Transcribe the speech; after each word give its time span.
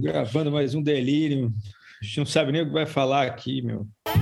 Gravando 0.00 0.52
mais 0.52 0.76
um 0.76 0.82
delírio. 0.82 1.52
A 2.00 2.04
gente 2.04 2.18
não 2.18 2.26
sabe 2.26 2.52
nem 2.52 2.62
o 2.62 2.66
que 2.66 2.72
vai 2.72 2.86
falar 2.86 3.26
aqui, 3.26 3.60
meu. 3.60 3.84
A 4.06 4.12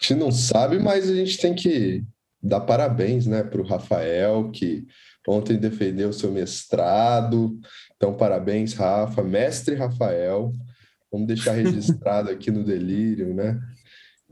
gente 0.00 0.16
não 0.16 0.32
sabe, 0.32 0.80
mas 0.80 1.08
a 1.08 1.14
gente 1.14 1.38
tem 1.38 1.54
que 1.54 2.02
dar 2.42 2.62
parabéns 2.62 3.24
né, 3.24 3.44
para 3.44 3.60
o 3.60 3.64
Rafael, 3.64 4.50
que 4.50 4.84
ontem 5.28 5.56
defendeu 5.56 6.12
seu 6.12 6.32
mestrado. 6.32 7.56
Então, 7.94 8.16
parabéns, 8.16 8.72
Rafa. 8.72 9.22
Mestre 9.22 9.76
Rafael. 9.76 10.52
Vamos 11.12 11.28
deixar 11.28 11.52
registrado 11.52 12.30
aqui 12.32 12.50
no 12.50 12.64
Delírio, 12.64 13.32
né? 13.32 13.60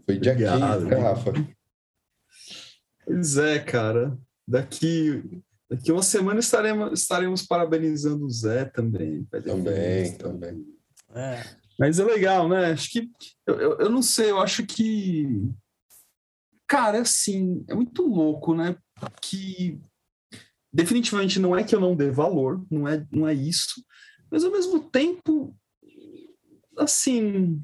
Foi 0.04 0.18
dia 0.18 0.32
Obrigado, 0.32 0.80
15, 0.80 0.90
né, 0.90 0.96
Rafa? 0.96 1.32
Pois 3.04 3.36
é, 3.36 3.60
cara. 3.60 4.18
Daqui, 4.44 5.22
daqui 5.70 5.92
uma 5.92 6.02
semana 6.02 6.40
estaremos, 6.40 7.00
estaremos 7.00 7.42
parabenizando 7.42 8.24
o 8.24 8.30
Zé 8.30 8.64
também. 8.64 9.24
Também, 9.24 10.16
também. 10.16 10.66
É. 11.14 11.42
Mas 11.78 11.98
é 11.98 12.04
legal, 12.04 12.48
né? 12.48 12.72
Acho 12.72 12.90
que. 12.90 13.10
Eu, 13.46 13.60
eu, 13.60 13.78
eu 13.78 13.90
não 13.90 14.02
sei, 14.02 14.30
eu 14.30 14.40
acho 14.40 14.66
que. 14.66 15.26
Cara, 16.66 17.00
assim, 17.00 17.64
é 17.68 17.74
muito 17.74 18.02
louco, 18.02 18.54
né? 18.54 18.76
Que 19.22 19.80
definitivamente 20.72 21.40
não 21.40 21.56
é 21.56 21.64
que 21.64 21.74
eu 21.74 21.80
não 21.80 21.96
dê 21.96 22.10
valor, 22.10 22.64
não 22.70 22.86
é, 22.86 23.06
não 23.10 23.26
é 23.26 23.32
isso, 23.32 23.82
mas 24.30 24.44
ao 24.44 24.50
mesmo 24.50 24.80
tempo, 24.80 25.56
assim, 26.76 27.60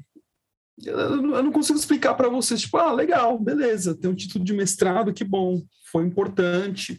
eu 0.83 1.21
não 1.43 1.51
consigo 1.51 1.77
explicar 1.77 2.15
para 2.15 2.29
vocês, 2.29 2.61
tipo, 2.61 2.77
ah, 2.77 2.91
legal, 2.91 3.39
beleza, 3.39 3.95
tem 3.95 4.09
um 4.09 4.15
título 4.15 4.43
de 4.43 4.53
mestrado, 4.53 5.13
que 5.13 5.23
bom, 5.23 5.63
foi 5.91 6.03
importante. 6.05 6.97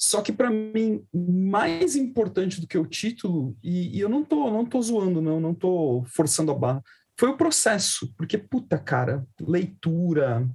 Só 0.00 0.22
que 0.22 0.32
para 0.32 0.50
mim, 0.50 1.04
mais 1.12 1.94
importante 1.94 2.58
do 2.58 2.66
que 2.66 2.78
o 2.78 2.86
título, 2.86 3.54
e, 3.62 3.98
e, 3.98 4.00
eu 4.00 4.08
não 4.08 4.24
tô, 4.24 4.50
não 4.50 4.64
tô 4.64 4.80
zoando, 4.80 5.20
não, 5.20 5.38
não 5.38 5.54
tô 5.54 6.02
forçando 6.06 6.50
a 6.50 6.54
barra, 6.54 6.82
foi 7.18 7.28
o 7.28 7.36
processo, 7.36 8.10
porque, 8.16 8.38
puta, 8.38 8.78
cara, 8.78 9.26
leitura, 9.38 10.48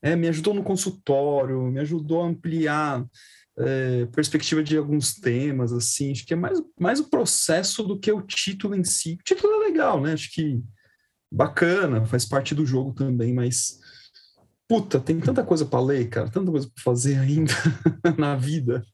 é, 0.00 0.14
me 0.14 0.28
ajudou 0.28 0.54
no 0.54 0.62
consultório, 0.62 1.60
me 1.62 1.80
ajudou 1.80 2.22
a 2.22 2.28
ampliar 2.28 3.04
é, 3.58 4.06
perspectiva 4.06 4.62
de 4.62 4.76
alguns 4.76 5.14
temas, 5.14 5.72
assim, 5.72 6.12
acho 6.12 6.24
que 6.24 6.34
é 6.34 6.36
mais, 6.36 6.62
mais 6.78 7.00
o 7.00 7.10
processo 7.10 7.82
do 7.82 7.98
que 7.98 8.12
o 8.12 8.22
título 8.22 8.76
em 8.76 8.84
si. 8.84 9.18
O 9.20 9.24
título 9.24 9.54
é 9.54 9.66
legal, 9.66 10.00
né? 10.00 10.12
Acho 10.12 10.30
que 10.32 10.62
bacana, 11.32 12.06
faz 12.06 12.24
parte 12.24 12.54
do 12.54 12.64
jogo 12.64 12.92
também, 12.92 13.34
mas 13.34 13.80
puta, 14.74 14.98
tem 14.98 15.20
tanta 15.20 15.44
coisa 15.44 15.64
para 15.64 15.80
ler, 15.80 16.08
cara, 16.08 16.28
tanta 16.28 16.50
coisa 16.50 16.68
para 16.68 16.82
fazer 16.82 17.16
ainda 17.16 17.52
na 18.18 18.34
vida. 18.34 18.84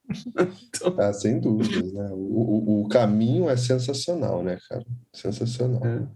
então... 0.68 0.94
Ah, 0.98 1.12
sem 1.12 1.40
dúvidas, 1.40 1.90
né? 1.90 2.10
O, 2.12 2.80
o, 2.80 2.82
o, 2.82 2.88
caminho 2.88 3.48
é 3.48 3.56
sensacional, 3.56 4.42
né, 4.42 4.58
cara? 4.68 4.84
Sensacional. 5.14 5.82
É. 5.86 6.06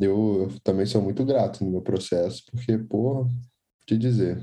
Eu, 0.00 0.50
eu, 0.50 0.60
também 0.64 0.84
sou 0.84 1.00
muito 1.00 1.24
grato 1.24 1.64
no 1.64 1.70
meu 1.70 1.80
processo, 1.80 2.42
porque, 2.50 2.76
porra, 2.76 3.30
te 3.86 3.96
dizer. 3.96 4.42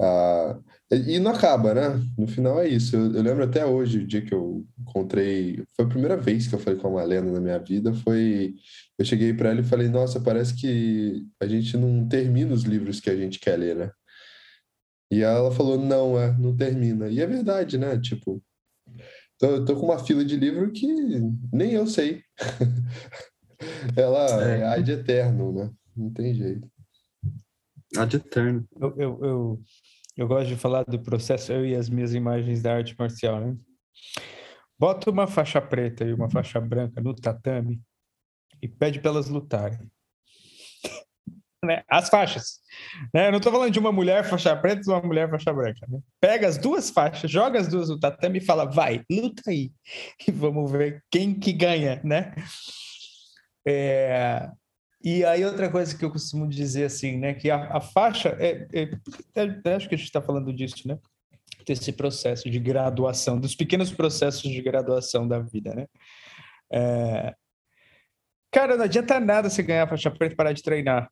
Ah, 0.00 0.58
e 0.90 1.18
não 1.18 1.30
acaba, 1.30 1.74
né? 1.74 2.02
No 2.18 2.26
final 2.26 2.60
é 2.60 2.68
isso. 2.68 2.96
Eu, 2.96 3.14
eu, 3.14 3.22
lembro 3.22 3.44
até 3.44 3.64
hoje, 3.64 3.98
o 3.98 4.06
dia 4.06 4.22
que 4.22 4.34
eu 4.34 4.66
encontrei. 4.78 5.62
Foi 5.74 5.84
a 5.84 5.88
primeira 5.88 6.16
vez 6.16 6.46
que 6.46 6.54
eu 6.54 6.58
falei 6.58 6.78
com 6.78 6.88
uma 6.88 7.00
Malena 7.00 7.30
na 7.32 7.40
minha 7.40 7.58
vida. 7.58 7.92
Foi. 7.94 8.54
Eu 8.98 9.04
cheguei 9.04 9.32
para 9.34 9.50
ela 9.50 9.60
e 9.60 9.64
falei: 9.64 9.88
Nossa, 9.88 10.20
parece 10.20 10.54
que 10.54 11.26
a 11.40 11.46
gente 11.46 11.76
não 11.76 12.06
termina 12.08 12.54
os 12.54 12.64
livros 12.64 13.00
que 13.00 13.10
a 13.10 13.16
gente 13.16 13.38
quer 13.40 13.56
ler, 13.58 13.76
né? 13.76 13.90
E 15.10 15.22
ela 15.22 15.50
falou: 15.52 15.78
Não, 15.78 16.18
é, 16.18 16.36
não 16.38 16.56
termina. 16.56 17.08
E 17.08 17.20
é 17.20 17.26
verdade, 17.26 17.78
né? 17.78 17.98
Tipo, 17.98 18.42
tô, 19.38 19.46
eu 19.46 19.64
tô 19.64 19.76
com 19.76 19.86
uma 19.86 20.04
fila 20.04 20.24
de 20.24 20.36
livro 20.36 20.70
que 20.72 20.86
nem 21.52 21.72
eu 21.72 21.86
sei. 21.86 22.22
ela 23.96 24.44
é, 24.44 24.60
é 24.60 24.64
ad 24.64 24.92
eterno, 24.92 25.52
né? 25.52 25.70
Não 25.96 26.10
tem 26.10 26.34
jeito. 26.34 26.68
Eterno. 28.16 28.66
eu, 28.80 28.94
eu, 28.96 29.24
eu 29.24 29.60
eu 30.16 30.28
gosto 30.28 30.48
de 30.48 30.56
falar 30.56 30.84
do 30.84 31.00
processo, 31.00 31.52
eu 31.52 31.66
e 31.66 31.74
as 31.74 31.88
minhas 31.88 32.14
imagens 32.14 32.62
da 32.62 32.76
arte 32.76 32.94
marcial, 32.96 33.40
né? 33.40 33.56
Bota 34.78 35.10
uma 35.10 35.26
faixa 35.26 35.60
preta 35.60 36.04
e 36.04 36.12
uma 36.12 36.30
faixa 36.30 36.60
branca 36.60 37.00
no 37.00 37.14
tatame 37.14 37.80
e 38.62 38.68
pede 38.68 39.00
para 39.00 39.10
elas 39.10 39.28
lutarem. 39.28 39.90
né? 41.64 41.82
As 41.88 42.08
faixas. 42.08 42.60
Né? 43.12 43.26
Eu 43.26 43.32
não 43.32 43.38
estou 43.38 43.52
falando 43.52 43.72
de 43.72 43.78
uma 43.80 43.90
mulher 43.90 44.24
faixa 44.24 44.54
preta 44.56 44.82
e 44.86 44.92
uma 44.92 45.02
mulher 45.02 45.28
faixa 45.28 45.52
branca. 45.52 45.84
Né? 45.88 45.98
Pega 46.20 46.46
as 46.46 46.58
duas 46.58 46.90
faixas, 46.90 47.28
joga 47.28 47.58
as 47.58 47.66
duas 47.66 47.88
no 47.88 47.98
tatame 47.98 48.38
e 48.38 48.44
fala, 48.44 48.64
vai, 48.64 49.02
luta 49.10 49.42
aí. 49.48 49.72
E 50.28 50.30
vamos 50.30 50.70
ver 50.70 51.02
quem 51.10 51.34
que 51.34 51.52
ganha, 51.52 52.00
né? 52.04 52.34
É, 53.66 54.48
e 55.04 55.22
aí 55.24 55.44
outra 55.44 55.70
coisa 55.70 55.96
que 55.96 56.02
eu 56.02 56.10
costumo 56.10 56.48
dizer 56.48 56.86
assim, 56.86 57.18
né, 57.18 57.34
que 57.34 57.50
a, 57.50 57.76
a 57.76 57.80
faixa, 57.80 58.30
é, 58.40 58.66
é, 58.72 58.90
é, 59.34 59.74
acho 59.74 59.86
que 59.86 59.94
a 59.94 59.98
gente 59.98 60.06
está 60.06 60.22
falando 60.22 60.50
disso, 60.50 60.88
né, 60.88 60.98
desse 61.66 61.92
processo 61.92 62.48
de 62.48 62.58
graduação, 62.58 63.38
dos 63.38 63.54
pequenos 63.54 63.92
processos 63.92 64.50
de 64.50 64.62
graduação 64.62 65.28
da 65.28 65.38
vida, 65.38 65.74
né. 65.74 65.86
É... 66.72 67.34
Cara, 68.50 68.76
não 68.76 68.84
adianta 68.84 69.20
nada 69.20 69.50
você 69.50 69.62
ganhar 69.62 69.82
a 69.82 69.88
faixa 69.88 70.10
preta 70.10 70.32
e 70.32 70.36
parar 70.36 70.52
de 70.52 70.62
treinar. 70.62 71.10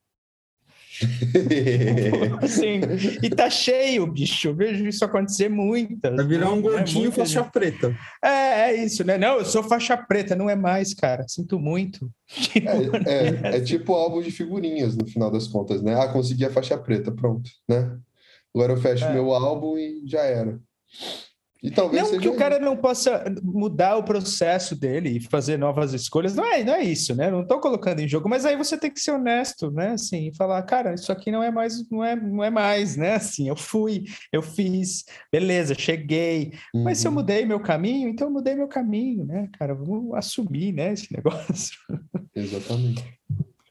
assim, 2.42 2.80
e 3.22 3.30
tá 3.30 3.48
cheio, 3.48 4.06
bicho. 4.06 4.48
Eu 4.48 4.54
vejo 4.54 4.86
isso 4.86 5.04
acontecer 5.04 5.48
muitas. 5.48 6.14
Vai 6.14 6.26
virar 6.26 6.50
um 6.50 6.56
né? 6.56 6.62
gordinho 6.62 7.08
é 7.08 7.12
faixa 7.12 7.40
gente. 7.40 7.52
preta. 7.52 7.96
É, 8.22 8.70
é 8.70 8.84
isso, 8.84 9.04
né? 9.04 9.16
Não, 9.16 9.38
eu 9.38 9.44
sou 9.44 9.62
faixa 9.62 9.96
preta, 9.96 10.36
não 10.36 10.50
é 10.50 10.54
mais, 10.54 10.94
cara. 10.94 11.24
Sinto 11.28 11.58
muito. 11.58 12.10
É, 12.54 13.52
é, 13.52 13.56
é 13.56 13.60
tipo 13.60 13.92
álbum 13.94 14.20
de 14.20 14.30
figurinhas, 14.30 14.96
no 14.96 15.06
final 15.06 15.30
das 15.30 15.46
contas, 15.46 15.82
né? 15.82 15.94
Ah, 15.94 16.08
consegui 16.08 16.44
a 16.44 16.50
faixa 16.50 16.76
preta, 16.76 17.10
pronto, 17.10 17.50
né? 17.68 17.98
Agora 18.54 18.72
eu 18.72 18.80
fecho 18.80 19.04
é. 19.04 19.12
meu 19.12 19.32
álbum 19.32 19.78
e 19.78 20.02
já 20.06 20.20
era. 20.20 20.60
E 21.62 21.70
talvez 21.70 22.10
não 22.10 22.18
que 22.18 22.28
o 22.28 22.36
cara 22.36 22.58
não 22.58 22.76
possa 22.76 23.24
mudar 23.40 23.96
o 23.96 24.02
processo 24.02 24.74
dele 24.74 25.10
e 25.10 25.20
fazer 25.20 25.56
novas 25.56 25.92
escolhas, 25.94 26.34
não 26.34 26.44
é, 26.44 26.64
não 26.64 26.74
é 26.74 26.82
isso, 26.82 27.14
né? 27.14 27.30
Não 27.30 27.42
estou 27.42 27.60
colocando 27.60 28.00
em 28.00 28.08
jogo, 28.08 28.28
mas 28.28 28.44
aí 28.44 28.56
você 28.56 28.76
tem 28.76 28.90
que 28.90 29.00
ser 29.00 29.12
honesto, 29.12 29.70
né? 29.70 29.90
Assim, 29.90 30.28
e 30.28 30.34
falar, 30.34 30.60
cara, 30.64 30.92
isso 30.92 31.12
aqui 31.12 31.30
não 31.30 31.40
é 31.40 31.52
mais, 31.52 31.88
não 31.88 32.04
é, 32.04 32.16
não 32.16 32.42
é 32.42 32.50
mais, 32.50 32.96
né? 32.96 33.14
Assim, 33.14 33.48
eu 33.48 33.54
fui, 33.54 34.06
eu 34.32 34.42
fiz, 34.42 35.04
beleza, 35.30 35.74
cheguei, 35.74 36.52
uhum. 36.74 36.82
mas 36.82 36.98
se 36.98 37.06
eu 37.06 37.12
uhum. 37.12 37.18
mudei 37.18 37.46
meu 37.46 37.60
caminho, 37.60 38.08
então 38.08 38.26
eu 38.26 38.32
mudei 38.32 38.56
meu 38.56 38.66
caminho, 38.66 39.24
né, 39.24 39.48
cara? 39.56 39.72
Vamos 39.72 40.14
assumir, 40.14 40.72
né, 40.72 40.92
esse 40.92 41.12
negócio. 41.14 41.78
Exatamente. 42.34 43.04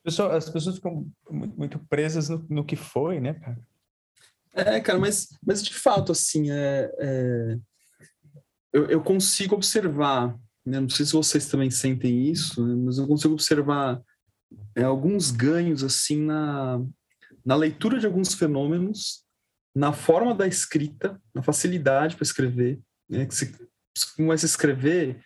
As 0.06 0.50
pessoas 0.50 0.76
ficam 0.76 1.06
muito 1.30 1.78
presas 1.90 2.30
no, 2.30 2.46
no 2.50 2.66
que 2.66 2.78
foi, 2.78 3.20
né, 3.20 3.34
cara? 3.34 3.60
É, 4.54 4.80
cara, 4.80 4.98
mas, 4.98 5.30
mas 5.46 5.62
de 5.64 5.74
fato, 5.74 6.12
assim, 6.12 6.52
é, 6.52 6.92
é 7.00 7.58
eu, 8.74 8.86
eu 8.88 9.02
consigo 9.02 9.56
observar, 9.56 10.38
né? 10.66 10.80
não 10.80 10.90
sei 10.90 11.06
se 11.06 11.14
vocês 11.14 11.48
também 11.48 11.70
sentem 11.70 12.30
isso, 12.30 12.66
né? 12.66 12.76
mas 12.76 12.98
eu 12.98 13.08
consigo 13.08 13.34
observar 13.34 14.02
é, 14.76 14.84
alguns 14.84 15.32
ganhos 15.32 15.84
assim 15.84 16.22
na, 16.22 16.82
na 17.46 17.56
leitura 17.56 18.00
de 18.00 18.06
alguns 18.06 18.34
fenômenos, 18.34 19.26
na 19.76 19.94
forma 19.94 20.36
da 20.36 20.48
escrita, 20.48 21.22
na 21.34 21.42
facilidade 21.42 22.16
para 22.16 22.24
escrever, 22.24 22.80
né? 23.10 23.26
que 23.26 23.36
se, 23.36 23.54
se 23.96 24.16
começa 24.16 24.46
a 24.46 24.50
escrever 24.50 25.22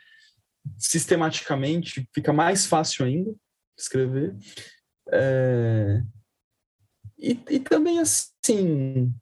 sistematicamente, 0.77 2.07
fica 2.13 2.33
mais 2.33 2.66
fácil 2.66 3.06
ainda 3.06 3.33
escrever. 3.77 4.35
É... 5.12 6.01
E, 7.17 7.39
e 7.50 7.59
também, 7.59 8.00
assim, 8.00 9.13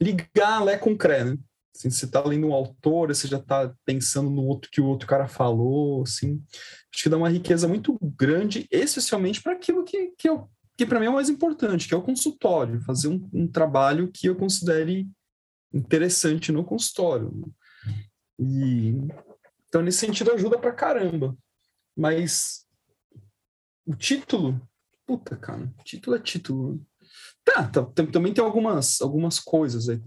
ligar 0.00 0.62
Lé 0.62 0.76
com 0.76 0.96
Cré, 0.96 1.24
né? 1.24 1.38
Assim, 1.74 1.90
você 1.90 2.04
está 2.04 2.22
lendo 2.24 2.48
um 2.48 2.52
autor, 2.52 3.08
você 3.08 3.28
já 3.28 3.38
está 3.38 3.72
pensando 3.84 4.30
no 4.30 4.44
outro 4.44 4.70
que 4.70 4.80
o 4.80 4.86
outro 4.86 5.06
cara 5.06 5.28
falou, 5.28 6.02
assim. 6.02 6.42
Acho 6.92 7.04
que 7.04 7.08
dá 7.08 7.16
uma 7.16 7.28
riqueza 7.28 7.68
muito 7.68 7.98
grande, 8.02 8.66
especialmente 8.70 9.42
para 9.42 9.52
aquilo 9.52 9.84
que, 9.84 10.12
que, 10.18 10.28
que 10.76 10.86
para 10.86 10.98
mim 10.98 11.06
é 11.06 11.10
o 11.10 11.14
mais 11.14 11.28
importante, 11.28 11.86
que 11.86 11.94
é 11.94 11.96
o 11.96 12.02
consultório, 12.02 12.80
fazer 12.82 13.08
um, 13.08 13.28
um 13.32 13.46
trabalho 13.46 14.10
que 14.12 14.28
eu 14.28 14.36
considere 14.36 15.08
interessante 15.72 16.50
no 16.50 16.64
consultório. 16.64 17.32
E 18.38 18.94
então 19.68 19.82
nesse 19.82 19.98
sentido 19.98 20.32
ajuda 20.32 20.58
para 20.58 20.72
caramba. 20.72 21.36
Mas 21.96 22.66
o 23.86 23.94
título, 23.94 24.60
puta, 25.06 25.36
cara, 25.36 25.72
título 25.84 26.16
é 26.16 26.20
título. 26.20 26.84
Tá, 27.44 27.64
tá, 27.64 27.82
também 28.12 28.32
tem 28.32 28.44
algumas, 28.44 29.00
algumas 29.00 29.38
coisas, 29.38 29.88
aí, 29.88 30.00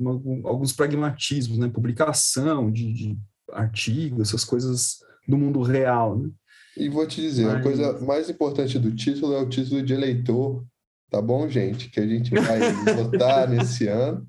alguns 0.46 0.72
pragmatismos, 0.72 1.58
né? 1.58 1.68
Publicação 1.68 2.72
de, 2.72 2.94
de 2.94 3.18
artigos, 3.52 4.30
essas 4.30 4.46
coisas 4.46 5.00
do 5.28 5.38
mundo 5.38 5.62
real, 5.62 6.18
né? 6.18 6.30
E 6.78 6.90
vou 6.90 7.06
te 7.08 7.22
dizer, 7.22 7.46
Mas... 7.46 7.56
a 7.56 7.62
coisa 7.62 8.00
mais 8.02 8.30
importante 8.30 8.80
do 8.80 8.96
título 8.96 9.34
é 9.34 9.42
o 9.42 9.50
título 9.50 9.82
de 9.84 9.94
eleitor, 9.94 10.64
tá 11.10 11.22
bom, 11.22 11.48
gente? 11.48 11.90
Que 11.90 12.00
a 12.00 12.08
gente 12.08 12.32
vai 12.34 12.60
votar 12.96 13.48
nesse 13.50 13.88
ano. 13.88 14.28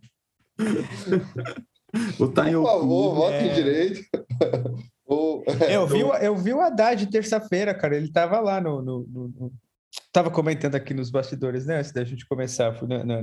Votar 2.19 2.49
em 2.49 2.55
Por 2.55 2.65
favor, 2.65 3.15
votem 3.15 3.49
é... 3.49 3.55
direito. 3.55 4.01
Ou, 5.07 5.45
é, 5.47 5.77
eu, 5.77 5.87
vi, 5.89 6.01
eu 6.01 6.37
vi 6.37 6.53
o 6.53 6.61
Haddad 6.61 7.07
terça-feira, 7.07 7.75
cara. 7.75 7.97
Ele 7.97 8.11
tava 8.11 8.41
lá 8.41 8.61
no, 8.61 8.83
no, 8.83 9.07
no, 9.07 9.53
no, 10.01 10.13
Tava 10.13 10.31
comentando 10.31 10.75
aqui 10.75 10.95
nos 10.95 11.11
bastidores, 11.11 11.67
né? 11.67 11.79
Antes 11.79 11.93
da 11.93 12.05
gente 12.05 12.27
começar, 12.27 12.73
no, 12.83 13.05
no, 13.05 13.23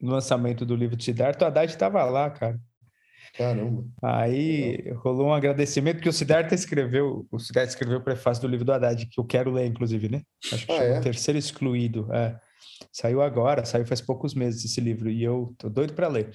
no 0.00 0.12
lançamento 0.12 0.64
do 0.64 0.76
livro 0.76 0.96
de 0.96 1.04
Siddhartha, 1.04 1.44
o 1.44 1.48
Haddad 1.48 1.72
estava 1.72 2.04
lá, 2.04 2.30
cara. 2.30 2.58
Caramba. 3.36 3.84
Aí 4.02 4.90
rolou 4.96 5.28
um 5.28 5.34
agradecimento 5.34 6.00
que 6.00 6.08
o 6.08 6.12
Siddhartha 6.12 6.54
escreveu, 6.54 7.26
o 7.30 7.38
Siddhartha 7.38 7.70
escreveu 7.70 7.98
o 7.98 8.04
prefácio 8.04 8.42
do 8.42 8.48
livro 8.48 8.64
do 8.64 8.72
Haddad, 8.72 9.06
que 9.06 9.20
eu 9.20 9.24
quero 9.24 9.50
ler, 9.50 9.66
inclusive, 9.66 10.08
né? 10.08 10.22
Acho 10.52 10.66
que 10.66 10.72
ah, 10.72 10.84
é? 10.84 10.98
o 10.98 11.02
Terceiro 11.02 11.38
Excluído. 11.38 12.12
É. 12.14 12.38
Saiu 12.92 13.22
agora, 13.22 13.64
saiu 13.64 13.86
faz 13.86 14.00
poucos 14.00 14.34
meses 14.34 14.64
esse 14.64 14.80
livro 14.80 15.10
e 15.10 15.22
eu 15.22 15.54
tô 15.58 15.68
doido 15.68 15.94
para 15.94 16.08
ler. 16.08 16.30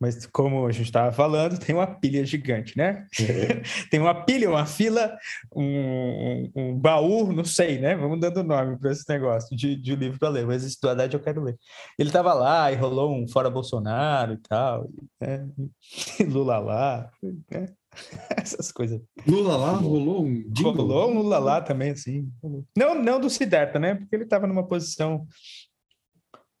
Mas 0.00 0.26
como 0.26 0.64
a 0.64 0.70
gente 0.70 0.86
estava 0.86 1.10
falando, 1.10 1.58
tem 1.58 1.74
uma 1.74 1.86
pilha 1.86 2.24
gigante, 2.24 2.76
né? 2.76 3.06
É. 3.20 3.62
tem 3.90 3.98
uma 3.98 4.14
pilha, 4.14 4.48
uma 4.48 4.64
fila, 4.64 5.16
um, 5.54 5.64
um, 5.64 6.52
um, 6.54 6.78
baú, 6.78 7.32
não 7.32 7.44
sei, 7.44 7.80
né? 7.80 7.96
Vamos 7.96 8.20
dando 8.20 8.44
nome 8.44 8.78
para 8.78 8.92
esse 8.92 9.04
negócio 9.08 9.56
de, 9.56 9.74
de 9.74 9.96
livro 9.96 10.18
para 10.18 10.28
ler. 10.28 10.46
Mas 10.46 10.64
esse 10.64 10.80
do 10.80 10.88
Haddad 10.88 11.12
eu 11.12 11.20
quero 11.20 11.42
ler. 11.42 11.58
Ele 11.98 12.08
estava 12.08 12.32
lá 12.32 12.70
e 12.70 12.76
rolou 12.76 13.12
um 13.12 13.26
fora 13.26 13.50
Bolsonaro 13.50 14.34
e 14.34 14.38
tal, 14.38 14.88
né? 15.20 15.48
Lula 16.28 16.58
lá, 16.58 17.10
né? 17.50 17.66
Essas 18.36 18.70
coisas. 18.70 19.00
Lula 19.26 19.56
lá 19.56 19.72
rolou 19.72 20.24
um 20.24 20.44
Rolou 20.62 21.10
um 21.10 21.18
Lula 21.18 21.38
lá 21.38 21.60
também, 21.60 21.90
assim. 21.90 22.30
Não, 22.76 22.94
não 22.94 23.20
do 23.20 23.30
Siddhartha, 23.30 23.78
né? 23.78 23.94
Porque 23.94 24.14
ele 24.14 24.24
estava 24.24 24.46
numa 24.46 24.66
posição 24.66 25.26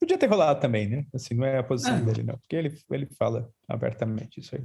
Podia 0.00 0.18
ter 0.18 0.26
rolado 0.26 0.60
também, 0.60 0.88
né? 0.88 1.04
Assim, 1.14 1.34
não 1.34 1.44
é 1.44 1.58
a 1.58 1.62
posição 1.62 1.96
é. 1.96 2.00
dele, 2.00 2.22
não. 2.22 2.38
Porque 2.38 2.56
ele, 2.56 2.74
ele 2.90 3.06
fala 3.18 3.50
abertamente 3.68 4.40
isso 4.40 4.54
aí. 4.54 4.64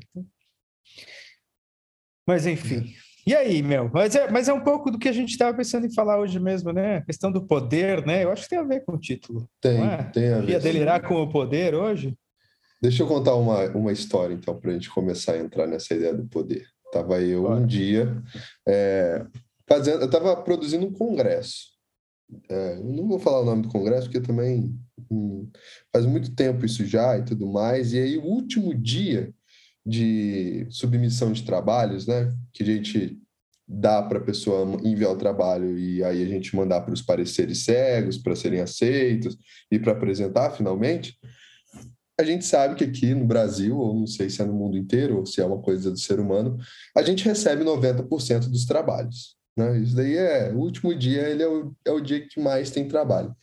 Mas, 2.28 2.46
enfim. 2.46 2.94
E 3.26 3.34
aí, 3.34 3.64
meu? 3.64 3.90
Mas 3.92 4.16
é, 4.16 4.30
mas 4.30 4.50
é 4.50 4.54
um 4.54 4.62
pouco 4.62 4.92
do 4.92 5.00
que 5.00 5.08
a 5.08 5.14
gente 5.14 5.30
estava 5.30 5.56
pensando 5.56 5.88
em 5.88 5.94
falar 5.94 6.20
hoje 6.20 6.40
mesmo, 6.40 6.74
né? 6.74 6.98
A 6.98 7.02
questão 7.02 7.32
do 7.32 7.46
poder, 7.46 8.06
né? 8.06 8.24
Eu 8.24 8.32
acho 8.32 8.44
que 8.44 8.50
tem 8.50 8.60
a 8.60 8.64
ver 8.64 8.84
com 8.84 8.94
o 8.94 9.00
título. 9.00 9.50
Tem, 9.62 9.82
é? 9.82 10.04
tem 10.04 10.34
a 10.34 10.40
ver. 10.42 10.50
Ia 10.50 10.60
delirar 10.60 11.02
com 11.02 11.22
o 11.22 11.30
poder 11.30 11.74
hoje? 11.74 12.18
Deixa 12.82 13.02
eu 13.02 13.08
contar 13.08 13.36
uma, 13.36 13.66
uma 13.70 13.94
história, 13.94 14.34
então, 14.34 14.60
para 14.60 14.72
a 14.72 14.74
gente 14.74 14.90
começar 14.90 15.34
a 15.34 15.40
entrar 15.40 15.66
nessa 15.66 15.94
ideia 15.94 16.14
do 16.14 16.28
poder. 16.28 16.68
Tava 16.92 17.22
eu 17.22 17.50
um 17.50 17.66
dia 17.66 18.22
é, 18.68 19.26
fazendo, 19.68 20.02
eu 20.02 20.06
estava 20.06 20.36
produzindo 20.36 20.86
um 20.86 20.92
congresso. 20.92 21.73
É, 22.50 22.76
não 22.84 23.08
vou 23.08 23.20
falar 23.20 23.42
o 23.42 23.46
nome 23.46 23.64
do 23.64 23.70
congresso, 23.70 24.08
porque 24.08 24.26
também 24.26 24.76
hum, 25.10 25.50
faz 25.92 26.06
muito 26.06 26.36
tempo 26.36 26.66
isso 26.66 26.86
já 26.86 27.18
e 27.18 27.24
tudo 27.24 27.48
mais. 27.48 27.94
E 27.94 28.00
aí, 28.00 28.18
o 28.18 28.24
último 28.24 28.74
dia 28.74 29.34
de 29.86 30.66
submissão 30.70 31.32
de 31.32 31.44
trabalhos, 31.44 32.08
né, 32.08 32.34
que 32.54 32.64
a 32.64 32.66
gente 32.66 33.20
dá 33.68 34.02
para 34.02 34.20
a 34.20 34.24
pessoa 34.24 34.66
enviar 34.84 35.12
o 35.12 35.18
trabalho 35.18 35.78
e 35.78 36.04
aí 36.04 36.22
a 36.22 36.28
gente 36.28 36.56
mandar 36.56 36.82
para 36.82 36.94
os 36.94 37.02
pareceres 37.02 37.64
cegos 37.64 38.18
para 38.18 38.36
serem 38.36 38.60
aceitos 38.60 39.38
e 39.72 39.80
para 39.80 39.94
apresentar 39.94 40.52
finalmente. 40.52 41.18
A 42.20 42.24
gente 42.24 42.46
sabe 42.46 42.76
que 42.76 42.84
aqui 42.84 43.14
no 43.16 43.26
Brasil, 43.26 43.78
ou 43.78 43.96
não 43.96 44.06
sei 44.06 44.30
se 44.30 44.42
é 44.42 44.46
no 44.46 44.54
mundo 44.54 44.78
inteiro, 44.78 45.18
ou 45.18 45.26
se 45.26 45.42
é 45.42 45.46
uma 45.46 45.60
coisa 45.60 45.90
do 45.90 45.98
ser 45.98 46.20
humano, 46.20 46.58
a 46.96 47.02
gente 47.02 47.26
recebe 47.26 47.64
90% 47.64 48.50
dos 48.50 48.66
trabalhos. 48.66 49.36
Né? 49.56 49.80
Isso 49.80 49.96
daí 49.96 50.18
é 50.18 50.52
o 50.52 50.58
último 50.58 50.94
dia, 50.96 51.30
ele 51.30 51.44
é 51.44 51.48
o, 51.48 51.76
é 51.86 51.92
o 51.92 52.02
dia 52.02 52.28
que 52.28 52.40
mais 52.40 52.72
tem 52.72 52.88
trabalho. 52.88 53.36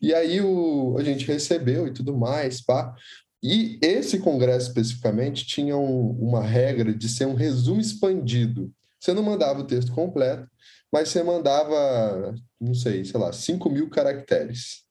E 0.00 0.14
aí 0.14 0.40
o, 0.40 0.96
a 0.98 1.02
gente 1.02 1.26
recebeu 1.26 1.86
e 1.86 1.92
tudo 1.92 2.16
mais, 2.16 2.60
pá. 2.60 2.94
E 3.42 3.78
esse 3.82 4.18
congresso 4.18 4.68
especificamente 4.68 5.46
tinha 5.46 5.76
um, 5.76 6.10
uma 6.10 6.42
regra 6.42 6.92
de 6.92 7.08
ser 7.08 7.26
um 7.26 7.34
resumo 7.34 7.80
expandido. 7.80 8.72
Você 9.00 9.12
não 9.12 9.22
mandava 9.22 9.60
o 9.60 9.66
texto 9.66 9.92
completo, 9.92 10.48
mas 10.92 11.08
você 11.08 11.22
mandava, 11.22 12.34
não 12.60 12.74
sei, 12.74 13.04
sei 13.04 13.18
lá, 13.20 13.32
5 13.32 13.70
mil 13.70 13.88
caracteres. 13.88 14.84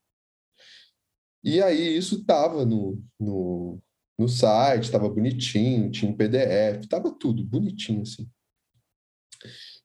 E 1.44 1.62
aí 1.62 1.98
isso 1.98 2.18
estava 2.18 2.66
no, 2.66 3.02
no, 3.19 3.80
no 4.18 4.28
site, 4.28 4.84
estava 4.84 5.10
bonitinho, 5.10 5.92
tinha 5.92 6.12
um 6.12 6.16
PDF, 6.16 6.84
estava 6.84 7.12
tudo 7.12 7.44
bonitinho 7.44 8.02
assim. 8.02 8.30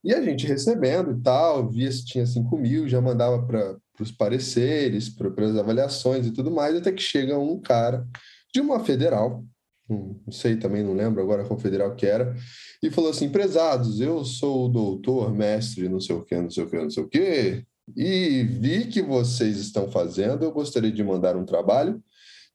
E 0.04 0.12
a 0.12 0.20
gente 0.20 0.46
recebendo 0.46 1.12
e 1.12 1.22
tal, 1.22 1.68
via 1.70 1.90
se 1.90 2.04
tinha 2.04 2.26
5 2.26 2.58
mil, 2.58 2.88
já 2.88 3.00
mandava 3.00 3.46
para 3.46 3.76
os 4.00 4.10
pareceres, 4.10 5.08
para 5.08 5.28
as 5.44 5.56
avaliações 5.56 6.26
e 6.26 6.32
tudo 6.32 6.50
mais, 6.50 6.74
até 6.74 6.90
que 6.90 7.02
chega 7.02 7.38
um 7.38 7.60
cara 7.60 8.06
de 8.52 8.60
uma 8.60 8.84
federal, 8.84 9.44
não 9.88 10.32
sei 10.32 10.56
também, 10.56 10.82
não 10.82 10.94
lembro 10.94 11.22
agora 11.22 11.44
qual 11.44 11.58
federal 11.58 11.94
que 11.94 12.06
era, 12.06 12.34
e 12.82 12.90
falou 12.90 13.10
assim: 13.10 13.28
prezados, 13.28 14.00
eu 14.00 14.24
sou 14.24 14.66
o 14.66 14.68
doutor, 14.68 15.32
mestre, 15.32 15.88
não 15.88 16.00
sei 16.00 16.16
o 16.16 16.24
que, 16.24 16.34
não 16.34 16.50
sei 16.50 16.64
o 16.64 16.68
que, 16.68 16.76
não 16.76 16.90
sei 16.90 17.02
o 17.02 17.08
que, 17.08 17.64
e 17.96 18.42
vi 18.42 18.86
que 18.86 19.02
vocês 19.02 19.58
estão 19.58 19.90
fazendo, 19.90 20.44
eu 20.44 20.52
gostaria 20.52 20.90
de 20.90 21.02
mandar 21.02 21.36
um 21.36 21.44
trabalho. 21.44 22.02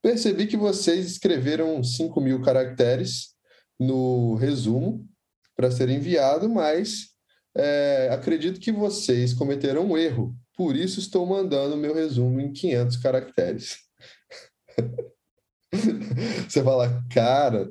Percebi 0.00 0.46
que 0.46 0.56
vocês 0.56 1.06
escreveram 1.06 1.82
5 1.82 2.20
mil 2.20 2.40
caracteres 2.40 3.34
no 3.78 4.34
resumo 4.34 5.06
para 5.56 5.70
ser 5.70 5.88
enviado, 5.88 6.48
mas 6.48 7.08
é, 7.56 8.08
acredito 8.12 8.60
que 8.60 8.72
vocês 8.72 9.34
cometeram 9.34 9.84
um 9.84 9.96
erro, 9.96 10.34
por 10.56 10.76
isso 10.76 11.00
estou 11.00 11.24
mandando 11.26 11.76
meu 11.76 11.94
resumo 11.94 12.40
em 12.40 12.52
500 12.52 12.96
caracteres. 12.96 13.78
Você 16.48 16.62
fala, 16.62 17.04
cara, 17.12 17.70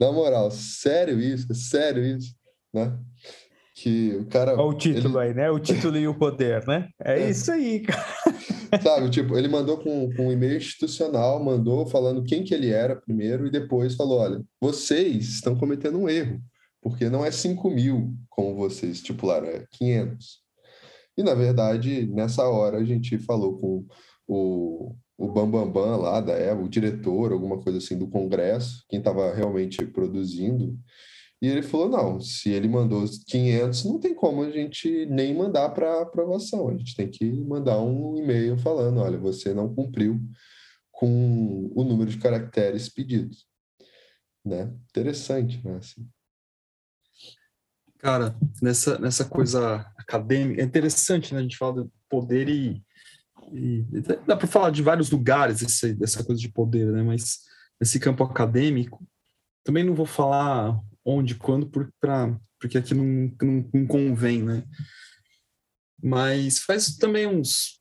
na 0.00 0.10
moral, 0.10 0.50
sério 0.50 1.20
isso? 1.20 1.54
Sério 1.54 2.04
isso? 2.04 2.34
Né? 2.74 2.98
Que 3.74 4.16
o 4.16 4.26
cara. 4.26 4.54
Olha 4.54 4.62
o 4.62 4.74
título 4.74 5.20
ele... 5.20 5.28
aí, 5.28 5.34
né? 5.34 5.50
O 5.50 5.58
título 5.58 5.96
e 5.96 6.08
o 6.08 6.14
poder, 6.14 6.66
né? 6.66 6.88
É, 7.02 7.20
é. 7.20 7.30
isso 7.30 7.52
aí, 7.52 7.80
cara. 7.86 8.82
Sabe, 8.82 9.10
tipo, 9.10 9.36
ele 9.36 9.48
mandou 9.48 9.78
com, 9.78 10.12
com 10.14 10.28
um 10.28 10.32
e-mail 10.32 10.56
institucional, 10.56 11.42
mandou 11.42 11.86
falando 11.86 12.24
quem 12.24 12.42
que 12.42 12.54
ele 12.54 12.70
era 12.70 12.96
primeiro 12.96 13.46
e 13.46 13.50
depois 13.50 13.94
falou: 13.94 14.18
olha, 14.20 14.42
vocês 14.60 15.28
estão 15.28 15.56
cometendo 15.56 15.98
um 15.98 16.08
erro 16.08 16.40
porque 16.86 17.10
não 17.10 17.24
é 17.24 17.32
5 17.32 17.68
mil, 17.68 18.16
como 18.30 18.54
vocês 18.54 18.98
estipularam, 18.98 19.48
é 19.48 19.66
500. 19.72 20.38
E, 21.18 21.22
na 21.24 21.34
verdade, 21.34 22.06
nessa 22.06 22.48
hora 22.48 22.78
a 22.78 22.84
gente 22.84 23.18
falou 23.18 23.58
com 23.58 23.84
o, 24.24 24.94
o 25.18 25.26
Bambambam 25.26 25.72
Bam 25.72 25.72
Bam 25.72 25.96
lá 25.96 26.20
da 26.20 26.38
EVA, 26.38 26.62
o 26.62 26.68
diretor, 26.68 27.32
alguma 27.32 27.60
coisa 27.60 27.78
assim 27.78 27.98
do 27.98 28.06
Congresso, 28.06 28.84
quem 28.88 29.00
estava 29.00 29.34
realmente 29.34 29.84
produzindo, 29.84 30.78
e 31.42 31.48
ele 31.48 31.60
falou: 31.60 31.88
não, 31.88 32.20
se 32.20 32.50
ele 32.50 32.68
mandou 32.68 33.04
500, 33.26 33.84
não 33.84 33.98
tem 33.98 34.14
como 34.14 34.44
a 34.44 34.50
gente 34.52 35.06
nem 35.06 35.34
mandar 35.34 35.70
para 35.70 36.02
aprovação. 36.02 36.68
A 36.68 36.76
gente 36.76 36.94
tem 36.94 37.10
que 37.10 37.24
mandar 37.24 37.80
um 37.80 38.16
e-mail 38.16 38.56
falando: 38.58 39.00
olha, 39.00 39.18
você 39.18 39.52
não 39.52 39.74
cumpriu 39.74 40.20
com 40.92 41.68
o 41.74 41.82
número 41.82 42.12
de 42.12 42.18
caracteres 42.18 42.88
pedidos. 42.88 43.44
Né? 44.44 44.72
Interessante, 44.88 45.60
né? 45.64 45.78
Assim. 45.78 46.08
Cara, 48.06 48.36
nessa, 48.62 48.96
nessa 49.00 49.24
coisa 49.24 49.84
acadêmica, 49.98 50.62
é 50.62 50.64
interessante, 50.64 51.34
né? 51.34 51.40
A 51.40 51.42
gente 51.42 51.56
fala 51.56 51.82
de 51.82 51.90
poder 52.08 52.48
e. 52.48 52.80
e 53.52 53.84
dá 54.24 54.36
para 54.36 54.46
falar 54.46 54.70
de 54.70 54.80
vários 54.80 55.10
lugares 55.10 55.60
esse, 55.60 55.92
dessa 55.92 56.22
coisa 56.22 56.40
de 56.40 56.48
poder, 56.48 56.86
né? 56.92 57.02
Mas 57.02 57.40
nesse 57.80 57.98
campo 57.98 58.22
acadêmico, 58.22 59.04
também 59.64 59.82
não 59.82 59.92
vou 59.92 60.06
falar 60.06 60.80
onde, 61.04 61.34
quando, 61.34 61.66
por, 61.66 61.92
pra, 62.00 62.32
porque 62.60 62.78
aqui 62.78 62.94
não, 62.94 63.34
não, 63.42 63.68
não 63.74 63.86
convém, 63.88 64.40
né? 64.40 64.62
Mas 66.00 66.60
faz 66.60 66.96
também 66.96 67.26
uns 67.26 67.76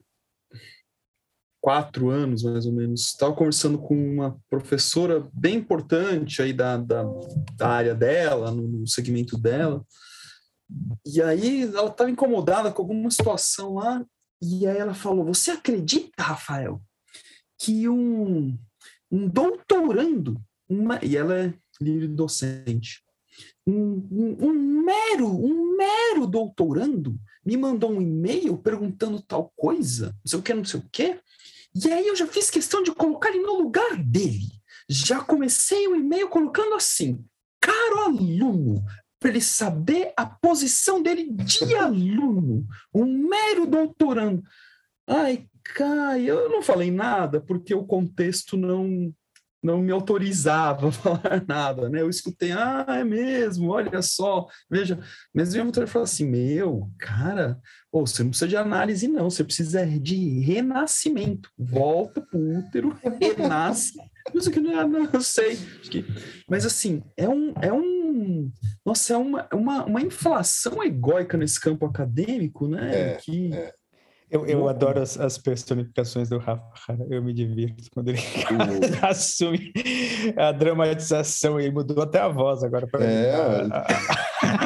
quatro 1.62 2.10
anos, 2.10 2.42
mais 2.42 2.66
ou 2.66 2.74
menos, 2.74 3.10
estava 3.10 3.36
conversando 3.36 3.78
com 3.78 3.96
uma 3.96 4.40
professora 4.50 5.28
bem 5.32 5.58
importante 5.58 6.42
aí 6.42 6.52
da, 6.52 6.78
da, 6.78 7.04
da 7.56 7.68
área 7.68 7.94
dela, 7.94 8.50
no, 8.50 8.68
no, 8.68 8.88
segmento 8.88 9.38
dela, 9.38 9.86
e 11.06 11.22
aí 11.22 11.64
ela 11.64 11.90
estava 11.90 12.10
incomodada 12.10 12.72
com 12.72 12.82
alguma 12.82 13.10
situação 13.12 13.76
lá, 13.76 14.06
e 14.42 14.68
aí 14.68 14.78
ela 14.78 14.94
falou, 14.94 15.26
você 15.26 15.52
acredita, 15.52 16.24
Rafael, 16.24 16.82
que 17.58 17.88
um, 17.88 18.58
um 19.12 19.28
doutorando, 19.28 20.42
uma, 20.68 21.00
e 21.04 21.16
ela 21.16 21.36
é 21.38 21.54
livre 21.80 22.08
docente, 22.08 23.04
um, 23.68 24.08
um, 24.12 24.38
um 24.48 24.84
mero, 24.84 25.28
um 25.28 25.76
mero 25.76 26.26
doutorando 26.28 27.20
me 27.46 27.56
mandou 27.56 27.92
um 27.92 28.02
e-mail 28.02 28.58
perguntando 28.58 29.22
tal 29.22 29.54
coisa, 29.56 30.08
não 30.08 30.26
sei 30.26 30.40
o 30.40 30.42
que, 30.42 30.54
não 30.54 30.66
sei 30.66 30.80
o 30.80 30.90
que, 30.92 31.20
e 31.76 31.92
aí 31.92 32.08
eu 32.08 32.16
já 32.16 32.26
fiz 32.26 32.50
questão 32.50 32.82
de 32.82 32.92
colocar 32.94 33.30
ele 33.30 33.42
no 33.42 33.58
lugar 33.62 33.98
dele. 33.98 34.48
Já 34.88 35.22
comecei 35.22 35.88
o 35.88 35.96
e-mail 35.96 36.30
colocando 36.30 36.74
assim: 36.74 37.24
caro 37.60 38.00
aluno, 38.00 38.84
para 39.26 39.32
ele 39.32 39.42
saber 39.42 40.14
a 40.16 40.24
posição 40.24 41.02
dele 41.02 41.28
de 41.32 41.74
aluno, 41.74 42.64
um 42.94 43.28
mero 43.28 43.66
doutorando. 43.66 44.44
Ai, 45.08 45.48
Caio, 45.64 46.36
eu 46.36 46.50
não 46.52 46.62
falei 46.62 46.92
nada 46.92 47.42
porque 47.42 47.74
o 47.74 47.88
contexto 47.88 48.56
não 48.56 49.12
não 49.64 49.80
me 49.80 49.92
autorizava 49.92 50.90
a 50.90 50.92
falar 50.94 51.44
nada, 51.48 51.90
né? 51.90 52.02
Eu 52.02 52.10
escutei, 52.10 52.52
ah, 52.52 52.86
é 52.88 53.04
mesmo, 53.04 53.72
olha 53.72 54.00
só, 54.04 54.46
veja. 54.70 55.00
Mas 55.34 55.56
o 55.56 55.58
mentor 55.58 55.88
falou 55.88 56.04
assim, 56.04 56.30
meu, 56.30 56.88
cara, 57.00 57.60
oh, 57.92 58.06
você 58.06 58.22
não 58.22 58.30
precisa 58.30 58.48
de 58.48 58.56
análise, 58.56 59.08
não, 59.08 59.28
você 59.28 59.44
precisa 59.44 59.84
de 59.88 60.40
renascimento. 60.42 61.50
Volta 61.58 62.22
pro 62.22 62.60
útero, 62.60 62.96
renasce. 63.20 63.94
Isso 64.34 64.50
que 64.50 64.60
não 64.60 64.80
é, 64.80 64.88
não, 64.88 65.10
eu 65.12 65.22
sei. 65.22 65.58
Mas 66.50 66.66
assim, 66.66 67.04
é 67.16 67.30
um, 67.30 67.54
é 67.62 67.72
um. 67.72 67.95
Nossa, 68.86 69.14
é 69.14 69.18
uma, 69.18 69.48
uma, 69.54 69.86
uma 69.86 70.02
inflação 70.02 70.84
egóica 70.84 71.38
nesse 71.38 71.60
campo 71.60 71.86
acadêmico, 71.86 72.68
né? 72.68 73.12
É, 73.14 73.16
que... 73.16 73.54
É 73.54 73.74
eu, 74.30 74.46
eu 74.48 74.68
adoro 74.68 75.02
as, 75.02 75.20
as, 75.20 75.38
personificações 75.38 76.30
do 76.30 76.40
Rafa, 76.40 76.64
cara. 76.88 77.06
Eu 77.10 77.24
me 77.24 77.32
divirto 77.32 77.84
quando 77.92 78.10
ele 78.10 78.20
assume 79.02 79.72
a 80.36 80.52
dramatização. 80.52 81.60
Ele 81.60 81.72
mudou 81.72 82.04
até 82.04 82.20
a 82.20 82.28
voz 82.28 82.64
agora. 82.64 82.88
Pra 82.88 83.04
é, 83.04 83.32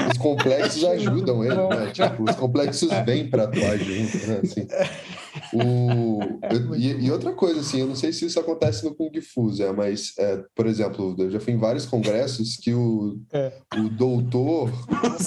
os 0.09 0.17
complexos 0.17 0.83
ajudam 0.85 1.43
ele, 1.43 1.55
né? 1.55 1.91
Tipo, 1.93 2.23
os 2.23 2.35
complexos 2.35 2.89
vêm 3.05 3.29
para 3.29 3.43
atuar 3.43 3.77
junto, 3.77 4.27
né? 4.27 4.39
Assim. 4.43 4.67
O, 5.53 6.19
eu, 6.51 6.75
e, 6.75 7.05
e, 7.05 7.11
outra 7.11 7.33
coisa, 7.33 7.59
assim, 7.59 7.81
eu 7.81 7.87
não 7.87 7.95
sei 7.95 8.13
se 8.13 8.25
isso 8.25 8.39
acontece 8.39 8.85
no 8.85 8.95
Kung 8.95 9.11
Fu, 9.21 9.51
Zé, 9.51 9.71
mas, 9.71 10.13
é, 10.17 10.43
por 10.55 10.67
exemplo, 10.67 11.15
eu 11.17 11.31
já 11.31 11.39
fui 11.39 11.53
em 11.53 11.57
vários 11.57 11.85
congressos 11.85 12.57
que 12.57 12.73
o, 12.73 13.19
é. 13.31 13.53
o 13.77 13.89
doutor 13.89 14.71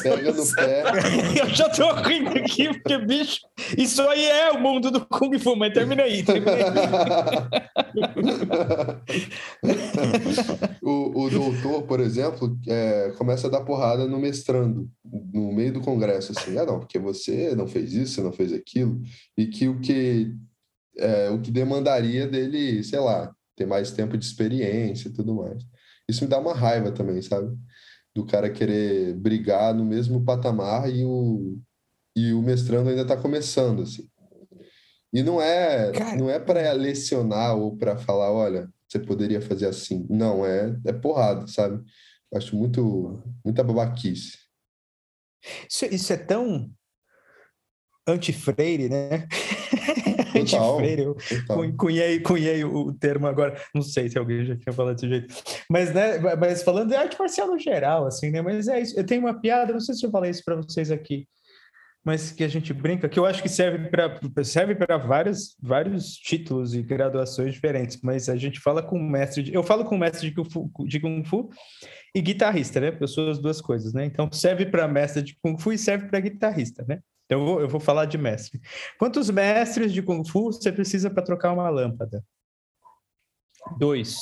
pega 0.02 0.32
no 0.32 0.54
pé. 0.54 0.82
Eu 1.42 1.48
já 1.48 1.68
tô 1.68 1.92
rindo 1.94 2.30
aqui, 2.30 2.72
porque, 2.72 2.98
bicho, 2.98 3.40
isso 3.76 4.02
aí 4.02 4.24
é 4.24 4.52
o 4.52 4.60
mundo 4.60 4.90
do 4.90 5.04
Kung 5.06 5.36
Fu, 5.38 5.56
mas 5.56 5.72
termina 5.72 6.02
aí, 6.02 6.22
termina 6.22 6.52
aí. 6.52 6.62
o, 10.82 11.24
o 11.24 11.30
doutor, 11.30 11.82
por 11.82 12.00
exemplo, 12.00 12.56
é, 12.68 13.12
começa 13.16 13.46
a 13.46 13.50
dar 13.50 13.62
porrada 13.62 14.06
no 14.06 14.18
mestrando, 14.18 14.88
no 15.32 15.52
meio 15.52 15.72
do 15.72 15.80
congresso, 15.80 16.32
assim, 16.32 16.58
ah, 16.58 16.66
não, 16.66 16.78
porque 16.78 16.98
você 16.98 17.54
não 17.54 17.66
fez 17.66 17.92
isso, 17.92 18.14
você 18.14 18.22
não 18.22 18.32
fez 18.32 18.52
aquilo, 18.52 19.00
e 19.36 19.46
que 19.46 19.68
o 19.68 19.80
que 19.80 19.92
é, 20.96 21.30
o 21.30 21.40
que 21.40 21.50
demandaria 21.50 22.26
dele, 22.26 22.82
sei 22.84 22.98
lá, 22.98 23.34
ter 23.56 23.66
mais 23.66 23.90
tempo 23.90 24.16
de 24.16 24.24
experiência 24.24 25.08
e 25.08 25.12
tudo 25.12 25.34
mais. 25.34 25.62
Isso 26.08 26.24
me 26.24 26.30
dá 26.30 26.38
uma 26.38 26.54
raiva 26.54 26.92
também, 26.92 27.20
sabe? 27.22 27.56
Do 28.14 28.26
cara 28.26 28.50
querer 28.50 29.14
brigar 29.14 29.74
no 29.74 29.84
mesmo 29.84 30.24
patamar 30.24 30.90
e 30.90 31.04
o, 31.04 31.58
e 32.16 32.32
o 32.32 32.42
mestrando 32.42 32.90
ainda 32.90 33.02
está 33.02 33.16
começando, 33.16 33.82
assim. 33.82 34.08
E 35.12 35.22
não 35.22 35.40
é, 35.40 35.92
cara... 35.92 36.16
não 36.16 36.30
é 36.30 36.38
para 36.38 36.72
lecionar 36.72 37.56
ou 37.56 37.76
para 37.76 37.96
falar, 37.96 38.32
olha, 38.32 38.68
você 38.88 38.98
poderia 38.98 39.40
fazer 39.40 39.66
assim. 39.66 40.06
Não, 40.08 40.44
é, 40.44 40.74
é 40.86 40.92
porrada, 40.92 41.46
sabe? 41.46 41.82
Acho 42.34 42.56
muito, 42.56 43.22
muita 43.44 43.62
babaquice. 43.62 44.38
Isso, 45.68 45.84
isso 45.86 46.12
é 46.12 46.16
tão 46.16 46.70
anti-freire, 48.06 48.88
né? 48.88 49.26
anti-freire, 50.34 51.02
eu 51.02 51.16
cunhei, 51.76 52.20
cunhei 52.20 52.64
o 52.64 52.92
termo 52.92 53.26
agora, 53.26 53.60
não 53.74 53.82
sei 53.82 54.08
se 54.08 54.18
alguém 54.18 54.44
já 54.44 54.56
tinha 54.56 54.72
falado 54.72 54.94
desse 54.94 55.08
jeito, 55.08 55.34
mas, 55.70 55.92
né, 55.92 56.18
mas 56.36 56.62
falando 56.62 56.88
de 56.88 56.96
arte 56.96 57.18
marcial 57.18 57.48
no 57.48 57.58
geral, 57.58 58.06
assim, 58.06 58.30
né, 58.30 58.42
mas 58.42 58.68
é 58.68 58.80
isso, 58.80 58.98
eu 58.98 59.04
tenho 59.04 59.22
uma 59.22 59.40
piada, 59.40 59.72
não 59.72 59.80
sei 59.80 59.94
se 59.94 60.04
eu 60.04 60.10
falei 60.10 60.30
isso 60.30 60.42
para 60.44 60.56
vocês 60.56 60.90
aqui, 60.90 61.26
mas 62.04 62.32
que 62.32 62.42
a 62.42 62.48
gente 62.48 62.72
brinca, 62.72 63.08
que 63.08 63.18
eu 63.18 63.24
acho 63.24 63.40
que 63.40 63.48
serve 63.48 63.88
para 63.88 64.18
serve 64.42 64.74
para 64.74 64.96
vários, 64.96 65.56
vários 65.62 66.14
títulos 66.14 66.74
e 66.74 66.82
graduações 66.82 67.54
diferentes, 67.54 68.00
mas 68.02 68.28
a 68.28 68.36
gente 68.36 68.58
fala 68.58 68.82
com 68.82 68.98
mestre, 68.98 69.44
de, 69.44 69.54
eu 69.54 69.62
falo 69.62 69.84
com 69.84 69.96
mestre 69.96 70.28
de 70.28 70.34
Kung 70.34 70.50
Fu, 70.50 70.70
de 70.86 70.98
Kung 70.98 71.24
Fu 71.24 71.48
e 72.14 72.20
guitarrista, 72.20 72.80
né, 72.80 72.96
eu 73.00 73.06
sou 73.06 73.30
as 73.30 73.38
duas 73.38 73.60
coisas, 73.60 73.92
né, 73.92 74.04
então 74.04 74.30
serve 74.32 74.66
para 74.66 74.88
mestre 74.88 75.22
de 75.22 75.36
Kung 75.40 75.56
Fu 75.56 75.72
e 75.72 75.78
serve 75.78 76.08
para 76.08 76.18
guitarrista, 76.20 76.84
né, 76.88 76.98
então, 77.32 77.40
eu 77.40 77.46
vou, 77.46 77.60
eu 77.62 77.68
vou 77.68 77.80
falar 77.80 78.04
de 78.04 78.18
mestre. 78.18 78.60
Quantos 78.98 79.30
mestres 79.30 79.92
de 79.92 80.02
Kung 80.02 80.22
Fu 80.28 80.52
você 80.52 80.70
precisa 80.70 81.08
para 81.08 81.22
trocar 81.22 81.52
uma 81.52 81.68
lâmpada? 81.70 82.22
Dois. 83.78 84.18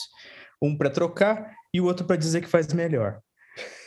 Um 0.62 0.76
para 0.76 0.90
trocar 0.90 1.52
e 1.74 1.80
o 1.80 1.86
outro 1.86 2.06
para 2.06 2.16
dizer 2.16 2.40
que 2.40 2.48
faz 2.48 2.72
melhor. 2.72 3.20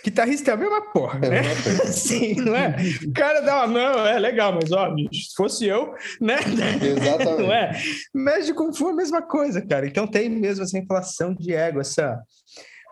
Guitarrista 0.03 0.51
é 0.51 0.53
a 0.53 0.57
mesma 0.57 0.91
porra, 0.91 1.19
é 1.23 1.29
né? 1.29 1.43
Sim, 1.87 2.35
não 2.41 2.53
é? 2.53 2.75
O 3.07 3.13
cara 3.13 3.39
dá 3.39 3.63
uma, 3.63 3.67
não, 3.67 4.05
é 4.05 4.19
legal, 4.19 4.53
mas 4.53 4.69
ó, 4.73 4.93
se 5.11 5.33
fosse 5.37 5.65
eu, 5.65 5.93
né? 6.19 6.35
Exatamente. 6.81 7.41
Não 7.41 7.53
é? 7.53 7.71
Mestre 8.13 8.47
de 8.47 8.53
Kung 8.53 8.73
Fu 8.75 8.89
é 8.89 8.91
a 8.91 8.95
mesma 8.95 9.21
coisa, 9.21 9.65
cara. 9.65 9.87
Então 9.87 10.05
tem 10.05 10.29
mesmo 10.29 10.65
essa 10.65 10.77
inflação 10.77 11.33
de 11.33 11.53
ego, 11.53 11.79
essa. 11.79 12.21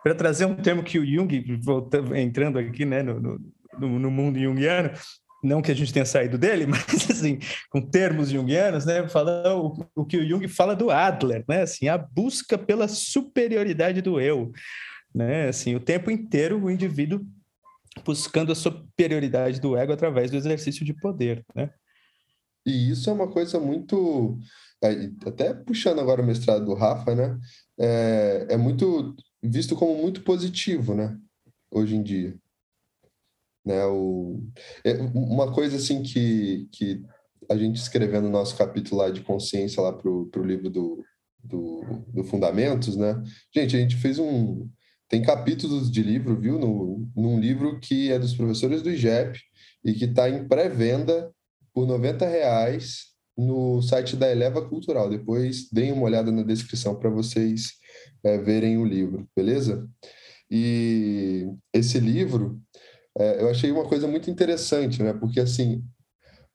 Para 0.02 0.16
trazer 0.16 0.46
um 0.46 0.56
termo 0.56 0.82
que 0.82 0.98
o 0.98 1.06
Jung, 1.06 1.60
voltando, 1.62 2.16
entrando 2.16 2.58
aqui, 2.58 2.86
né, 2.86 3.04
no, 3.04 3.20
no, 3.20 4.00
no 4.00 4.10
mundo 4.10 4.40
junguiano, 4.40 4.92
não 5.44 5.62
que 5.62 5.72
a 5.72 5.76
gente 5.76 5.92
tenha 5.92 6.06
saído 6.06 6.38
dele, 6.38 6.66
mas 6.68 7.10
assim, 7.10 7.40
com 7.70 7.82
termos 7.82 8.30
junguianos, 8.30 8.86
né, 8.86 9.08
fala 9.08 9.56
o, 9.56 9.86
o, 9.96 10.06
que 10.06 10.18
o 10.18 10.28
Jung 10.28 10.48
fala 10.48 10.76
do 10.76 10.92
Adler, 10.92 11.44
né, 11.48 11.64
assim, 11.64 11.88
a 11.88 11.98
busca 11.98 12.58
pela 12.58 12.88
superioridade 12.88 14.02
do 14.02 14.20
eu, 14.20 14.52
né, 15.14 15.50
assim, 15.50 15.76
o 15.76 15.80
tempo 15.80 16.12
inteiro 16.12 16.64
o 16.64 16.70
indivíduo 16.70 17.26
buscando 18.06 18.52
a 18.52 18.56
superioridade 18.56 19.60
do 19.60 19.76
ego 19.76 19.92
através 19.92 20.32
do 20.32 20.38
exercício 20.38 20.86
de 20.86 20.94
poder, 20.94 21.44
né? 21.54 21.70
E 22.66 22.92
isso 22.92 23.10
é 23.10 23.14
uma 23.14 23.28
coisa 23.28 23.60
muito, 23.60 24.38
é, 24.84 25.10
até 25.26 25.54
puxando 25.54 26.00
agora 26.00 26.22
o 26.22 26.26
mestrado 26.26 26.64
do 26.64 26.76
Rafa, 26.76 27.16
né, 27.16 27.40
é, 27.80 28.48
é 28.52 28.58
muito 28.58 29.16
visto 29.42 29.76
como 29.76 30.00
muito 30.00 30.22
positivo, 30.22 30.94
né, 30.94 31.18
hoje 31.72 31.96
em 31.96 32.04
dia. 32.04 32.38
Né? 33.66 33.86
O, 33.86 34.42
é, 34.84 34.94
uma 35.14 35.54
coisa 35.54 35.78
assim 35.78 36.02
que, 36.02 36.68
que 36.72 37.02
a 37.50 37.56
gente 37.56 37.78
escrevendo 37.78 38.24
no 38.24 38.32
nosso 38.32 38.56
capítulo 38.58 39.02
lá 39.02 39.10
de 39.10 39.22
consciência 39.22 39.82
lá 39.82 39.94
para 39.94 40.10
o 40.10 40.46
livro 40.46 40.70
do, 40.70 41.04
do, 41.44 41.82
do, 42.08 42.24
Fundamentos, 42.24 42.96
né? 42.96 43.22
Gente, 43.54 43.76
a 43.76 43.80
gente 43.80 43.96
fez 43.98 44.20
um... 44.20 44.68
Tem 45.10 45.22
capítulos 45.22 45.92
de 45.92 46.02
livro, 46.02 46.40
viu? 46.40 46.58
No, 46.58 47.10
num 47.16 47.40
livro 47.40 47.80
que 47.80 48.12
é 48.12 48.18
dos 48.18 48.34
professores 48.34 48.82
do 48.82 48.90
IGEP 48.90 49.40
e 49.84 49.94
que 49.94 50.06
está 50.06 50.30
em 50.30 50.48
pré-venda 50.48 51.30
por 51.74 51.86
90 51.86 52.26
reais 52.26 53.12
no 53.38 53.82
site 53.82 54.16
da 54.16 54.32
Eleva 54.32 54.68
Cultural. 54.68 55.10
Depois 55.10 55.70
deem 55.72 55.92
uma 55.92 56.04
olhada 56.04 56.32
na 56.32 56.44
descrição 56.44 56.96
para 56.96 57.10
vocês 57.10 57.74
é, 58.24 58.38
verem 58.38 58.78
o 58.78 58.86
livro, 58.86 59.28
beleza? 59.36 59.88
E 60.50 61.48
esse 61.74 62.00
livro 62.00 62.62
é, 63.18 63.42
eu 63.42 63.50
achei 63.50 63.72
uma 63.72 63.88
coisa 63.88 64.08
muito 64.08 64.30
interessante, 64.30 65.02
né? 65.04 65.14
Porque 65.14 65.40
assim, 65.40 65.84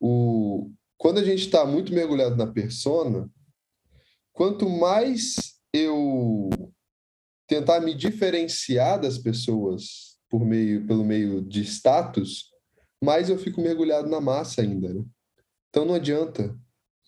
o, 0.00 0.70
quando 0.96 1.18
a 1.18 1.24
gente 1.24 1.40
está 1.40 1.64
muito 1.64 1.92
mergulhado 1.92 2.36
na 2.36 2.46
persona, 2.46 3.28
quanto 4.32 4.68
mais 4.68 5.36
eu 5.72 6.48
tentar 7.46 7.80
me 7.80 7.94
diferenciar 7.94 9.00
das 9.00 9.18
pessoas 9.18 10.16
por 10.28 10.44
meio 10.44 10.86
pelo 10.86 11.04
meio 11.04 11.42
de 11.42 11.62
status, 11.62 12.50
mais 13.02 13.28
eu 13.28 13.38
fico 13.38 13.60
mergulhado 13.60 14.08
na 14.08 14.20
massa 14.20 14.62
ainda, 14.62 14.92
né? 14.92 15.04
Então 15.68 15.84
não 15.84 15.94
adianta. 15.94 16.56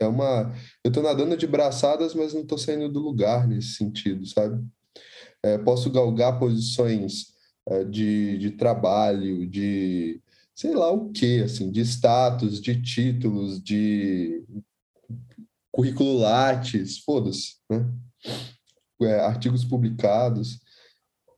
É 0.00 0.06
uma, 0.06 0.54
eu 0.84 0.90
estou 0.90 1.02
nadando 1.02 1.36
de 1.36 1.46
braçadas, 1.46 2.14
mas 2.14 2.32
não 2.32 2.42
estou 2.42 2.56
saindo 2.56 2.88
do 2.88 3.00
lugar 3.00 3.48
nesse 3.48 3.74
sentido, 3.74 4.24
sabe? 4.26 4.64
É, 5.42 5.58
posso 5.58 5.90
galgar 5.90 6.38
posições 6.38 7.38
de, 7.84 8.38
de 8.38 8.50
trabalho, 8.52 9.46
de 9.46 10.20
sei 10.54 10.75
lá 10.75 10.90
o 10.90 11.10
que, 11.10 11.42
assim, 11.42 11.70
de 11.70 11.80
status, 11.82 12.60
de 12.60 12.82
títulos, 12.82 13.62
de 13.62 14.44
currículo 15.70 16.18
Lattes, 16.18 16.98
foda-se, 16.98 17.56
né? 17.70 17.88
É, 19.00 19.20
artigos 19.20 19.64
publicados. 19.64 20.58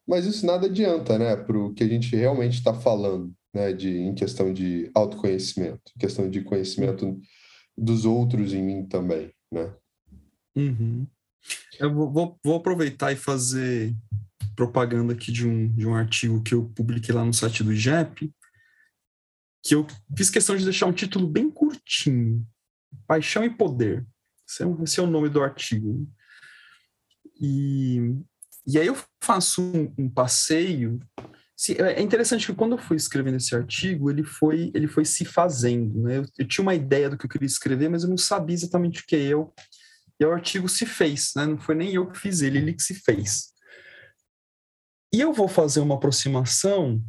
Mas 0.08 0.24
isso 0.24 0.46
nada 0.46 0.66
adianta, 0.66 1.18
né, 1.18 1.36
para 1.36 1.58
o 1.58 1.74
que 1.74 1.84
a 1.84 1.88
gente 1.88 2.16
realmente 2.16 2.54
está 2.54 2.72
falando, 2.72 3.32
né, 3.54 3.72
de, 3.72 3.98
em 3.98 4.14
questão 4.14 4.52
de 4.52 4.90
autoconhecimento, 4.94 5.92
questão 5.98 6.28
de 6.28 6.42
conhecimento 6.42 7.20
dos 7.76 8.06
outros 8.06 8.54
em 8.54 8.62
mim 8.62 8.86
também, 8.86 9.30
né? 9.52 9.72
Uhum. 10.56 11.06
Eu 11.78 11.94
vou, 11.94 12.38
vou 12.42 12.56
aproveitar 12.56 13.12
e 13.12 13.16
fazer 13.16 13.94
propaganda 14.54 15.12
aqui 15.12 15.32
de 15.32 15.46
um, 15.46 15.74
de 15.74 15.86
um 15.86 15.94
artigo 15.94 16.42
que 16.42 16.54
eu 16.54 16.68
publiquei 16.70 17.14
lá 17.14 17.24
no 17.24 17.32
site 17.32 17.62
do 17.62 17.72
IGEP, 17.72 18.32
que 19.62 19.74
eu 19.74 19.86
fiz 20.16 20.30
questão 20.30 20.56
de 20.56 20.64
deixar 20.64 20.86
um 20.86 20.92
título 20.92 21.26
bem 21.26 21.50
curtinho. 21.50 22.46
Paixão 23.06 23.44
e 23.44 23.50
Poder. 23.50 24.06
Esse 24.48 24.64
é, 24.64 24.66
esse 24.82 25.00
é 25.00 25.02
o 25.02 25.06
nome 25.06 25.28
do 25.28 25.42
artigo. 25.42 26.08
E, 27.40 28.16
e 28.66 28.78
aí 28.78 28.86
eu 28.86 28.96
faço 29.22 29.62
um, 29.62 29.94
um 29.96 30.08
passeio. 30.08 30.98
É 31.78 32.00
interessante 32.00 32.46
que 32.46 32.54
quando 32.54 32.72
eu 32.72 32.78
fui 32.78 32.96
escrevendo 32.96 33.36
esse 33.36 33.54
artigo, 33.54 34.10
ele 34.10 34.24
foi, 34.24 34.70
ele 34.74 34.88
foi 34.88 35.04
se 35.04 35.24
fazendo. 35.24 36.02
Né? 36.02 36.18
Eu, 36.18 36.24
eu 36.38 36.48
tinha 36.48 36.62
uma 36.62 36.74
ideia 36.74 37.10
do 37.10 37.16
que 37.16 37.26
eu 37.26 37.30
queria 37.30 37.46
escrever, 37.46 37.88
mas 37.88 38.02
eu 38.02 38.08
não 38.08 38.16
sabia 38.16 38.54
exatamente 38.54 39.02
o 39.02 39.06
que 39.06 39.16
é 39.16 39.20
eu. 39.20 39.52
E 40.18 40.24
o 40.24 40.32
artigo 40.32 40.68
se 40.68 40.84
fez, 40.84 41.32
né? 41.36 41.46
não 41.46 41.58
foi 41.58 41.74
nem 41.74 41.94
eu 41.94 42.10
que 42.10 42.18
fiz 42.18 42.42
ele, 42.42 42.58
ele 42.58 42.74
que 42.74 42.82
se 42.82 42.94
fez. 42.94 43.50
E 45.12 45.20
eu 45.20 45.32
vou 45.32 45.48
fazer 45.48 45.80
uma 45.80 45.96
aproximação 45.96 47.02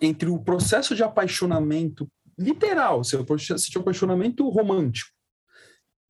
entre 0.00 0.28
o 0.28 0.38
processo 0.38 0.94
de 0.94 1.02
apaixonamento 1.02 2.08
literal, 2.38 3.02
seu, 3.02 3.24
seu 3.38 3.80
apaixonamento 3.80 4.48
romântico, 4.48 5.10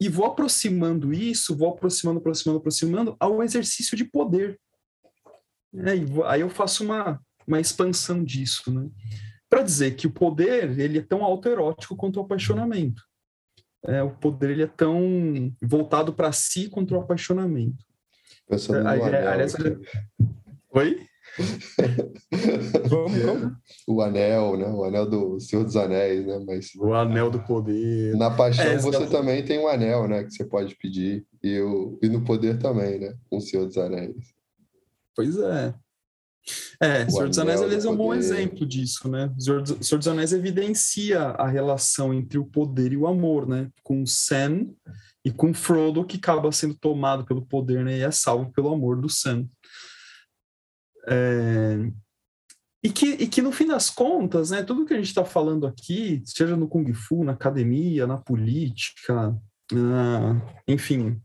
e 0.01 0.09
vou 0.09 0.27
aproximando 0.27 1.13
isso, 1.13 1.57
vou 1.57 1.71
aproximando, 1.71 2.19
aproximando, 2.19 2.59
aproximando 2.59 3.17
ao 3.19 3.43
exercício 3.43 3.97
de 3.97 4.05
poder. 4.05 4.59
É, 5.75 5.93
aí 6.27 6.41
eu 6.41 6.51
faço 6.51 6.85
uma, 6.85 7.21
uma 7.47 7.61
expansão 7.61 8.23
disso, 8.23 8.71
né? 8.73 8.89
Para 9.49 9.63
dizer 9.63 9.95
que 9.95 10.07
o 10.07 10.11
poder 10.11 10.79
ele 10.79 10.99
é 10.99 11.03
tão 11.03 11.25
autoerótico 11.25 11.97
quanto 11.97 12.19
o 12.19 12.23
apaixonamento. 12.23 13.03
É, 13.87 14.03
o 14.03 14.11
poder 14.11 14.51
ele 14.51 14.65
é 14.65 14.67
tão 14.67 15.55
voltado 15.63 16.13
para 16.13 16.33
si 16.33 16.69
quanto 16.69 16.95
o 16.95 17.01
apaixonamento. 17.01 17.85
Pensando 18.49 18.83
no 18.83 18.89
anel, 18.89 19.29
aliás, 19.29 19.55
Oi? 20.77 21.01
o 23.89 24.03
anel, 24.03 24.59
né? 24.59 24.67
O 24.69 24.85
anel 24.85 25.09
do 25.09 25.41
Senhor 25.41 25.65
dos 25.65 25.75
Anéis, 25.75 26.27
né? 26.27 26.39
Mas 26.47 26.75
o 26.77 26.93
anel 26.93 27.31
do 27.31 27.41
poder. 27.41 28.15
Na 28.17 28.31
paixão 28.31 28.67
é, 28.67 28.77
você 28.77 29.07
também 29.07 29.43
tem 29.43 29.59
um 29.59 29.69
anel, 29.69 30.07
né? 30.07 30.25
Que 30.25 30.33
você 30.33 30.45
pode 30.45 30.77
pedir 30.77 31.27
e, 31.43 31.59
o... 31.61 31.99
e 32.03 32.09
no 32.11 32.23
poder 32.23 32.59
também, 32.59 32.99
né? 32.99 33.15
Com 33.31 33.39
o 33.39 33.41
Senhor 33.41 33.65
dos 33.65 33.79
Anéis. 33.79 34.17
Pois 35.15 35.39
é. 35.39 35.75
É, 36.81 37.05
o 37.05 37.11
Senhor 37.11 37.29
dos 37.29 37.39
Anéis 37.39 37.63
eles 37.63 37.85
é 37.87 37.91
um 37.91 37.97
bom 37.97 38.15
exemplo 38.15 38.67
disso, 38.67 39.09
né? 39.09 39.33
O 39.35 39.41
Senhor, 39.41 39.67
Senhor 39.67 39.99
dos 39.99 40.09
Anéis 40.09 40.33
evidencia 40.35 41.21
a 41.21 41.49
relação 41.49 42.13
entre 42.13 42.39
o 42.39 42.45
poder 42.45 42.93
e 42.93 42.99
o 42.99 43.07
amor, 43.07 43.49
né? 43.49 43.71
Com 43.83 44.05
Sam 44.05 44.69
e 45.25 45.31
com 45.31 45.55
Frodo, 45.55 46.05
que 46.05 46.19
acaba 46.19 46.53
sendo 46.53 46.75
tomado 46.75 47.25
pelo 47.25 47.45
poder, 47.45 47.83
né? 47.83 47.99
E 47.99 48.03
é 48.03 48.11
salvo 48.11 48.53
pelo 48.53 48.73
amor 48.73 49.01
do 49.01 49.09
Sam. 49.09 49.49
É... 51.09 51.91
E 52.83 52.91
que, 52.91 53.07
e 53.07 53.27
que 53.27 53.43
no 53.43 53.51
fim 53.51 53.67
das 53.67 53.91
contas, 53.91 54.51
né, 54.51 54.63
tudo 54.63 54.85
que 54.85 54.95
a 54.95 54.97
gente 54.97 55.09
está 55.09 55.25
falando 55.25 55.67
aqui, 55.67 56.23
seja 56.25 56.57
no 56.57 56.69
Kung 56.69 56.93
Fu, 56.93 57.25
na 57.25 57.33
academia, 57.33 58.07
na 58.07 58.17
política, 58.17 59.37
na, 59.73 60.41
enfim, 60.69 61.21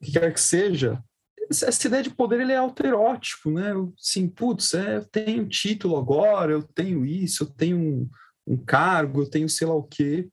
o 0.00 0.04
que 0.04 0.12
quer 0.12 0.32
que 0.32 0.40
seja, 0.40 1.02
essa 1.50 1.86
ideia 1.86 2.02
de 2.02 2.10
poder 2.10 2.40
ele 2.40 2.52
é 2.52 2.56
alterótico, 2.56 3.50
né? 3.50 3.72
Sim, 3.98 4.28
putz, 4.28 4.74
é, 4.74 4.96
eu 4.96 5.04
tenho 5.04 5.48
título 5.48 5.96
agora, 5.96 6.52
eu 6.52 6.62
tenho 6.62 7.04
isso, 7.04 7.44
eu 7.44 7.46
tenho 7.46 7.78
um, 7.78 8.10
um 8.46 8.56
cargo, 8.56 9.22
eu 9.22 9.30
tenho 9.30 9.48
sei 9.48 9.66
lá 9.66 9.74
o 9.74 9.82
quê. 9.82 10.28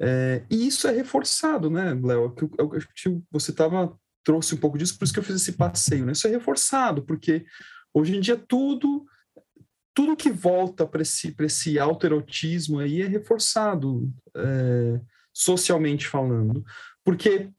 É, 0.00 0.42
e 0.50 0.66
isso 0.66 0.88
é 0.88 0.92
reforçado, 0.92 1.70
né, 1.70 1.94
Léo? 2.02 2.34
Que, 2.34 2.46
que 2.48 3.20
você 3.30 3.52
tava, 3.52 3.96
trouxe 4.24 4.54
um 4.54 4.58
pouco 4.58 4.78
disso, 4.78 4.98
por 4.98 5.04
isso 5.04 5.12
que 5.12 5.20
eu 5.20 5.24
fiz 5.24 5.36
esse 5.36 5.52
passeio, 5.52 6.04
né? 6.06 6.12
Isso 6.12 6.26
é 6.26 6.30
reforçado, 6.30 7.02
porque 7.02 7.44
hoje 7.94 8.16
em 8.16 8.20
dia 8.20 8.36
tudo 8.36 9.04
tudo 9.92 10.16
que 10.16 10.30
volta 10.30 10.86
para 10.86 11.02
esse, 11.02 11.34
esse 11.40 11.78
autoerotismo 11.78 12.78
aí 12.78 13.02
é 13.02 13.06
reforçado, 13.06 14.10
é, 14.34 15.00
socialmente 15.32 16.06
falando. 16.06 16.64
Porque 17.04 17.50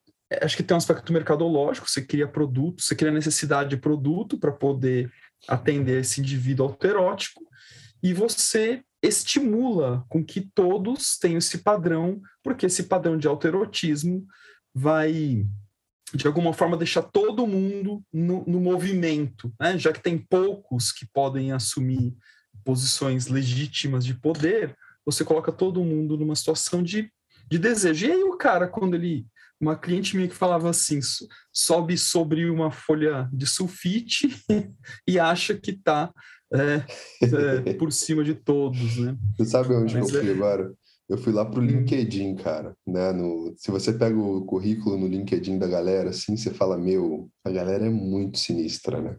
acho 0.41 0.55
que 0.55 0.63
tem 0.63 0.73
um 0.73 0.77
aspecto 0.77 1.11
mercadológico, 1.11 1.89
você 1.89 2.01
cria 2.01 2.27
produto, 2.27 2.81
você 2.81 2.95
cria 2.95 3.11
necessidade 3.11 3.71
de 3.71 3.77
produto 3.77 4.37
para 4.37 4.51
poder 4.51 5.11
atender 5.47 6.01
esse 6.01 6.21
indivíduo 6.21 6.67
autoerótico, 6.67 7.43
e 8.01 8.13
você 8.13 8.83
estimula 9.03 10.05
com 10.09 10.23
que 10.23 10.41
todos 10.41 11.17
tenham 11.17 11.37
esse 11.37 11.59
padrão, 11.59 12.21
porque 12.43 12.67
esse 12.67 12.83
padrão 12.83 13.17
de 13.17 13.27
autoerotismo 13.27 14.25
vai, 14.73 15.45
de 16.13 16.27
alguma 16.27 16.53
forma, 16.53 16.77
deixar 16.77 17.03
todo 17.03 17.47
mundo 17.47 18.03
no, 18.11 18.43
no 18.45 18.59
movimento, 18.59 19.53
né? 19.59 19.77
já 19.77 19.93
que 19.93 20.01
tem 20.01 20.17
poucos 20.17 20.91
que 20.91 21.05
podem 21.05 21.51
assumir 21.51 22.13
posições 22.63 23.27
legítimas 23.27 24.05
de 24.05 24.13
poder, 24.13 24.75
você 25.05 25.23
coloca 25.23 25.51
todo 25.51 25.83
mundo 25.83 26.17
numa 26.17 26.35
situação 26.35 26.83
de, 26.83 27.11
de 27.49 27.57
desejo. 27.57 28.05
E 28.05 28.11
aí 28.11 28.23
o 28.23 28.37
cara, 28.37 28.67
quando 28.67 28.95
ele 28.95 29.25
uma 29.59 29.75
cliente 29.75 30.15
minha 30.15 30.27
que 30.27 30.35
falava 30.35 30.69
assim: 30.69 30.99
sobe 31.53 31.97
sobre 31.97 32.49
uma 32.49 32.71
folha 32.71 33.29
de 33.31 33.45
sulfite 33.45 34.27
e 35.07 35.19
acha 35.19 35.55
que 35.55 35.71
está 35.71 36.11
é, 36.51 36.83
é, 37.67 37.73
por 37.75 37.91
cima 37.91 38.23
de 38.23 38.33
todos, 38.33 38.97
né? 38.97 39.15
Você 39.37 39.45
sabe 39.45 39.73
onde 39.75 39.95
Mas 39.95 40.11
eu 40.11 40.19
fui 40.19 40.29
é... 40.29 40.33
agora? 40.33 40.73
Eu 41.11 41.17
fui 41.17 41.33
lá 41.33 41.45
pro 41.45 41.61
hum. 41.61 41.65
LinkedIn, 41.65 42.35
cara, 42.35 42.75
né? 42.87 43.11
No, 43.11 43.53
se 43.57 43.69
você 43.69 43.93
pega 43.93 44.17
o 44.17 44.45
currículo 44.45 44.97
no 44.97 45.07
LinkedIn 45.07 45.59
da 45.59 45.67
galera, 45.67 46.09
assim, 46.09 46.37
você 46.37 46.51
fala, 46.51 46.77
meu, 46.77 47.29
a 47.43 47.51
galera 47.51 47.85
é 47.85 47.89
muito 47.89 48.39
sinistra, 48.39 49.01
né? 49.01 49.17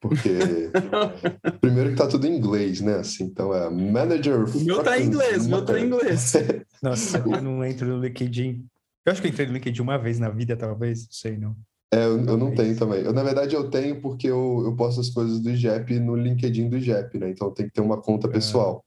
Porque 0.00 0.30
primeiro 1.60 1.90
que 1.90 1.96
tá 1.96 2.06
tudo 2.06 2.26
em 2.26 2.36
inglês, 2.36 2.80
né? 2.80 2.96
Assim, 2.96 3.24
então 3.24 3.54
é 3.54 3.68
manager. 3.70 4.44
O 4.56 4.64
meu 4.64 4.82
tá 4.82 4.98
em 4.98 5.04
inglês, 5.04 5.46
o 5.46 5.50
meu 5.50 5.64
tá 5.64 5.78
em 5.78 5.84
inglês. 5.84 6.32
Nossa, 6.82 7.18
eu 7.18 7.42
não 7.42 7.64
entro 7.64 7.86
no 7.86 8.00
LinkedIn 8.00 8.66
eu 9.08 9.12
acho 9.12 9.22
que 9.22 9.28
eu 9.28 9.30
entrei 9.30 9.46
no 9.46 9.54
LinkedIn 9.54 9.80
uma 9.80 9.96
vez 9.96 10.18
na 10.18 10.28
vida, 10.28 10.54
talvez, 10.54 11.04
não 11.04 11.12
sei 11.12 11.38
não. 11.38 11.56
É, 11.90 12.04
eu, 12.04 12.22
eu 12.26 12.36
não 12.36 12.54
tenho 12.54 12.76
também. 12.76 13.00
Eu, 13.00 13.14
na 13.14 13.22
verdade, 13.22 13.54
eu 13.54 13.70
tenho 13.70 14.02
porque 14.02 14.26
eu, 14.26 14.64
eu 14.66 14.76
posto 14.76 15.00
as 15.00 15.08
coisas 15.08 15.40
do 15.40 15.48
IGEP 15.48 15.98
no 15.98 16.14
LinkedIn 16.14 16.68
do 16.68 16.76
IGEP, 16.76 17.18
né? 17.18 17.30
Então 17.30 17.50
tem 17.50 17.66
que 17.66 17.72
ter 17.72 17.80
uma 17.80 18.02
conta 18.02 18.28
é. 18.28 18.30
pessoal. 18.30 18.84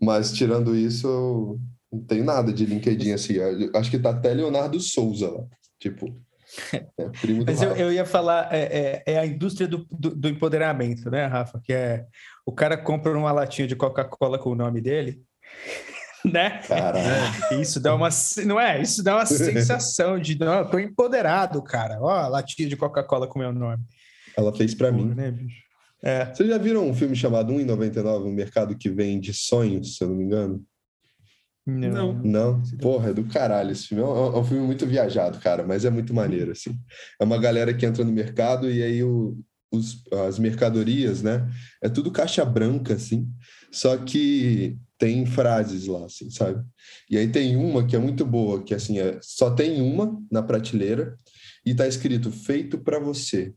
Mas 0.00 0.32
tirando 0.32 0.76
isso, 0.76 1.06
eu 1.06 1.60
não 1.92 2.04
tenho 2.04 2.24
nada 2.24 2.52
de 2.52 2.64
LinkedIn 2.64 3.12
assim. 3.12 3.36
Acho 3.74 3.90
que 3.90 3.98
tá 3.98 4.10
até 4.10 4.32
Leonardo 4.32 4.80
Souza 4.80 5.30
lá. 5.30 5.44
Tipo. 5.78 6.06
É, 6.72 7.08
primo 7.20 7.44
Mas 7.46 7.60
eu, 7.60 7.72
eu, 7.76 7.92
ia 7.92 8.06
falar, 8.06 8.48
é, 8.50 9.02
é, 9.06 9.12
é 9.12 9.18
a 9.18 9.26
indústria 9.26 9.68
do, 9.68 9.86
do, 9.90 10.14
do, 10.14 10.28
empoderamento, 10.28 11.10
né, 11.10 11.26
Rafa? 11.26 11.60
Que 11.62 11.74
é 11.74 12.06
o 12.46 12.52
cara 12.52 12.78
compra 12.78 13.16
uma 13.16 13.30
latinha 13.30 13.68
de 13.68 13.76
Coca-Cola 13.76 14.38
com 14.38 14.50
o 14.50 14.54
nome 14.54 14.80
dele 14.80 15.20
né? 16.24 16.62
Caralho. 16.66 17.02
Isso 17.60 17.78
dá 17.80 17.94
uma, 17.94 18.08
não 18.46 18.58
é? 18.58 18.80
Isso 18.80 19.02
dá 19.02 19.16
uma 19.16 19.26
sensação 19.26 20.18
de, 20.18 20.38
não, 20.38 20.60
eu 20.60 20.70
tô 20.70 20.78
empoderado, 20.78 21.62
cara. 21.62 21.98
Ó, 22.00 22.28
latinha 22.28 22.68
de 22.68 22.76
Coca-Cola 22.76 23.26
com 23.26 23.38
meu 23.38 23.52
nome. 23.52 23.82
Ela 24.36 24.54
fez 24.54 24.74
para 24.74 24.90
mim. 24.90 25.14
Né, 25.14 25.30
bicho? 25.30 25.67
É. 26.02 26.32
Vocês 26.32 26.48
já 26.48 26.58
viram 26.58 26.88
um 26.88 26.94
filme 26.94 27.16
chamado 27.16 27.52
1,99, 27.52 28.26
um 28.26 28.32
mercado 28.32 28.76
que 28.76 28.88
vende 28.88 29.32
sonhos, 29.32 29.96
se 29.96 30.04
eu 30.04 30.08
não 30.08 30.16
me 30.16 30.24
engano? 30.24 30.64
Não. 31.66 32.14
Não? 32.22 32.62
Porra, 32.80 33.10
é 33.10 33.12
do 33.12 33.24
caralho 33.24 33.72
esse 33.72 33.88
filme. 33.88 34.02
É 34.02 34.06
um, 34.06 34.36
é 34.36 34.38
um, 34.38 34.44
filme 34.44 34.64
muito 34.64 34.86
viajado, 34.86 35.38
cara, 35.38 35.66
mas 35.66 35.84
é 35.84 35.90
muito 35.90 36.14
maneiro, 36.14 36.52
assim. 36.52 36.78
É 37.20 37.24
uma 37.24 37.38
galera 37.38 37.74
que 37.74 37.84
entra 37.84 38.04
no 38.04 38.12
mercado 38.12 38.70
e 38.70 38.82
aí 38.82 39.02
o, 39.04 39.38
os, 39.70 40.02
as 40.26 40.38
mercadorias, 40.38 41.22
né? 41.22 41.46
É 41.82 41.88
tudo 41.88 42.10
caixa 42.10 42.44
branca, 42.44 42.94
assim. 42.94 43.28
Só 43.70 43.96
que 43.98 44.78
tem 44.96 45.26
frases 45.26 45.86
lá, 45.86 46.06
assim, 46.06 46.30
sabe? 46.30 46.64
E 47.10 47.18
aí 47.18 47.28
tem 47.28 47.54
uma 47.56 47.86
que 47.86 47.94
é 47.94 47.98
muito 47.98 48.24
boa, 48.24 48.62
que 48.62 48.74
assim, 48.74 48.98
é, 48.98 49.18
só 49.22 49.50
tem 49.50 49.82
uma 49.82 50.18
na 50.30 50.42
prateleira 50.42 51.18
e 51.64 51.74
tá 51.74 51.86
escrito 51.86 52.32
feito 52.32 52.78
para 52.78 52.98
você. 52.98 53.52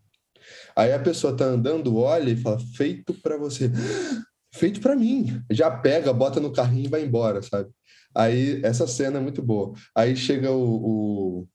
Aí 0.76 0.94
a 0.94 1.00
pessoa 1.00 1.36
tá 1.36 1.46
andando, 1.46 1.98
olha 1.98 2.32
e 2.32 2.38
fala 2.38 2.60
feito 2.76 3.14
para 3.14 3.38
você. 3.38 3.70
Feito 4.54 4.82
para 4.82 4.98
mim. 4.98 5.42
Já 5.50 5.72
pega, 5.72 6.12
bota 6.12 6.42
no 6.42 6.52
carrinho 6.52 6.86
e 6.86 6.90
vai 6.90 7.06
embora, 7.06 7.42
sabe? 7.42 7.70
Aí 8.14 8.60
essa 8.66 8.86
cena 8.86 9.18
é 9.18 9.22
muito 9.22 9.42
boa. 9.42 9.74
Aí 9.96 10.14
chega 10.14 10.52
o, 10.52 11.40
o, 11.40 11.48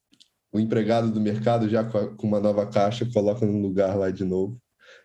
o 0.51 0.59
empregado 0.59 1.11
do 1.11 1.21
mercado 1.21 1.69
já 1.69 1.85
com, 1.85 1.99
a, 1.99 2.17
com 2.17 2.27
uma 2.27 2.41
nova 2.41 2.67
caixa, 2.67 3.07
coloca 3.13 3.45
no 3.45 3.61
lugar 3.61 3.95
lá 3.99 4.11
de 4.11 4.25
novo. 4.25 4.59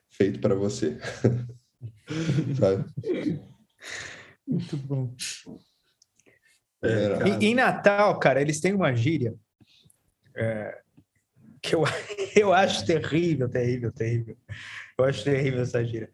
Feito 0.10 0.39
para 0.39 0.56
você. 0.56 0.97
sabe? 2.58 2.86
Muito 4.47 4.77
bom. 4.77 5.13
É, 6.82 7.27
em, 7.27 7.49
em, 7.49 7.56
Natal, 7.56 8.17
cara, 8.19 8.41
eles 8.41 8.62
têm 8.62 8.73
uma 8.73 8.95
gíria 8.95 9.36
é, 10.36 10.81
que 11.62 11.76
eu, 11.76 11.84
eu 12.36 12.54
acho 12.54 12.86
terrível, 12.86 13.47
terrível, 13.47 13.91
terrível. 13.91 14.38
Eu 14.97 15.06
acho 15.06 15.24
terrível 15.24 15.62
essa 15.62 15.84
gíria. 15.84 16.10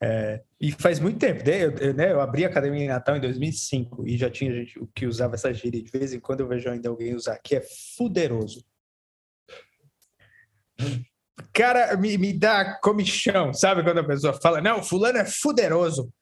É, 0.00 0.42
e 0.60 0.72
faz 0.72 0.98
muito 1.00 1.18
tempo, 1.18 1.44
né? 1.44 1.64
Eu, 1.64 1.94
né? 1.94 2.12
eu 2.12 2.20
abri 2.20 2.44
a 2.44 2.48
academia 2.48 2.84
em 2.84 2.88
Natal 2.88 3.16
em 3.16 3.20
2005 3.20 4.06
e 4.06 4.16
já 4.16 4.30
tinha 4.30 4.52
gente 4.52 4.80
que 4.94 5.06
usava 5.06 5.34
essa 5.34 5.52
gíria. 5.52 5.82
De 5.82 5.90
vez 5.90 6.12
em 6.12 6.20
quando 6.20 6.40
eu 6.40 6.48
vejo 6.48 6.68
ainda 6.68 6.88
alguém 6.88 7.14
usar, 7.14 7.38
que 7.38 7.56
é 7.56 7.62
fuderoso. 7.96 8.64
Cara, 11.52 11.96
me, 11.96 12.18
me 12.18 12.32
dá 12.32 12.78
comichão, 12.80 13.52
sabe? 13.54 13.82
Quando 13.82 13.98
a 13.98 14.06
pessoa 14.06 14.34
fala, 14.34 14.60
não, 14.60 14.82
fulano 14.82 15.18
é 15.18 15.24
fuderoso 15.24 16.12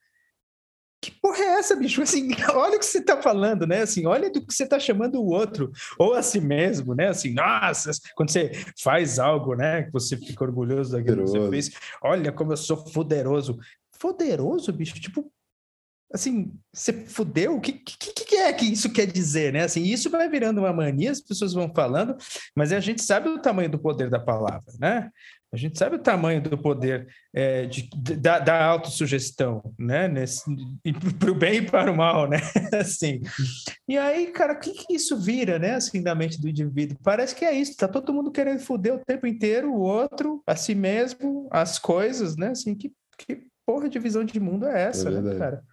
que 1.04 1.10
porra 1.10 1.38
é 1.38 1.58
essa, 1.58 1.76
bicho? 1.76 2.00
Assim, 2.00 2.30
olha 2.54 2.76
o 2.76 2.78
que 2.78 2.86
você 2.86 3.00
tá 3.00 3.20
falando, 3.20 3.66
né? 3.66 3.82
Assim, 3.82 4.06
olha 4.06 4.30
do 4.30 4.44
que 4.44 4.54
você 4.54 4.66
tá 4.66 4.78
chamando 4.78 5.20
o 5.20 5.26
outro, 5.26 5.70
ou 5.98 6.14
a 6.14 6.22
si 6.22 6.40
mesmo, 6.40 6.94
né? 6.94 7.08
Assim, 7.08 7.34
nossa, 7.34 7.90
quando 8.16 8.30
você 8.30 8.52
faz 8.82 9.18
algo, 9.18 9.54
né? 9.54 9.82
Que 9.82 9.92
você 9.92 10.16
fica 10.16 10.44
orgulhoso 10.44 10.92
daquilo 10.92 11.24
que 11.24 11.30
você 11.30 11.50
fez. 11.50 11.70
Olha 12.02 12.32
como 12.32 12.52
eu 12.52 12.56
sou 12.56 12.82
poderoso. 12.84 13.58
Poderoso, 14.00 14.72
bicho? 14.72 14.94
Tipo, 14.94 15.30
assim, 16.14 16.52
você 16.72 16.92
fudeu? 16.92 17.56
O 17.56 17.60
que, 17.60 17.72
que, 17.72 18.24
que, 18.24 18.36
é 18.36 18.52
que 18.52 18.64
isso 18.66 18.92
quer 18.92 19.06
dizer, 19.06 19.52
né? 19.52 19.64
Assim, 19.64 19.82
isso 19.82 20.08
vai 20.08 20.28
virando 20.28 20.60
uma 20.60 20.72
mania, 20.72 21.10
as 21.10 21.20
pessoas 21.20 21.52
vão 21.52 21.72
falando, 21.74 22.16
mas 22.54 22.72
a 22.72 22.78
gente 22.78 23.02
sabe 23.02 23.28
o 23.28 23.42
tamanho 23.42 23.68
do 23.68 23.80
poder 23.80 24.08
da 24.08 24.20
palavra, 24.20 24.72
né? 24.78 25.10
A 25.52 25.56
gente 25.56 25.78
sabe 25.78 25.96
o 25.96 26.00
tamanho 26.00 26.42
do 26.42 26.58
poder 26.58 27.06
é, 27.32 27.66
de, 27.66 27.88
da, 28.16 28.38
da 28.38 28.64
autossugestão, 28.64 29.62
né? 29.78 30.08
Para 31.18 31.30
o 31.30 31.34
bem 31.34 31.58
e 31.58 31.62
para 31.62 31.92
o 31.92 31.96
mal, 31.96 32.28
né? 32.28 32.38
assim. 32.74 33.20
E 33.88 33.96
aí, 33.96 34.28
cara, 34.28 34.54
o 34.54 34.58
que, 34.58 34.72
que 34.72 34.94
isso 34.94 35.16
vira, 35.16 35.58
né? 35.58 35.74
Assim, 35.74 36.00
na 36.00 36.14
mente 36.14 36.40
do 36.40 36.48
indivíduo? 36.48 36.98
Parece 37.02 37.34
que 37.34 37.44
é 37.44 37.52
isso, 37.52 37.76
tá 37.76 37.86
todo 37.86 38.12
mundo 38.12 38.32
querendo 38.32 38.60
foder 38.60 38.94
o 38.94 39.04
tempo 39.04 39.26
inteiro 39.26 39.72
o 39.72 39.80
outro, 39.80 40.42
a 40.46 40.56
si 40.56 40.74
mesmo, 40.74 41.48
as 41.50 41.78
coisas, 41.78 42.36
né? 42.36 42.48
Assim, 42.48 42.74
que, 42.74 42.92
que 43.18 43.46
porra 43.66 43.88
de 43.88 43.98
visão 43.98 44.24
de 44.24 44.38
mundo 44.38 44.66
é 44.66 44.84
essa, 44.84 45.08
é 45.08 45.20
né, 45.20 45.38
cara? 45.38 45.64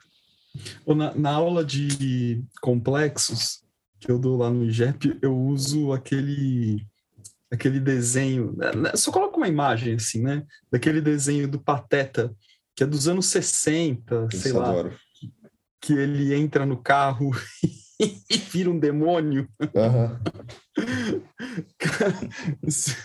Na, 0.85 1.13
na 1.15 1.31
aula 1.31 1.63
de 1.63 2.43
complexos 2.61 3.63
que 3.99 4.11
eu 4.11 4.19
dou 4.19 4.37
lá 4.37 4.49
no 4.49 4.65
IGEP, 4.65 5.17
eu 5.21 5.37
uso 5.37 5.93
aquele 5.93 6.85
aquele 7.51 7.81
desenho, 7.81 8.55
né, 8.55 8.71
né, 8.73 8.91
só 8.95 9.11
coloca 9.11 9.35
uma 9.35 9.47
imagem 9.47 9.95
assim, 9.95 10.21
né? 10.21 10.45
Daquele 10.71 11.01
desenho 11.01 11.49
do 11.49 11.59
Pateta, 11.59 12.33
que 12.73 12.83
é 12.83 12.87
dos 12.87 13.09
anos 13.09 13.25
60, 13.25 14.29
Isso 14.31 14.41
sei 14.41 14.53
lá. 14.53 14.89
Que 15.81 15.93
ele 15.93 16.33
entra 16.33 16.65
no 16.65 16.77
carro 16.77 17.31
e 17.99 18.37
vira 18.37 18.69
um 18.69 18.79
demônio. 18.79 19.49
Uhum. 19.59 20.19
esse, 22.63 22.95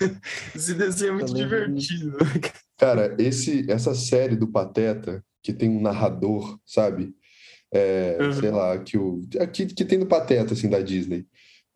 esse, 0.54 0.74
desenho 0.74 1.10
é 1.10 1.14
muito 1.14 1.34
divertido. 1.34 2.16
Cara, 2.78 3.16
esse, 3.18 3.68
essa 3.70 3.94
série 3.94 4.36
do 4.36 4.46
Pateta, 4.46 5.24
que 5.42 5.52
tem 5.52 5.68
um 5.68 5.80
narrador, 5.80 6.58
sabe? 6.64 7.14
É, 7.72 8.16
uhum. 8.20 8.32
Sei 8.32 8.50
lá, 8.50 8.78
que, 8.78 8.96
o, 8.96 9.22
que, 9.52 9.66
que 9.66 9.84
tem 9.84 9.98
no 9.98 10.06
Pateta, 10.06 10.54
assim, 10.54 10.68
da 10.68 10.80
Disney 10.80 11.26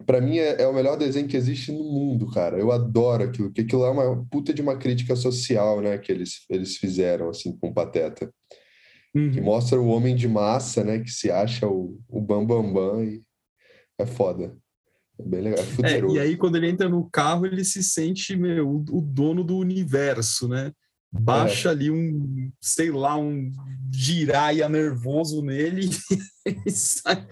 para 0.07 0.21
mim 0.21 0.39
é, 0.39 0.63
é, 0.63 0.67
o 0.67 0.75
melhor 0.75 0.97
desenho 0.97 1.29
que 1.29 1.37
existe 1.37 1.73
no 1.73 1.85
mundo, 1.85 2.31
cara. 2.31 2.59
Eu 2.59 2.73
adoro 2.73 3.25
aquilo, 3.25 3.49
porque 3.49 3.63
aquilo 3.63 3.85
é 3.85 3.91
uma 3.91 4.25
puta 4.27 4.53
de 4.53 4.63
uma 4.63 4.77
crítica 4.77 5.15
social, 5.15 5.81
né, 5.81 5.99
que 5.99 6.11
eles, 6.11 6.45
eles 6.49 6.77
fizeram, 6.77 7.29
assim, 7.29 7.57
com 7.57 7.69
o 7.69 7.75
Pateta. 7.75 8.33
Uhum. 9.15 9.33
Que 9.33 9.41
mostra 9.41 9.81
o 9.81 9.89
homem 9.89 10.15
de 10.15 10.29
massa, 10.29 10.85
né, 10.85 11.01
que 11.01 11.11
se 11.11 11.31
acha 11.31 11.67
o, 11.67 12.01
o 12.09 12.21
bambambam 12.21 12.73
bam, 12.73 12.97
bam, 12.97 13.05
e 13.05 13.23
é 13.99 14.07
foda. 14.07 14.57
É 15.19 15.23
bem 15.23 15.43
legal, 15.43 15.65
é, 15.85 15.93
é 15.93 16.13
E 16.13 16.19
aí, 16.19 16.37
quando 16.37 16.57
ele 16.57 16.69
entra 16.69 16.89
no 16.89 17.09
carro, 17.11 17.45
ele 17.45 17.65
se 17.65 17.83
sente, 17.83 18.37
meu, 18.37 18.69
o 18.69 19.01
dono 19.03 19.45
do 19.45 19.57
universo, 19.57 20.49
né? 20.49 20.73
Baixa 21.13 21.71
é. 21.71 21.73
ali 21.73 21.91
um, 21.91 22.53
sei 22.61 22.91
lá, 22.91 23.17
um 23.17 23.51
giraia 23.93 24.69
nervoso 24.69 25.43
nele 25.43 25.91
e 26.65 26.71
sai 26.71 27.27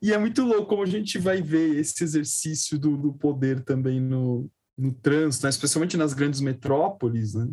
e 0.00 0.12
é 0.12 0.18
muito 0.18 0.44
louco 0.44 0.68
como 0.68 0.82
a 0.82 0.86
gente 0.86 1.18
vai 1.18 1.40
ver 1.40 1.76
esse 1.76 2.04
exercício 2.04 2.78
do, 2.78 2.96
do 2.96 3.12
poder 3.12 3.64
também 3.64 4.00
no, 4.00 4.48
no 4.76 4.92
trânsito, 4.92 5.44
né? 5.44 5.50
especialmente 5.50 5.96
nas 5.96 6.12
grandes 6.12 6.40
metrópoles, 6.40 7.34
né? 7.34 7.48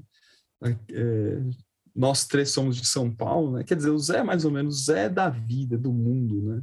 É, 0.91 1.41
nós 1.95 2.25
três 2.25 2.51
somos 2.51 2.75
de 2.77 2.86
São 2.88 3.13
Paulo, 3.13 3.58
né? 3.58 3.63
Quer 3.63 3.75
dizer, 3.75 3.89
o 3.89 3.97
Zé 3.97 4.19
é 4.19 4.23
mais 4.23 4.45
ou 4.45 4.51
menos 4.51 4.86
Zé 4.86 5.10
da 5.10 5.29
vida, 5.29 5.77
do 5.77 5.91
mundo, 5.91 6.41
né? 6.43 6.62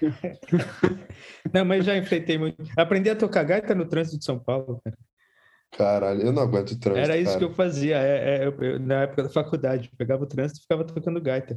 não, 1.52 1.64
mas 1.64 1.84
já 1.84 1.96
enfrentei 1.96 2.38
muito. 2.38 2.56
Aprendi 2.76 3.10
a 3.10 3.16
tocar 3.16 3.44
gaita 3.44 3.74
no 3.74 3.86
trânsito 3.86 4.18
de 4.18 4.24
São 4.24 4.38
Paulo, 4.38 4.80
cara. 4.84 4.96
Caralho, 5.76 6.22
eu 6.22 6.32
não 6.32 6.42
aguento 6.42 6.78
trânsito. 6.78 7.04
Era 7.04 7.16
isso 7.16 7.26
cara. 7.26 7.38
que 7.38 7.44
eu 7.44 7.54
fazia 7.54 7.96
é, 7.96 8.36
é, 8.36 8.46
eu, 8.46 8.62
eu, 8.62 8.80
na 8.80 9.02
época 9.02 9.22
da 9.22 9.28
faculdade. 9.28 9.88
Eu 9.92 9.96
pegava 9.96 10.24
o 10.24 10.26
trânsito 10.26 10.58
e 10.58 10.62
ficava 10.62 10.84
tocando 10.84 11.20
gaita. 11.20 11.56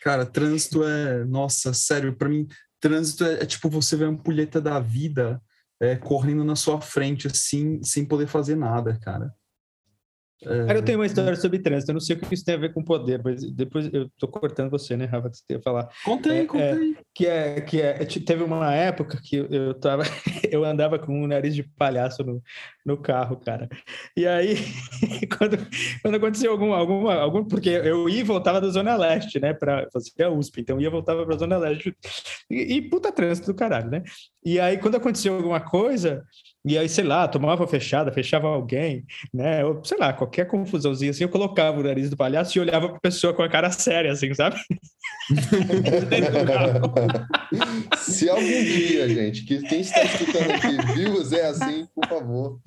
Cara, 0.00 0.24
trânsito 0.24 0.84
é. 0.84 1.24
Nossa, 1.24 1.74
sério, 1.74 2.14
para 2.14 2.28
mim, 2.28 2.46
trânsito 2.80 3.24
é, 3.24 3.42
é, 3.42 3.46
tipo 3.46 3.68
você 3.68 3.96
ver 3.96 4.04
a 4.04 4.08
ampulheta 4.08 4.60
da 4.60 4.78
vida 4.78 5.42
é, 5.80 5.96
correndo 5.96 6.44
na 6.44 6.54
sua 6.54 6.80
frente, 6.80 7.26
assim, 7.26 7.82
sem 7.82 8.04
poder 8.04 8.28
fazer 8.28 8.56
nada, 8.56 8.98
cara. 9.00 9.34
É... 10.44 10.66
Cara, 10.66 10.78
eu 10.78 10.82
tenho 10.82 10.98
uma 10.98 11.06
história 11.06 11.36
sobre 11.36 11.58
trânsito, 11.58 11.90
eu 11.90 11.94
não 11.94 12.00
sei 12.00 12.16
o 12.16 12.18
que 12.18 12.34
isso 12.34 12.44
tem 12.44 12.54
a 12.54 12.58
ver 12.58 12.72
com 12.72 12.82
poder, 12.82 13.20
mas 13.24 13.42
depois 13.52 13.88
eu 13.92 14.10
tô 14.18 14.26
cortando 14.26 14.70
você, 14.70 14.96
né, 14.96 15.04
Rafa, 15.04 15.30
que 15.30 15.36
você 15.36 15.44
ia 15.50 15.60
falar. 15.60 15.88
Contei, 16.04 16.40
é, 16.40 16.44
contei. 16.44 16.92
É, 16.92 17.02
que 17.14 17.26
é, 17.26 17.60
que 17.60 17.80
é, 17.80 17.94
teve 18.24 18.42
uma 18.42 18.74
época 18.74 19.20
que 19.22 19.36
eu 19.36 19.74
tava, 19.74 20.02
eu 20.50 20.64
andava 20.64 20.98
com 20.98 21.12
um 21.12 21.26
nariz 21.26 21.54
de 21.54 21.62
palhaço 21.62 22.24
no, 22.24 22.42
no 22.84 22.96
carro, 22.96 23.36
cara. 23.36 23.68
E 24.16 24.26
aí, 24.26 24.56
quando, 25.38 25.58
quando 26.02 26.14
aconteceu 26.16 26.50
algum, 26.50 26.72
alguma, 26.72 27.14
algum, 27.14 27.44
porque 27.44 27.70
eu 27.70 28.08
ia 28.08 28.20
e 28.20 28.24
voltava 28.24 28.60
da 28.60 28.68
Zona 28.68 28.96
Leste, 28.96 29.40
né, 29.40 29.52
para 29.52 29.88
fazer 29.92 30.24
a 30.24 30.30
USP, 30.30 30.60
então 30.60 30.80
ia 30.80 30.88
e 30.88 30.90
voltava 30.90 31.24
pra 31.24 31.36
Zona 31.36 31.56
Leste, 31.56 31.96
e, 32.50 32.76
e 32.76 32.82
puta 32.82 33.12
trânsito 33.12 33.52
do 33.52 33.56
caralho, 33.56 33.90
né? 33.90 34.02
E 34.44 34.58
aí, 34.58 34.76
quando 34.78 34.96
aconteceu 34.96 35.34
alguma 35.34 35.60
coisa, 35.60 36.24
e 36.64 36.78
aí, 36.78 36.88
sei 36.88 37.02
lá, 37.02 37.26
tomava 37.26 37.66
fechada, 37.66 38.12
fechava 38.12 38.46
alguém, 38.46 39.04
né? 39.34 39.64
Ou, 39.64 39.84
sei 39.84 39.98
lá, 39.98 40.12
qualquer 40.12 40.46
confusãozinha 40.46 41.10
assim, 41.10 41.24
eu 41.24 41.28
colocava 41.28 41.80
o 41.80 41.82
nariz 41.82 42.08
do 42.08 42.16
palhaço 42.16 42.56
e 42.56 42.60
olhava 42.60 42.88
para 42.88 42.98
a 42.98 43.00
pessoa 43.00 43.34
com 43.34 43.42
a 43.42 43.48
cara 43.48 43.72
séria, 43.72 44.12
assim, 44.12 44.32
sabe? 44.32 44.56
Se 47.98 48.28
algum 48.28 48.44
dia, 48.44 49.08
gente, 49.08 49.44
que 49.44 49.60
quem 49.62 49.80
está 49.80 50.04
escutando 50.04 50.52
aqui 50.52 50.76
viu 50.94 51.14
o 51.14 51.24
Zé 51.24 51.46
assim, 51.46 51.88
por 51.94 52.06
favor, 52.08 52.60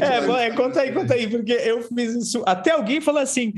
é, 0.00 0.46
é, 0.46 0.50
conta 0.50 0.80
aí, 0.80 0.92
conta 0.92 1.14
aí, 1.14 1.28
porque 1.28 1.52
eu 1.52 1.82
fiz 1.82 2.14
isso. 2.14 2.42
Até 2.46 2.70
alguém 2.70 3.00
falou 3.00 3.20
assim, 3.20 3.52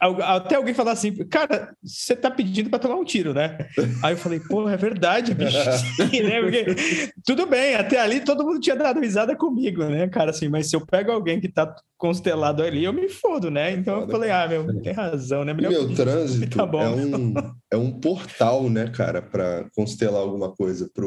até 0.00 0.56
alguém 0.56 0.74
falou 0.74 0.92
assim, 0.92 1.14
cara, 1.28 1.74
você 1.82 2.16
tá 2.16 2.30
pedindo 2.30 2.70
para 2.70 2.78
tomar 2.78 2.96
um 2.96 3.04
tiro, 3.04 3.34
né? 3.34 3.58
Aí 4.02 4.14
eu 4.14 4.16
falei, 4.16 4.40
pô, 4.40 4.68
é 4.68 4.76
verdade, 4.76 5.34
bicho. 5.34 5.58
Sim, 5.96 6.22
né? 6.22 6.40
Porque, 6.40 7.12
tudo 7.24 7.46
bem, 7.46 7.74
até 7.74 8.00
ali 8.00 8.20
todo 8.20 8.44
mundo 8.44 8.60
tinha 8.60 8.76
dado 8.76 9.00
risada 9.00 9.36
comigo, 9.36 9.84
né, 9.84 10.08
cara? 10.08 10.30
Assim, 10.30 10.48
mas 10.48 10.70
se 10.70 10.76
eu 10.76 10.86
pego 10.86 11.12
alguém 11.12 11.40
que 11.40 11.48
tá 11.48 11.74
constelado 11.98 12.62
ali, 12.62 12.84
eu 12.84 12.92
me 12.92 13.08
fodo, 13.08 13.50
né? 13.50 13.72
Então 13.72 14.00
eu 14.00 14.08
falei, 14.08 14.30
ah, 14.30 14.48
meu, 14.48 14.80
tem 14.80 14.92
razão, 14.92 15.44
né? 15.44 15.52
Melhor 15.52 15.70
meu 15.70 15.94
trânsito 15.94 16.56
tá 16.56 16.78
é, 16.78 16.88
um, 16.88 17.34
é 17.72 17.76
um 17.76 17.92
portal, 17.92 18.70
né, 18.70 18.88
cara, 18.88 19.20
para 19.20 19.66
constelar 19.74 20.22
alguma 20.22 20.50
coisa, 20.50 20.90
para 20.94 21.04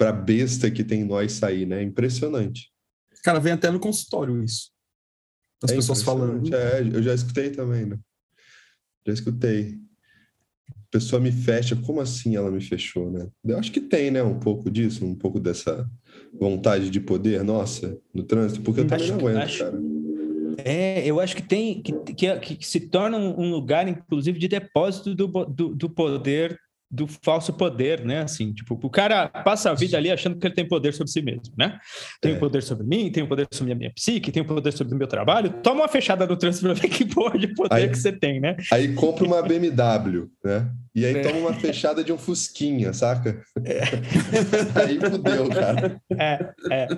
para 0.00 0.12
besta 0.12 0.70
que 0.70 0.82
tem 0.82 1.04
nós 1.04 1.32
sair, 1.32 1.66
né? 1.66 1.82
Impressionante. 1.82 2.72
Cara, 3.22 3.38
vem 3.38 3.52
até 3.52 3.70
no 3.70 3.78
consultório 3.78 4.42
isso. 4.42 4.70
As 5.62 5.72
é 5.72 5.74
pessoas 5.74 6.00
falando. 6.00 6.54
É, 6.54 6.80
eu 6.80 7.02
já 7.02 7.12
escutei 7.12 7.50
também, 7.50 7.84
né? 7.84 7.98
Já 9.06 9.12
escutei. 9.12 9.78
A 10.70 10.90
pessoa 10.90 11.20
me 11.20 11.30
fecha, 11.30 11.76
como 11.76 12.00
assim 12.00 12.34
ela 12.34 12.50
me 12.50 12.62
fechou, 12.62 13.10
né? 13.10 13.28
Eu 13.44 13.58
acho 13.58 13.70
que 13.70 13.78
tem, 13.78 14.10
né? 14.10 14.22
Um 14.22 14.40
pouco 14.40 14.70
disso, 14.70 15.04
um 15.04 15.14
pouco 15.14 15.38
dessa 15.38 15.86
vontade 16.32 16.88
de 16.88 16.98
poder, 16.98 17.44
nossa, 17.44 18.00
no 18.14 18.22
trânsito, 18.22 18.62
porque 18.62 18.80
eu 18.80 18.86
também 18.86 19.04
acho, 19.04 19.12
não 19.12 19.20
aguento, 19.20 19.36
acho... 19.36 19.58
cara. 19.58 19.78
É, 20.64 21.06
eu 21.06 21.20
acho 21.20 21.36
que 21.36 21.42
tem 21.42 21.82
que, 21.82 21.92
que, 22.14 22.56
que 22.56 22.66
se 22.66 22.80
torna 22.80 23.18
um 23.18 23.50
lugar, 23.50 23.86
inclusive, 23.86 24.38
de 24.38 24.48
depósito 24.48 25.14
do, 25.14 25.26
do, 25.26 25.74
do 25.74 25.90
poder 25.90 26.58
do 26.90 27.06
falso 27.06 27.52
poder, 27.52 28.04
né? 28.04 28.22
Assim, 28.22 28.52
tipo, 28.52 28.78
o 28.82 28.90
cara 28.90 29.28
passa 29.28 29.70
a 29.70 29.74
vida 29.74 29.96
ali 29.96 30.10
achando 30.10 30.36
que 30.36 30.46
ele 30.46 30.54
tem 30.54 30.66
poder 30.66 30.92
sobre 30.92 31.12
si 31.12 31.22
mesmo, 31.22 31.54
né? 31.56 31.78
Tem 32.20 32.32
é. 32.32 32.36
poder 32.36 32.62
sobre 32.62 32.84
mim, 32.84 33.12
tem 33.12 33.24
poder 33.24 33.46
sobre 33.52 33.72
a 33.72 33.76
minha 33.76 33.92
psique, 33.92 34.32
tem 34.32 34.42
poder 34.42 34.72
sobre 34.72 34.94
o 34.94 34.98
meu 34.98 35.06
trabalho. 35.06 35.54
Toma 35.62 35.82
uma 35.82 35.88
fechada 35.88 36.26
no 36.26 36.36
trânsito 36.36 36.66
para 36.66 36.74
ver 36.74 36.88
que 36.88 37.04
porra 37.06 37.38
de 37.38 37.54
poder 37.54 37.74
aí, 37.74 37.88
que 37.88 37.96
você 37.96 38.10
tem, 38.10 38.40
né? 38.40 38.56
Aí 38.72 38.92
compra 38.94 39.24
uma 39.24 39.40
BMW, 39.40 40.28
né? 40.44 40.68
E 40.92 41.06
aí 41.06 41.14
é. 41.14 41.20
toma 41.20 41.38
uma 41.38 41.54
fechada 41.54 42.02
de 42.02 42.12
um 42.12 42.18
Fusquinha, 42.18 42.92
saca? 42.92 43.40
É. 43.64 43.82
aí 44.74 44.98
fudeu, 44.98 45.48
cara. 45.48 46.02
É, 46.18 46.52
é. 46.72 46.88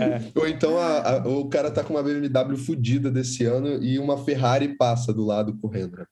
é. 0.00 0.22
Ou 0.34 0.48
então 0.48 0.78
a, 0.78 1.10
a, 1.10 1.28
o 1.28 1.46
cara 1.50 1.70
tá 1.70 1.84
com 1.84 1.92
uma 1.92 2.02
BMW 2.02 2.56
fudida 2.56 3.10
desse 3.10 3.44
ano 3.44 3.84
e 3.84 3.98
uma 3.98 4.16
Ferrari 4.24 4.68
passa 4.76 5.12
do 5.12 5.26
lado 5.26 5.54
correndo. 5.58 5.98
Né? 5.98 6.06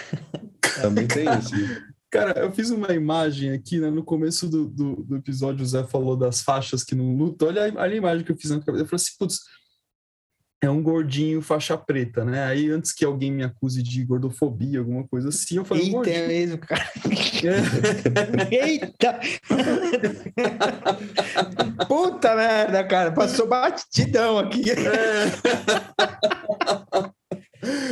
Também 0.88 1.08
tem 1.08 1.26
isso. 1.40 1.52
Cara, 2.12 2.40
eu 2.40 2.52
fiz 2.52 2.70
uma 2.70 2.94
imagem 2.94 3.52
aqui, 3.52 3.80
né? 3.80 3.90
No 3.90 4.04
começo 4.04 4.48
do, 4.48 4.70
do, 4.70 5.04
do, 5.04 5.16
episódio, 5.18 5.64
o 5.64 5.68
Zé 5.68 5.84
falou 5.84 6.16
das 6.16 6.42
faixas 6.42 6.84
que 6.84 6.96
não 6.96 7.14
lutam. 7.14 7.50
Olha, 7.50 7.64
olha 7.64 7.94
a 7.94 7.98
imagem 7.98 8.24
que 8.24 8.32
eu 8.32 8.38
fiz 8.38 8.52
na 8.52 8.62
cabeça. 8.62 8.84
Eu 8.84 8.88
falei 8.88 9.04
assim, 9.04 9.16
putz, 9.20 9.40
é 10.62 10.70
um 10.70 10.82
gordinho 10.82 11.42
faixa 11.42 11.78
preta, 11.78 12.24
né? 12.24 12.46
Aí 12.46 12.70
antes 12.70 12.94
que 12.94 13.04
alguém 13.04 13.30
me 13.32 13.44
acuse 13.44 13.84
de 13.84 14.06
gordofobia, 14.06 14.80
alguma 14.80 15.06
coisa 15.08 15.28
assim, 15.30 15.58
eu 15.58 15.66
falei, 15.66 15.84
Eita, 15.84 15.96
gordinho. 15.96 16.16
é 16.16 16.28
mesmo, 16.28 16.58
cara. 16.60 16.90
Eita! 18.50 19.20
Puta 21.88 22.36
merda, 22.36 22.84
cara. 22.86 23.12
Passou 23.12 23.48
batidão 23.48 24.40
aqui. 24.40 24.72
É. 24.72 25.26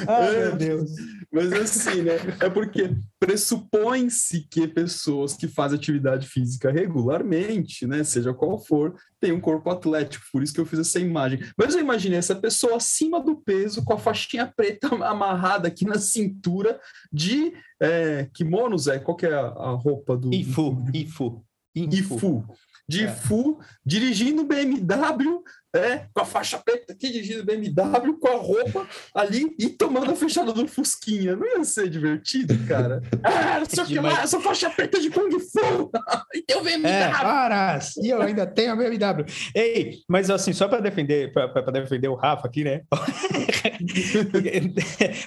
Ai, 0.08 0.38
meu 0.38 0.56
Deus. 0.56 0.92
Mas 1.34 1.52
assim, 1.52 2.04
né? 2.04 2.18
É 2.40 2.48
porque 2.48 2.96
pressupõe-se 3.20 4.48
que 4.52 4.68
pessoas 4.68 5.34
que 5.34 5.48
fazem 5.48 5.80
atividade 5.80 6.28
física 6.28 6.72
regularmente, 6.72 7.88
né, 7.88 8.04
seja 8.04 8.32
qual 8.36 8.60
for, 8.60 8.96
têm 9.20 9.32
um 9.32 9.42
corpo 9.42 9.72
atlético. 9.72 10.24
Por 10.32 10.44
isso 10.44 10.54
que 10.54 10.62
eu 10.62 10.66
fiz 10.66 10.78
essa 10.78 11.00
imagem. 11.00 11.40
Mas 11.58 11.74
eu 11.74 11.82
imaginei 11.82 12.20
essa 12.20 12.36
pessoa 12.36 12.76
acima 12.76 13.20
do 13.20 13.36
peso, 13.36 13.84
com 13.84 13.94
a 13.94 13.98
faixinha 13.98 14.46
preta 14.56 14.88
amarrada 15.04 15.68
aqui 15.68 15.86
na 15.86 15.98
cintura 15.98 16.80
de 17.12 17.54
é, 17.82 18.30
kimonos, 18.32 18.88
é? 18.88 19.00
Qual 19.00 19.18
que 19.18 19.26
é 19.26 19.34
a, 19.34 19.48
a 19.48 19.72
roupa 19.72 20.16
do... 20.16 20.32
Ifu, 20.32 20.86
Ifu. 20.94 21.44
Ifu. 21.74 22.18
Ifu 22.18 22.46
de 22.88 23.06
é. 23.06 23.12
full, 23.12 23.60
dirigindo 23.86 24.44
BMW, 24.44 25.42
é, 25.76 26.06
com 26.14 26.22
a 26.22 26.26
faixa 26.26 26.60
preta 26.60 26.94
aqui, 26.94 27.10
dirigindo 27.10 27.44
BMW, 27.44 28.14
com 28.20 28.28
a 28.28 28.36
roupa 28.36 28.88
ali 29.14 29.56
e 29.58 29.70
tomando 29.70 30.12
a 30.12 30.16
fechada 30.16 30.54
do 30.54 30.68
Fusquinha. 30.68 31.36
Não 31.36 31.48
ia 31.48 31.64
ser 31.64 31.90
divertido, 31.90 32.56
cara? 32.68 33.02
Ah, 33.24 33.60
não 33.60 33.66
sei 33.66 33.84
o 33.84 33.88
que 33.88 34.00
lá, 34.00 34.22
essa 34.22 34.40
faixa 34.40 34.70
preta 34.70 35.00
de 35.00 35.10
Kung 35.10 35.32
Fu 35.40 35.92
e 36.36 36.42
tem 36.42 36.58
o 36.58 36.64
BMW. 36.64 36.88
É, 36.88 37.10
para, 37.10 37.80
e 38.02 38.10
eu 38.10 38.22
ainda 38.22 38.46
tenho 38.46 38.74
a 38.74 38.76
BMW. 38.76 39.26
Ei, 39.56 40.00
mas 40.08 40.30
assim, 40.30 40.52
só 40.52 40.68
para 40.68 40.82
defender, 40.82 41.32
para 41.32 41.72
defender 41.72 42.10
o 42.10 42.16
Rafa 42.16 42.48
aqui, 42.48 42.64
né? 42.64 42.82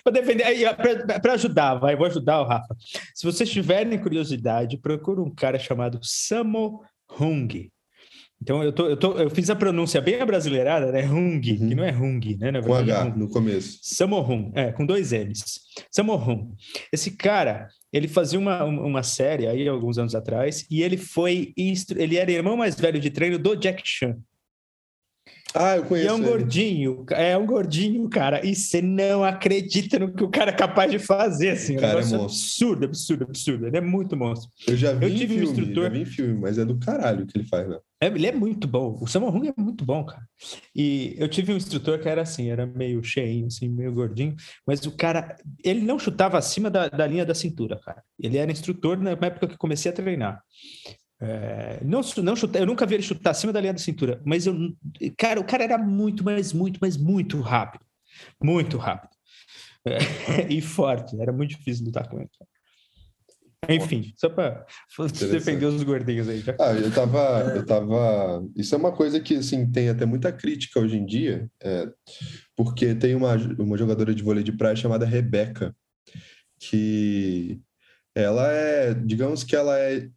para 0.04 0.12
defender, 0.12 0.44
para 1.20 1.32
ajudar, 1.32 1.76
vai, 1.76 1.96
vou 1.96 2.06
ajudar 2.06 2.42
o 2.42 2.46
Rafa. 2.46 2.76
Se 3.14 3.24
vocês 3.24 3.48
tiverem 3.50 3.98
curiosidade, 3.98 4.76
procura 4.78 5.22
um 5.22 5.35
cara 5.35 5.59
chamado 5.59 5.98
Samo 6.02 6.85
Hung. 7.18 7.70
Então 8.42 8.62
eu, 8.62 8.72
tô, 8.72 8.87
eu, 8.87 8.96
tô, 8.96 9.12
eu 9.12 9.31
fiz 9.31 9.49
a 9.49 9.57
pronúncia 9.57 10.01
bem 10.01 10.20
abrasileirada, 10.20 10.92
né? 10.92 11.05
Hung, 11.05 11.37
uhum. 11.37 11.40
que 11.40 11.75
não 11.75 11.85
é 11.85 11.90
Hung, 11.90 12.37
né? 12.38 12.51
Na 12.51 12.61
verdade, 12.61 12.90
com 12.90 12.92
H 12.92 13.07
é 13.07 13.18
no 13.18 13.29
começo. 13.29 13.79
Samohun, 13.83 14.53
é, 14.55 14.72
com 14.72 14.85
dois 14.85 15.12
L's. 15.12 15.61
Samohun. 15.90 16.53
Esse 16.92 17.12
cara, 17.12 17.68
ele 17.92 18.09
fazia 18.09 18.38
uma, 18.38 18.64
uma 18.64 19.03
série 19.03 19.46
aí 19.46 19.66
alguns 19.66 19.99
anos 19.99 20.14
atrás 20.14 20.66
e 20.70 20.83
ele 20.83 20.96
foi 20.96 21.55
ele 21.96 22.16
era 22.16 22.31
irmão 22.31 22.57
mais 22.57 22.79
velho 22.79 23.01
de 23.01 23.11
treino 23.11 23.38
do 23.38 23.57
Jack 23.57 23.83
Chan. 23.85 24.16
Ah, 25.59 25.77
eu 25.77 25.85
conheço. 25.85 26.07
E 26.07 26.09
é 26.09 26.12
um 26.12 26.19
ele. 26.19 26.29
gordinho, 26.29 27.07
é 27.11 27.37
um 27.37 27.47
gordinho, 27.47 28.09
cara. 28.09 28.45
E 28.45 28.55
você 28.55 28.83
não 28.83 29.25
acredita 29.25 29.99
no 29.99 30.12
que 30.12 30.23
o 30.23 30.29
cara 30.29 30.51
é 30.51 30.55
capaz 30.55 30.90
de 30.90 30.99
fazer, 30.99 31.51
assim. 31.51 31.77
cara 31.77 32.01
é 32.01 32.14
absurdo, 32.14 32.85
absurdo, 32.85 33.25
absurdo. 33.25 33.66
Ele 33.66 33.77
é 33.77 33.81
muito 33.81 34.16
monstro. 34.16 34.51
Eu 34.66 34.77
já 34.77 34.92
vi 34.92 35.07
eu 35.07 35.11
tive 35.11 35.35
filme, 35.35 35.47
um 35.47 35.51
instrutor. 35.51 35.85
Já 35.85 35.88
vi 35.90 36.05
filme, 36.05 36.40
mas 36.40 36.59
é 36.59 36.64
do 36.64 36.79
caralho 36.79 37.27
que 37.27 37.37
ele 37.37 37.47
faz, 37.47 37.69
né? 37.69 37.79
É, 38.01 38.09
ele 38.09 38.27
é 38.27 38.33
muito 38.33 38.69
bom. 38.69 38.99
O 39.01 39.07
Samuel 39.07 39.35
Hung 39.35 39.49
é 39.49 39.55
muito 39.57 39.85
bom, 39.85 40.05
cara. 40.05 40.23
E 40.75 41.14
eu 41.19 41.29
tive 41.29 41.53
um 41.53 41.57
instrutor 41.57 41.99
que 41.99 42.09
era 42.09 42.23
assim, 42.23 42.51
era 42.51 42.66
meio 42.66 43.03
cheinho, 43.03 43.47
assim, 43.47 43.69
meio 43.69 43.92
gordinho, 43.92 44.37
mas 44.66 44.85
o 44.85 44.92
cara, 44.92 45.37
ele 45.64 45.81
não 45.81 45.99
chutava 45.99 46.37
acima 46.37 46.71
da, 46.71 46.88
da 46.88 47.07
linha 47.07 47.25
da 47.25 47.35
cintura, 47.35 47.81
cara. 47.83 48.03
Ele 48.21 48.37
era 48.37 48.53
instrutor 48.53 48.99
na 48.99 49.11
época 49.12 49.49
que 49.49 49.57
comecei 49.57 49.90
a 49.90 49.95
treinar. 49.95 50.42
É, 51.18 51.81
não, 51.83 52.00
não 52.22 52.37
chutar, 52.37 52.59
eu 52.59 52.66
nunca 52.66 52.85
vi 52.85 52.94
ele 52.94 53.02
chutar 53.02 53.31
acima 53.31 53.52
da 53.52 53.61
linha 53.61 53.72
da 53.72 53.79
cintura, 53.79 54.20
mas 54.24 54.46
eu, 54.46 54.55
cara, 55.16 55.40
o 55.40 55.44
cara 55.44 55.64
era 55.64 55.79
muito, 55.79 56.22
mas 56.22 56.52
muito, 56.52 56.79
mas 56.81 56.96
muito 56.96 57.40
rápido, 57.40 57.85
muito 58.42 58.76
rápido 58.76 59.16
é, 59.87 59.96
e 60.52 60.61
forte. 60.61 61.18
Era 61.20 61.33
muito 61.33 61.57
difícil 61.57 61.87
lutar 61.87 62.09
com 62.09 62.18
ele. 62.18 62.31
Enfim, 63.68 64.12
só 64.16 64.29
para 64.29 64.66
defender 65.31 65.66
os 65.66 65.83
gordinhos 65.83 66.29
aí. 66.29 66.40
Já. 66.40 66.55
Ah, 66.61 66.72
eu 66.72 66.92
tava, 66.92 67.52
eu 67.55 67.64
tava. 67.64 68.44
Isso 68.55 68.74
é 68.74 68.79
uma 68.79 68.92
coisa 68.92 69.18
que 69.20 69.37
assim 69.37 69.70
tem 69.70 69.88
até 69.88 70.05
muita 70.05 70.31
crítica 70.31 70.79
hoje 70.79 70.96
em 70.96 71.07
dia, 71.07 71.50
é, 71.62 71.88
porque 72.55 72.94
tem 72.94 73.14
uma, 73.14 73.35
uma 73.59 73.76
jogadora 73.76 74.14
de 74.14 74.22
vôlei 74.22 74.44
de 74.44 74.52
praia 74.52 74.76
chamada 74.76 75.07
Rebeca, 75.07 75.74
que 76.61 77.61
ela 78.14 78.50
é, 78.52 78.94
digamos 78.94 79.42
que 79.42 79.57
ela 79.57 79.79
é 79.79 80.09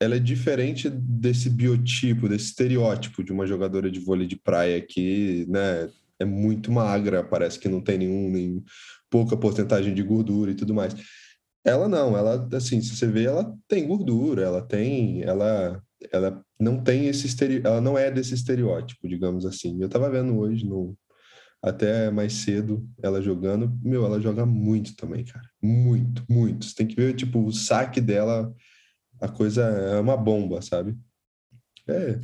ela 0.00 0.16
é 0.16 0.18
diferente 0.18 0.88
desse 0.88 1.50
biotipo, 1.50 2.28
desse 2.28 2.46
estereótipo 2.46 3.22
de 3.22 3.32
uma 3.32 3.46
jogadora 3.46 3.90
de 3.90 4.00
vôlei 4.00 4.26
de 4.26 4.36
praia 4.36 4.80
que, 4.80 5.46
né, 5.48 5.90
é 6.18 6.24
muito 6.24 6.72
magra, 6.72 7.22
parece 7.22 7.58
que 7.58 7.68
não 7.68 7.82
tem 7.82 7.98
nenhum, 7.98 8.30
nem 8.30 8.64
pouca 9.10 9.36
porcentagem 9.36 9.94
de 9.94 10.02
gordura 10.02 10.50
e 10.50 10.54
tudo 10.54 10.74
mais. 10.74 10.94
Ela 11.64 11.88
não, 11.88 12.16
ela 12.16 12.48
assim, 12.54 12.80
se 12.80 12.96
você 12.96 13.06
vê, 13.06 13.24
ela 13.24 13.54
tem 13.68 13.86
gordura, 13.86 14.42
ela 14.42 14.62
tem, 14.62 15.22
ela 15.22 15.82
ela 16.10 16.42
não 16.58 16.82
tem 16.82 17.08
esse 17.08 17.26
estere... 17.26 17.60
ela 17.62 17.80
não 17.80 17.98
é 17.98 18.10
desse 18.10 18.32
estereótipo, 18.34 19.06
digamos 19.06 19.44
assim. 19.44 19.76
Eu 19.82 19.88
tava 19.88 20.10
vendo 20.10 20.38
hoje 20.38 20.64
no 20.64 20.96
até 21.62 22.10
mais 22.10 22.32
cedo 22.32 22.88
ela 23.02 23.20
jogando, 23.20 23.78
meu, 23.82 24.06
ela 24.06 24.18
joga 24.18 24.46
muito 24.46 24.96
também, 24.96 25.24
cara. 25.24 25.46
Muito, 25.62 26.24
muito. 26.28 26.64
Você 26.64 26.74
tem 26.74 26.86
que 26.86 26.96
ver 26.96 27.14
tipo 27.14 27.44
o 27.44 27.52
saque 27.52 28.00
dela 28.00 28.50
a 29.20 29.28
coisa 29.28 29.62
é 29.62 30.00
uma 30.00 30.16
bomba, 30.16 30.62
sabe? 30.62 30.96
É, 31.86 32.18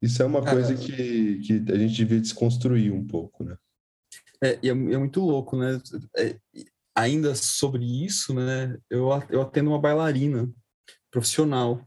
isso 0.00 0.22
é 0.22 0.26
uma 0.26 0.42
coisa 0.42 0.74
que, 0.74 1.40
que 1.40 1.72
a 1.72 1.76
gente 1.76 1.94
devia 1.94 2.20
desconstruir 2.20 2.92
um 2.92 3.06
pouco, 3.06 3.44
né? 3.44 3.56
É, 4.42 4.52
é, 4.54 4.68
é 4.68 4.74
muito 4.74 5.20
louco, 5.20 5.56
né? 5.56 5.80
É, 6.16 6.36
ainda 6.94 7.34
sobre 7.34 7.84
isso, 8.04 8.32
né? 8.32 8.78
Eu, 8.88 9.08
eu 9.28 9.42
atendo 9.42 9.70
uma 9.70 9.80
bailarina 9.80 10.50
profissional. 11.10 11.86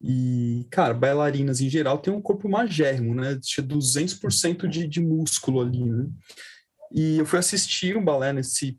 E, 0.00 0.66
cara, 0.70 0.94
bailarinas 0.94 1.60
em 1.60 1.70
geral 1.70 1.98
têm 1.98 2.12
um 2.12 2.22
corpo 2.22 2.48
magérrimo, 2.48 3.14
né? 3.14 3.38
Tinha 3.40 3.66
200% 3.66 4.68
de, 4.68 4.86
de 4.86 5.00
músculo 5.00 5.60
ali, 5.60 5.84
né? 5.84 6.08
E 6.92 7.18
eu 7.18 7.26
fui 7.26 7.38
assistir 7.38 7.96
um 7.96 8.04
balé 8.04 8.32
nesse 8.32 8.78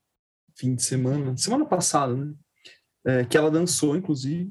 fim 0.56 0.76
de 0.76 0.84
semana, 0.84 1.36
semana 1.38 1.66
passada, 1.66 2.16
né? 2.16 2.34
É, 3.06 3.26
que 3.26 3.38
ela 3.38 3.52
dançou, 3.52 3.98
inclusive. 3.98 4.50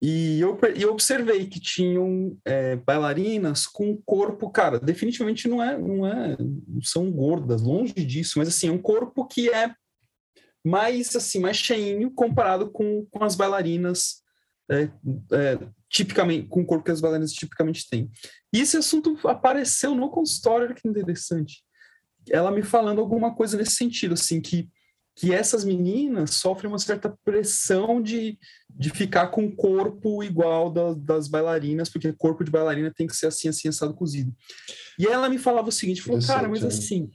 E 0.00 0.40
eu, 0.40 0.56
eu 0.76 0.92
observei 0.92 1.46
que 1.46 1.58
tinham 1.58 2.38
é, 2.44 2.76
bailarinas 2.76 3.66
com 3.66 3.96
corpo, 3.96 4.48
cara, 4.48 4.78
definitivamente 4.78 5.48
não 5.48 5.62
é, 5.62 5.76
não 5.76 6.06
é, 6.06 6.36
não 6.38 6.82
são 6.82 7.10
gordas, 7.10 7.62
longe 7.62 7.92
disso, 7.94 8.38
mas 8.38 8.48
assim, 8.48 8.68
é 8.68 8.72
um 8.72 8.78
corpo 8.78 9.26
que 9.26 9.50
é 9.50 9.74
mais 10.64 11.16
assim, 11.16 11.40
mais 11.40 11.56
cheinho 11.56 12.12
comparado 12.12 12.70
com, 12.70 13.06
com 13.10 13.24
as 13.24 13.34
bailarinas 13.34 14.22
é, 14.70 14.88
é, 15.32 15.58
tipicamente, 15.88 16.46
com 16.46 16.60
o 16.60 16.66
corpo 16.66 16.84
que 16.84 16.90
as 16.92 17.00
bailarinas 17.00 17.32
tipicamente 17.32 17.88
têm. 17.88 18.08
E 18.52 18.60
esse 18.60 18.76
assunto 18.76 19.18
apareceu 19.26 19.96
no 19.96 20.10
consultório, 20.10 20.66
olha 20.66 20.74
que 20.74 20.86
interessante. 20.86 21.64
Ela 22.30 22.52
me 22.52 22.62
falando 22.62 23.00
alguma 23.00 23.34
coisa 23.34 23.56
nesse 23.56 23.72
sentido, 23.72 24.14
assim, 24.14 24.40
que 24.40 24.68
que 25.18 25.34
essas 25.34 25.64
meninas 25.64 26.34
sofrem 26.34 26.70
uma 26.70 26.78
certa 26.78 27.12
pressão 27.24 28.00
de, 28.00 28.38
de 28.70 28.88
ficar 28.90 29.26
com 29.28 29.46
o 29.46 29.54
corpo 29.54 30.22
igual 30.22 30.70
da, 30.70 30.94
das 30.94 31.26
bailarinas, 31.26 31.88
porque 31.88 32.12
corpo 32.12 32.44
de 32.44 32.52
bailarina 32.52 32.94
tem 32.94 33.04
que 33.04 33.16
ser 33.16 33.26
assim, 33.26 33.48
assim, 33.48 33.66
assado, 33.66 33.94
cozido. 33.94 34.32
E 34.96 35.08
ela 35.08 35.28
me 35.28 35.36
falava 35.36 35.70
o 35.70 35.72
seguinte, 35.72 36.02
falou, 36.02 36.24
cara, 36.24 36.48
mas 36.48 36.64
assim, 36.64 37.10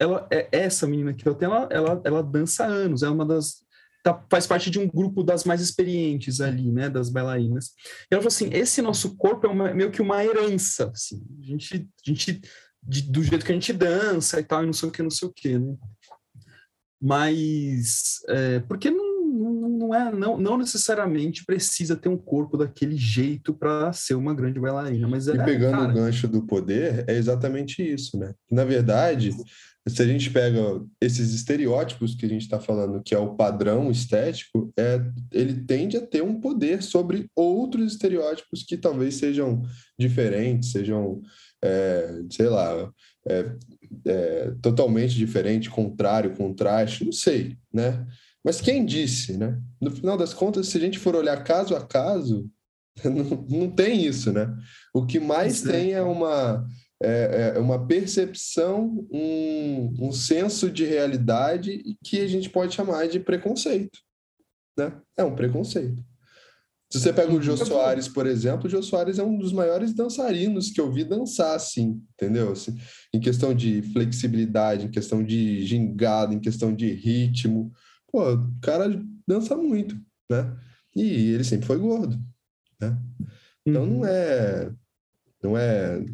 ela, 0.00 0.26
é, 0.32 0.48
essa 0.50 0.84
menina 0.84 1.14
que 1.14 1.28
eu 1.28 1.34
tenho, 1.36 1.52
ela, 1.52 1.68
ela, 1.70 2.02
ela 2.04 2.22
dança 2.24 2.64
há 2.64 2.66
anos, 2.66 3.04
é 3.04 3.08
uma 3.08 3.24
das, 3.24 3.62
tá, 4.02 4.20
faz 4.28 4.48
parte 4.48 4.68
de 4.68 4.80
um 4.80 4.88
grupo 4.88 5.22
das 5.22 5.44
mais 5.44 5.60
experientes 5.60 6.40
ali, 6.40 6.72
né, 6.72 6.90
das 6.90 7.08
bailarinas. 7.08 7.66
E 8.10 8.14
ela 8.14 8.20
falou 8.20 8.34
assim, 8.34 8.50
esse 8.52 8.82
nosso 8.82 9.16
corpo 9.16 9.46
é 9.46 9.50
uma, 9.50 9.72
meio 9.72 9.92
que 9.92 10.02
uma 10.02 10.24
herança, 10.24 10.90
assim, 10.92 11.24
a 11.40 11.46
gente, 11.46 11.76
a 11.76 12.10
gente 12.10 12.40
de, 12.86 13.02
do 13.02 13.22
jeito 13.22 13.44
que 13.44 13.52
a 13.52 13.54
gente 13.54 13.72
dança 13.72 14.38
e 14.40 14.44
tal, 14.44 14.62
e 14.62 14.66
não 14.66 14.72
sei 14.72 14.88
o 14.88 14.92
que, 14.92 15.02
não 15.02 15.10
sei 15.10 15.28
o 15.28 15.32
que, 15.32 15.58
né? 15.58 15.74
Mas 17.04 18.22
é, 18.28 18.60
porque 18.60 18.90
não, 18.90 19.03
não, 19.88 19.94
é, 19.94 20.12
não, 20.12 20.38
não 20.38 20.58
necessariamente 20.58 21.44
precisa 21.44 21.96
ter 21.96 22.08
um 22.08 22.16
corpo 22.16 22.56
daquele 22.56 22.96
jeito 22.96 23.52
para 23.52 23.92
ser 23.92 24.14
uma 24.14 24.34
grande 24.34 24.58
bailarina. 24.58 25.06
Mas 25.06 25.28
é, 25.28 25.34
e 25.34 25.44
pegando 25.44 25.78
cara, 25.78 25.90
o 25.90 25.94
gancho 25.94 26.28
do 26.28 26.42
poder, 26.42 27.04
é 27.08 27.14
exatamente 27.14 27.82
isso, 27.82 28.18
né? 28.18 28.34
Na 28.50 28.64
verdade, 28.64 29.32
se 29.86 30.02
a 30.02 30.06
gente 30.06 30.30
pega 30.30 30.82
esses 31.00 31.34
estereótipos 31.34 32.14
que 32.14 32.24
a 32.24 32.28
gente 32.28 32.42
está 32.42 32.58
falando, 32.58 33.02
que 33.02 33.14
é 33.14 33.18
o 33.18 33.34
padrão 33.34 33.90
estético, 33.90 34.72
é, 34.78 35.00
ele 35.30 35.62
tende 35.64 35.96
a 35.96 36.06
ter 36.06 36.22
um 36.22 36.40
poder 36.40 36.82
sobre 36.82 37.28
outros 37.36 37.92
estereótipos 37.92 38.62
que 38.62 38.76
talvez 38.78 39.16
sejam 39.16 39.62
diferentes, 39.98 40.72
sejam, 40.72 41.20
é, 41.62 42.22
sei 42.30 42.48
lá, 42.48 42.90
é, 43.28 43.56
é, 44.06 44.54
totalmente 44.62 45.14
diferente, 45.14 45.68
contrário, 45.68 46.34
contraste, 46.34 47.04
não 47.04 47.12
sei, 47.12 47.56
né? 47.72 48.06
Mas 48.44 48.60
quem 48.60 48.84
disse, 48.84 49.36
né? 49.38 49.58
No 49.80 49.90
final 49.90 50.16
das 50.16 50.34
contas, 50.34 50.68
se 50.68 50.76
a 50.76 50.80
gente 50.80 50.98
for 50.98 51.16
olhar 51.16 51.42
caso 51.42 51.74
a 51.74 51.84
caso, 51.84 52.50
não, 53.02 53.46
não 53.48 53.70
tem 53.70 54.04
isso, 54.04 54.32
né? 54.32 54.54
O 54.92 55.06
que 55.06 55.18
mais 55.18 55.62
tem 55.62 55.92
é 55.92 56.02
uma, 56.02 56.66
é, 57.02 57.54
é, 57.56 57.58
uma 57.58 57.86
percepção, 57.86 59.06
um, 59.10 59.94
um 59.98 60.12
senso 60.12 60.70
de 60.70 60.84
realidade 60.84 61.82
que 62.04 62.20
a 62.20 62.26
gente 62.26 62.50
pode 62.50 62.74
chamar 62.74 63.08
de 63.08 63.18
preconceito, 63.18 63.98
né? 64.76 65.00
É 65.16 65.24
um 65.24 65.34
preconceito. 65.34 66.04
Se 66.92 67.00
você 67.00 67.12
pega 67.12 67.32
o 67.32 67.42
Jô 67.42 67.56
Soares, 67.56 68.06
por 68.06 68.24
exemplo, 68.24 68.68
o 68.68 68.70
Jô 68.70 68.80
Soares 68.80 69.18
é 69.18 69.24
um 69.24 69.36
dos 69.36 69.52
maiores 69.52 69.92
dançarinos 69.92 70.70
que 70.70 70.80
eu 70.80 70.92
vi 70.92 71.02
dançar, 71.02 71.56
assim, 71.56 72.00
entendeu? 72.12 72.52
Assim, 72.52 72.76
em 73.12 73.18
questão 73.18 73.52
de 73.52 73.82
flexibilidade, 73.92 74.86
em 74.86 74.90
questão 74.90 75.24
de 75.24 75.66
gingada, 75.66 76.32
em 76.32 76.38
questão 76.38 76.72
de 76.72 76.92
ritmo. 76.92 77.72
Pô, 78.14 78.32
o 78.32 78.60
cara 78.60 78.88
dança 79.26 79.56
muito, 79.56 79.96
né? 80.30 80.56
E 80.94 81.32
ele 81.32 81.42
sempre 81.42 81.66
foi 81.66 81.76
gordo, 81.76 82.16
né? 82.80 82.96
Então 83.66 83.84
não 83.84 83.96
uhum. 83.98 84.06
é. 84.06 84.72
Não 85.42 85.58
é, 85.58 86.04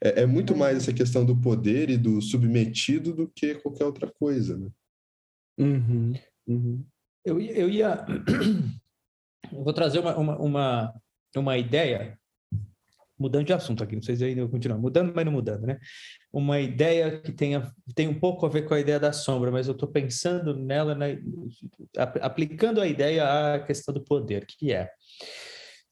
é. 0.00 0.22
É 0.22 0.26
muito 0.26 0.56
mais 0.56 0.76
essa 0.76 0.92
questão 0.92 1.26
do 1.26 1.36
poder 1.36 1.90
e 1.90 1.98
do 1.98 2.22
submetido 2.22 3.12
do 3.12 3.26
que 3.26 3.56
qualquer 3.56 3.84
outra 3.86 4.08
coisa, 4.20 4.56
né? 4.56 4.70
Uhum, 5.58 6.14
uhum. 6.46 6.84
Eu, 7.24 7.40
eu 7.40 7.68
ia. 7.68 8.06
Eu 9.50 9.64
vou 9.64 9.72
trazer 9.72 9.98
uma, 9.98 10.14
uma, 10.14 10.38
uma, 10.38 11.02
uma 11.34 11.56
ideia, 11.56 12.18
mudando 13.18 13.46
de 13.46 13.52
assunto 13.52 13.82
aqui, 13.82 13.94
não 13.96 14.02
sei 14.02 14.16
se 14.16 14.24
ainda 14.24 14.42
vou 14.42 14.50
continuar, 14.50 14.78
mudando, 14.78 15.12
mas 15.14 15.24
não 15.24 15.32
mudando, 15.32 15.66
né? 15.66 15.78
Uma 16.32 16.60
ideia 16.60 17.20
que 17.20 17.32
tenha, 17.32 17.70
tem 17.94 18.06
um 18.08 18.18
pouco 18.18 18.46
a 18.46 18.48
ver 18.48 18.62
com 18.62 18.74
a 18.74 18.80
ideia 18.80 19.00
da 19.00 19.12
sombra, 19.12 19.50
mas 19.50 19.66
eu 19.66 19.72
estou 19.72 19.88
pensando 19.88 20.56
nela, 20.56 20.94
né, 20.94 21.18
aplicando 22.20 22.80
a 22.80 22.86
ideia 22.86 23.54
à 23.54 23.58
questão 23.60 23.92
do 23.92 24.02
poder, 24.02 24.46
que 24.46 24.72
é 24.72 24.90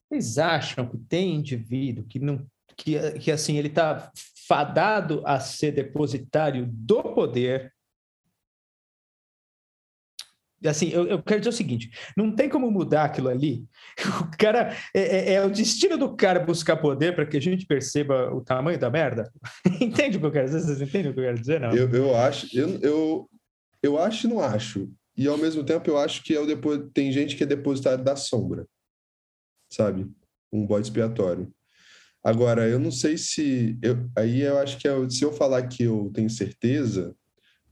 vocês 0.08 0.38
acham 0.38 0.88
que 0.88 0.96
tem 0.98 1.34
indivíduo 1.34 2.06
que 2.06 2.18
não 2.20 2.46
que, 2.76 3.18
que 3.18 3.30
assim 3.30 3.56
ele 3.56 3.68
está 3.68 4.12
fadado 4.46 5.22
a 5.24 5.40
ser 5.40 5.72
depositário 5.72 6.68
do 6.70 7.02
poder? 7.02 7.72
Assim, 10.64 10.88
eu, 10.88 11.06
eu, 11.06 11.22
quero 11.22 11.40
dizer 11.40 11.50
o 11.50 11.52
seguinte: 11.52 11.90
não 12.16 12.34
tem 12.34 12.48
como 12.48 12.70
mudar 12.70 13.04
aquilo 13.04 13.28
ali. 13.28 13.64
O 14.20 14.38
cara 14.38 14.76
é, 14.94 15.00
é, 15.00 15.32
é 15.34 15.44
o 15.44 15.50
destino 15.50 15.96
do 15.96 16.14
cara 16.14 16.40
buscar 16.40 16.76
poder 16.76 17.14
para 17.14 17.26
que 17.26 17.36
a 17.36 17.40
gente 17.40 17.66
perceba 17.66 18.34
o 18.34 18.42
tamanho 18.42 18.78
da 18.78 18.90
merda. 18.90 19.30
Entende 19.80 20.16
o 20.16 20.20
que 20.20 20.26
eu 20.26 20.32
quero 20.32 20.46
dizer? 20.46 20.60
Vocês 20.60 20.80
entendem 20.80 21.10
o 21.10 21.14
que 21.14 21.20
eu 21.20 21.24
quero 21.24 21.38
dizer? 21.38 21.60
Não? 21.60 21.72
Eu, 21.72 21.88
eu 21.90 22.16
acho, 22.16 22.48
eu, 22.56 22.68
eu, 22.80 23.30
eu 23.82 23.98
acho 23.98 24.26
e 24.26 24.30
não 24.30 24.40
acho. 24.40 24.90
E 25.16 25.26
ao 25.26 25.38
mesmo 25.38 25.64
tempo 25.64 25.88
eu 25.88 25.98
acho 25.98 26.22
que 26.22 26.34
é 26.34 26.40
o 26.40 26.46
depois, 26.46 26.80
tem 26.92 27.10
gente 27.10 27.36
que 27.36 27.42
é 27.42 27.46
depositário 27.46 28.04
da 28.04 28.16
sombra 28.16 28.66
sabe? 29.70 30.10
Um 30.52 30.66
bode 30.66 30.86
expiatório. 30.86 31.52
Agora, 32.22 32.68
eu 32.68 32.78
não 32.78 32.90
sei 32.90 33.16
se. 33.16 33.78
Eu, 33.82 34.08
aí 34.16 34.42
eu 34.42 34.58
acho 34.58 34.78
que 34.78 34.88
é, 34.88 35.08
se 35.08 35.22
eu 35.22 35.32
falar 35.32 35.66
que 35.68 35.84
eu 35.84 36.10
tenho 36.12 36.30
certeza, 36.30 37.14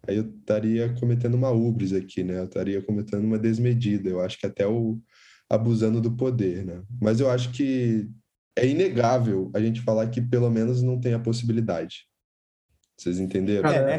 aí 0.06 0.16
eu 0.16 0.30
estaria 0.38 0.94
cometendo 0.98 1.34
uma 1.34 1.50
ubris 1.50 1.92
aqui, 1.92 2.22
né? 2.22 2.38
Eu 2.38 2.44
estaria 2.44 2.82
cometendo 2.82 3.24
uma 3.24 3.38
desmedida. 3.38 4.08
Eu 4.08 4.20
acho 4.20 4.38
que 4.38 4.46
até 4.46 4.66
o 4.66 5.00
abusando 5.48 6.00
do 6.00 6.12
poder, 6.12 6.64
né? 6.64 6.82
Mas 7.00 7.20
eu 7.20 7.30
acho 7.30 7.50
que 7.50 8.08
é 8.56 8.66
inegável 8.66 9.50
a 9.54 9.60
gente 9.60 9.80
falar 9.80 10.08
que 10.08 10.20
pelo 10.20 10.50
menos 10.50 10.82
não 10.82 11.00
tem 11.00 11.14
a 11.14 11.18
possibilidade. 11.18 12.06
Vocês 12.96 13.18
entenderam? 13.18 13.68
É? 13.70 13.98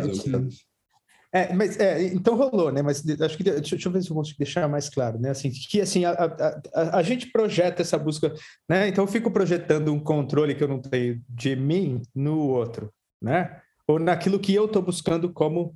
É, 1.36 1.54
mas 1.54 1.78
é, 1.78 2.02
então 2.02 2.38
rolou, 2.38 2.72
né? 2.72 2.82
Mas 2.82 3.04
acho 3.20 3.36
que 3.36 3.44
deixa, 3.44 3.60
deixa, 3.60 3.90
eu 3.90 3.92
ver 3.92 4.02
se 4.02 4.10
eu 4.10 4.16
consigo 4.16 4.38
deixar 4.38 4.70
mais 4.70 4.88
claro, 4.88 5.20
né? 5.20 5.32
Assim, 5.32 5.52
que 5.52 5.82
assim 5.82 6.06
a, 6.06 6.12
a, 6.12 6.62
a, 6.74 7.00
a, 7.00 7.04
gente 7.04 7.30
projeta 7.30 7.82
essa 7.82 7.98
busca, 7.98 8.34
né? 8.70 8.88
Então 8.88 9.04
eu 9.04 9.08
fico 9.08 9.30
projetando 9.30 9.94
um 9.94 10.00
controle 10.00 10.56
que 10.56 10.64
eu 10.64 10.68
não 10.70 10.80
tenho 10.80 11.22
de 11.28 11.54
mim 11.54 12.02
no 12.16 12.38
outro, 12.48 12.90
né? 13.22 13.60
Ou 13.86 14.00
naquilo 14.00 14.40
que 14.40 14.56
eu 14.56 14.64
estou 14.64 14.82
buscando 14.82 15.30
como 15.30 15.76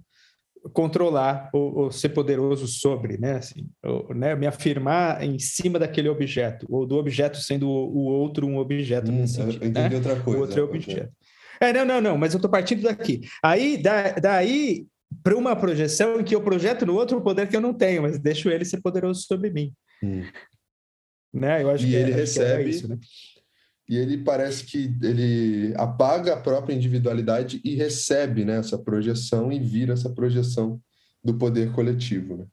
controlar 0.74 1.50
ou, 1.54 1.78
ou, 1.78 1.92
ser 1.92 2.10
poderoso 2.10 2.68
sobre, 2.68 3.18
né? 3.18 3.34
Assim, 3.34 3.68
ou, 3.84 4.14
né? 4.14 4.36
Me 4.36 4.48
afirmar 4.48 5.24
em 5.24 5.40
cima 5.40 5.80
daquele 5.80 6.10
objeto 6.10 6.66
ou 6.70 6.86
do 6.86 6.96
objeto 6.96 7.38
sendo 7.38 7.68
o, 7.68 7.98
o 7.98 8.06
outro 8.06 8.46
um 8.46 8.58
objeto. 8.58 9.12
Hum, 9.12 9.26
sentido, 9.26 9.66
entendi 9.66 9.90
né? 9.90 9.96
outra 9.96 10.20
coisa. 10.20 10.40
O 10.40 10.42
outro 10.42 10.60
é 10.60 10.64
objeto. 10.64 11.12
É, 11.62 11.74
não, 11.74 11.86
não, 11.86 12.02
não, 12.02 12.18
mas 12.18 12.34
eu 12.34 12.38
estou 12.38 12.50
partindo 12.50 12.84
daqui. 12.84 13.22
Aí, 13.44 13.78
da, 13.78 14.14
daí, 14.14 14.86
para 15.22 15.36
uma 15.36 15.56
projeção 15.56 16.20
em 16.20 16.24
que 16.24 16.34
eu 16.34 16.42
projeto 16.42 16.86
no 16.86 16.96
outro 16.96 17.18
o 17.18 17.22
poder 17.22 17.48
que 17.48 17.56
eu 17.56 17.62
não 17.62 17.74
tenho, 17.74 18.04
mas 18.04 18.18
deixo 18.18 18.50
ele 18.50 18.64
ser 18.64 18.82
poderoso 18.82 19.24
sobre 19.24 19.50
mim. 19.50 19.74
Hum. 20.02 20.24
Né? 21.34 21.62
Eu 21.62 21.70
acho 21.70 21.86
e 21.86 21.90
que, 21.90 21.96
ele 21.96 22.12
recebe 22.12 22.70
isso, 22.70 22.88
né? 22.88 22.98
E 23.90 23.98
ele 23.98 24.20
parece 24.20 24.66
que 24.66 24.96
ele 25.02 25.74
apaga 25.76 26.36
a 26.36 26.40
própria 26.40 26.76
individualidade 26.76 27.60
e 27.66 27.74
recebe 27.74 28.46
né, 28.46 28.60
essa 28.60 28.78
projeção 28.78 29.52
e 29.52 29.60
vira 29.60 29.94
essa 29.94 30.12
projeção 30.12 30.80
do 31.24 31.34
poder 31.34 31.72
coletivo. 31.72 32.38
Né? 32.38 32.46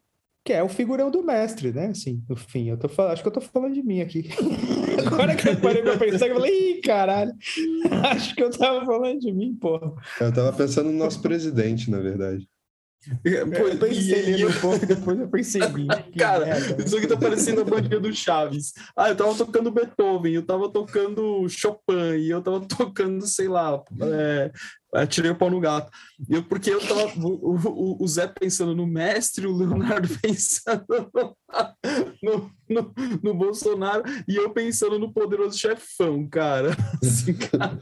Que 0.42 0.54
é 0.54 0.62
o 0.62 0.68
figurão 0.68 1.10
do 1.10 1.22
mestre, 1.22 1.72
né? 1.72 1.88
Assim, 1.88 2.22
no 2.26 2.36
fim, 2.36 2.70
eu 2.70 2.78
tô 2.78 2.88
falando, 2.88 3.12
acho 3.12 3.22
que 3.22 3.28
eu 3.28 3.32
tô 3.32 3.42
falando 3.42 3.74
de 3.74 3.82
mim 3.82 4.00
aqui. 4.00 4.30
Agora 5.06 5.36
que 5.36 5.46
eu 5.46 5.60
parei 5.60 5.82
pra 5.82 5.98
pensar, 5.98 6.26
eu 6.28 6.36
falei, 6.36 6.78
ih, 6.78 6.80
caralho, 6.80 7.32
acho 8.10 8.34
que 8.34 8.42
eu 8.42 8.50
tava 8.50 8.86
falando 8.86 9.20
de 9.20 9.30
mim, 9.30 9.54
porra. 9.60 9.92
Eu 10.18 10.32
tava 10.32 10.52
pensando 10.54 10.90
no 10.90 10.96
nosso 10.96 11.20
presidente, 11.20 11.90
na 11.90 11.98
verdade. 11.98 12.48
Pô, 13.06 13.68
eu 13.68 13.78
pensei 13.78 14.26
nele 14.26 14.46
um 14.46 14.52
pouco, 14.60 14.84
depois 14.84 15.18
eu 15.18 15.72
mim. 15.72 15.86
Cara, 16.18 16.46
merda. 16.46 16.82
isso 16.82 16.96
aqui 16.96 17.06
tá 17.06 17.16
parecendo 17.16 17.60
a 17.60 17.64
bandinha 17.64 18.00
do 18.00 18.12
Chaves. 18.12 18.72
Ah, 18.96 19.10
eu 19.10 19.16
tava 19.16 19.34
tocando 19.34 19.70
Beethoven, 19.70 20.32
eu 20.32 20.42
tava 20.42 20.68
tocando 20.68 21.48
Chopin, 21.48 22.16
e 22.18 22.30
eu 22.30 22.42
tava 22.42 22.60
tocando, 22.66 23.26
sei 23.26 23.48
lá, 23.48 23.82
é, 24.02 25.06
tirei 25.06 25.30
o 25.30 25.36
pau 25.36 25.50
no 25.50 25.60
gato. 25.60 25.90
Eu, 26.28 26.42
porque 26.42 26.70
eu 26.70 26.80
tava, 26.80 27.12
o, 27.18 27.56
o, 27.56 28.02
o, 28.02 28.08
Zé 28.08 28.26
pensando 28.26 28.74
no 28.74 28.86
mestre, 28.86 29.46
o 29.46 29.56
Leonardo 29.56 30.08
pensando 30.20 30.84
no, 32.22 32.50
no, 32.68 32.94
no, 33.22 33.34
Bolsonaro, 33.34 34.02
e 34.26 34.34
eu 34.34 34.50
pensando 34.50 34.98
no 34.98 35.12
poderoso 35.12 35.58
chefão, 35.58 36.26
cara. 36.28 36.76
Assim, 37.02 37.34
cara. 37.34 37.78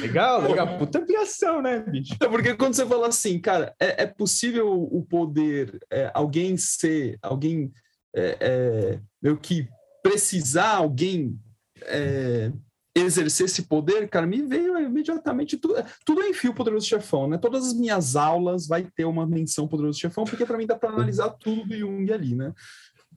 Legal, 0.00 0.42
legal. 0.42 0.78
Puta 0.78 0.98
ampliação, 0.98 1.62
né, 1.62 1.80
bicho? 1.80 2.14
É 2.20 2.28
porque 2.28 2.54
quando 2.54 2.74
você 2.74 2.86
fala 2.86 3.08
assim, 3.08 3.38
cara, 3.38 3.74
é, 3.80 4.04
é 4.04 4.06
possível 4.06 4.70
o 4.72 5.04
poder, 5.04 5.78
é, 5.90 6.10
alguém 6.14 6.56
ser, 6.56 7.18
alguém 7.22 7.72
é, 8.14 8.36
é, 8.40 9.00
meio 9.22 9.36
que 9.36 9.68
precisar 10.02 10.76
alguém 10.76 11.38
é, 11.82 12.52
exercer 12.94 13.46
esse 13.46 13.62
poder, 13.62 14.08
cara, 14.08 14.26
me 14.26 14.42
veio 14.42 14.78
imediatamente 14.78 15.56
tudo, 15.56 15.74
tudo 16.04 16.22
em 16.22 16.34
fio 16.34 16.52
Poderoso 16.52 16.86
Chefão, 16.86 17.26
né? 17.26 17.38
Todas 17.38 17.66
as 17.66 17.74
minhas 17.74 18.16
aulas 18.16 18.66
vai 18.66 18.86
ter 18.94 19.04
uma 19.04 19.26
menção 19.26 19.66
Poderoso 19.66 19.98
Chefão, 19.98 20.24
porque 20.24 20.44
para 20.44 20.58
mim 20.58 20.66
dá 20.66 20.76
para 20.76 20.90
analisar 20.90 21.30
tudo 21.30 21.66
do 21.66 21.74
Jung 21.74 22.12
ali, 22.12 22.34
né? 22.34 22.52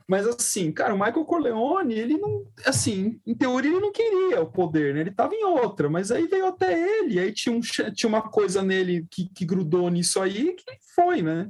Mas 0.08 0.28
assim, 0.28 0.72
cara, 0.72 0.94
o 0.94 1.00
Michael 1.00 1.26
Corleone, 1.26 1.96
ele 1.96 2.18
não, 2.18 2.46
assim, 2.64 3.20
em 3.26 3.34
teoria 3.34 3.72
ele 3.72 3.80
não 3.80 3.92
queria 3.92 4.42
o 4.42 4.52
poder, 4.52 4.94
né? 4.94 5.02
Ele 5.02 5.10
estava 5.10 5.34
em 5.34 5.44
outra, 5.44 5.90
mas 5.90 6.12
aí 6.12 6.28
veio 6.28 6.46
até 6.46 7.00
ele, 7.00 7.20
aí 7.20 7.34
tinha, 7.34 7.56
um, 7.56 7.60
tinha 7.60 8.08
uma 8.08 8.22
coisa 8.22 8.62
nele 8.62 9.08
que, 9.10 9.28
que 9.30 9.46
grudou 9.46 9.90
nisso 9.90 10.22
aí 10.22 10.54
que 10.54 10.78
foi, 10.94 11.24
né? 11.24 11.50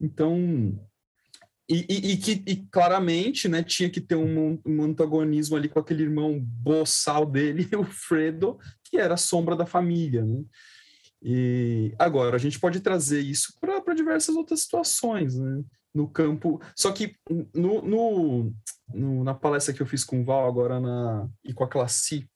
Então, 0.00 0.74
e, 1.68 1.86
e, 1.88 2.12
e 2.12 2.16
que 2.16 2.42
e 2.46 2.56
claramente, 2.70 3.46
né, 3.46 3.62
tinha 3.62 3.88
que 3.88 4.00
ter 4.00 4.16
um, 4.16 4.58
um, 4.66 4.82
antagonismo 4.82 5.56
ali 5.56 5.68
com 5.68 5.78
aquele 5.78 6.02
irmão 6.02 6.40
boçal 6.40 7.24
dele, 7.24 7.68
o 7.76 7.84
Fredo, 7.84 8.58
que 8.82 8.96
era 8.96 9.14
a 9.14 9.18
sombra 9.18 9.54
da 9.54 9.64
família, 9.64 10.24
né? 10.24 10.42
E 11.22 11.94
agora 11.98 12.34
a 12.36 12.38
gente 12.38 12.58
pode 12.58 12.80
trazer 12.80 13.20
isso 13.20 13.54
para 13.60 13.94
diversas 13.94 14.34
outras 14.34 14.62
situações, 14.62 15.36
né? 15.38 15.62
No 15.94 16.08
campo. 16.08 16.60
Só 16.76 16.92
que 16.92 17.14
no, 17.54 17.82
no, 17.82 18.54
no, 18.92 19.24
na 19.24 19.34
palestra 19.34 19.74
que 19.74 19.80
eu 19.80 19.86
fiz 19.86 20.04
com 20.04 20.20
o 20.20 20.24
Val 20.24 20.46
agora 20.46 20.80
na, 20.80 21.28
e 21.44 21.52
com 21.52 21.64
a 21.64 21.68
Classi, 21.68 22.28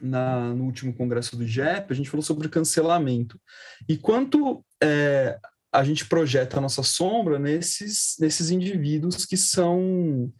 na, 0.00 0.54
no 0.54 0.64
último 0.64 0.94
congresso 0.94 1.36
do 1.36 1.44
IGEP, 1.44 1.92
a 1.92 1.94
gente 1.94 2.10
falou 2.10 2.22
sobre 2.22 2.48
cancelamento. 2.48 3.40
E 3.88 3.96
quanto 3.96 4.64
é, 4.82 5.38
a 5.72 5.84
gente 5.84 6.06
projeta 6.06 6.58
a 6.58 6.60
nossa 6.60 6.82
sombra 6.82 7.38
nesses, 7.38 8.16
nesses 8.18 8.50
indivíduos 8.50 9.26
que 9.26 9.36
são, 9.36 10.32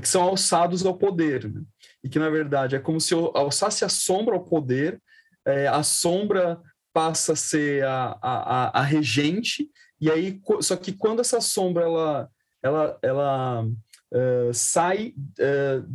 que 0.00 0.08
são 0.08 0.22
alçados 0.22 0.84
ao 0.86 0.96
poder. 0.96 1.50
Né? 1.50 1.62
E 2.02 2.08
que, 2.08 2.18
na 2.18 2.30
verdade, 2.30 2.76
é 2.76 2.78
como 2.78 3.00
se 3.00 3.12
eu 3.12 3.32
alçasse 3.34 3.84
a 3.84 3.88
sombra 3.88 4.34
ao 4.34 4.44
poder, 4.44 5.00
é, 5.44 5.66
a 5.66 5.82
sombra 5.82 6.60
passa 6.92 7.32
a 7.32 7.36
ser 7.36 7.84
a, 7.84 8.18
a, 8.22 8.80
a 8.80 8.82
regente 8.82 9.68
e 10.02 10.10
aí, 10.10 10.42
só 10.60 10.74
que 10.74 10.92
quando 10.92 11.20
essa 11.20 11.40
sombra 11.40 11.84
ela, 11.84 12.30
ela, 12.60 12.98
ela 13.00 13.64
uh, 13.64 14.52
sai, 14.52 15.14
uh, 15.38 15.88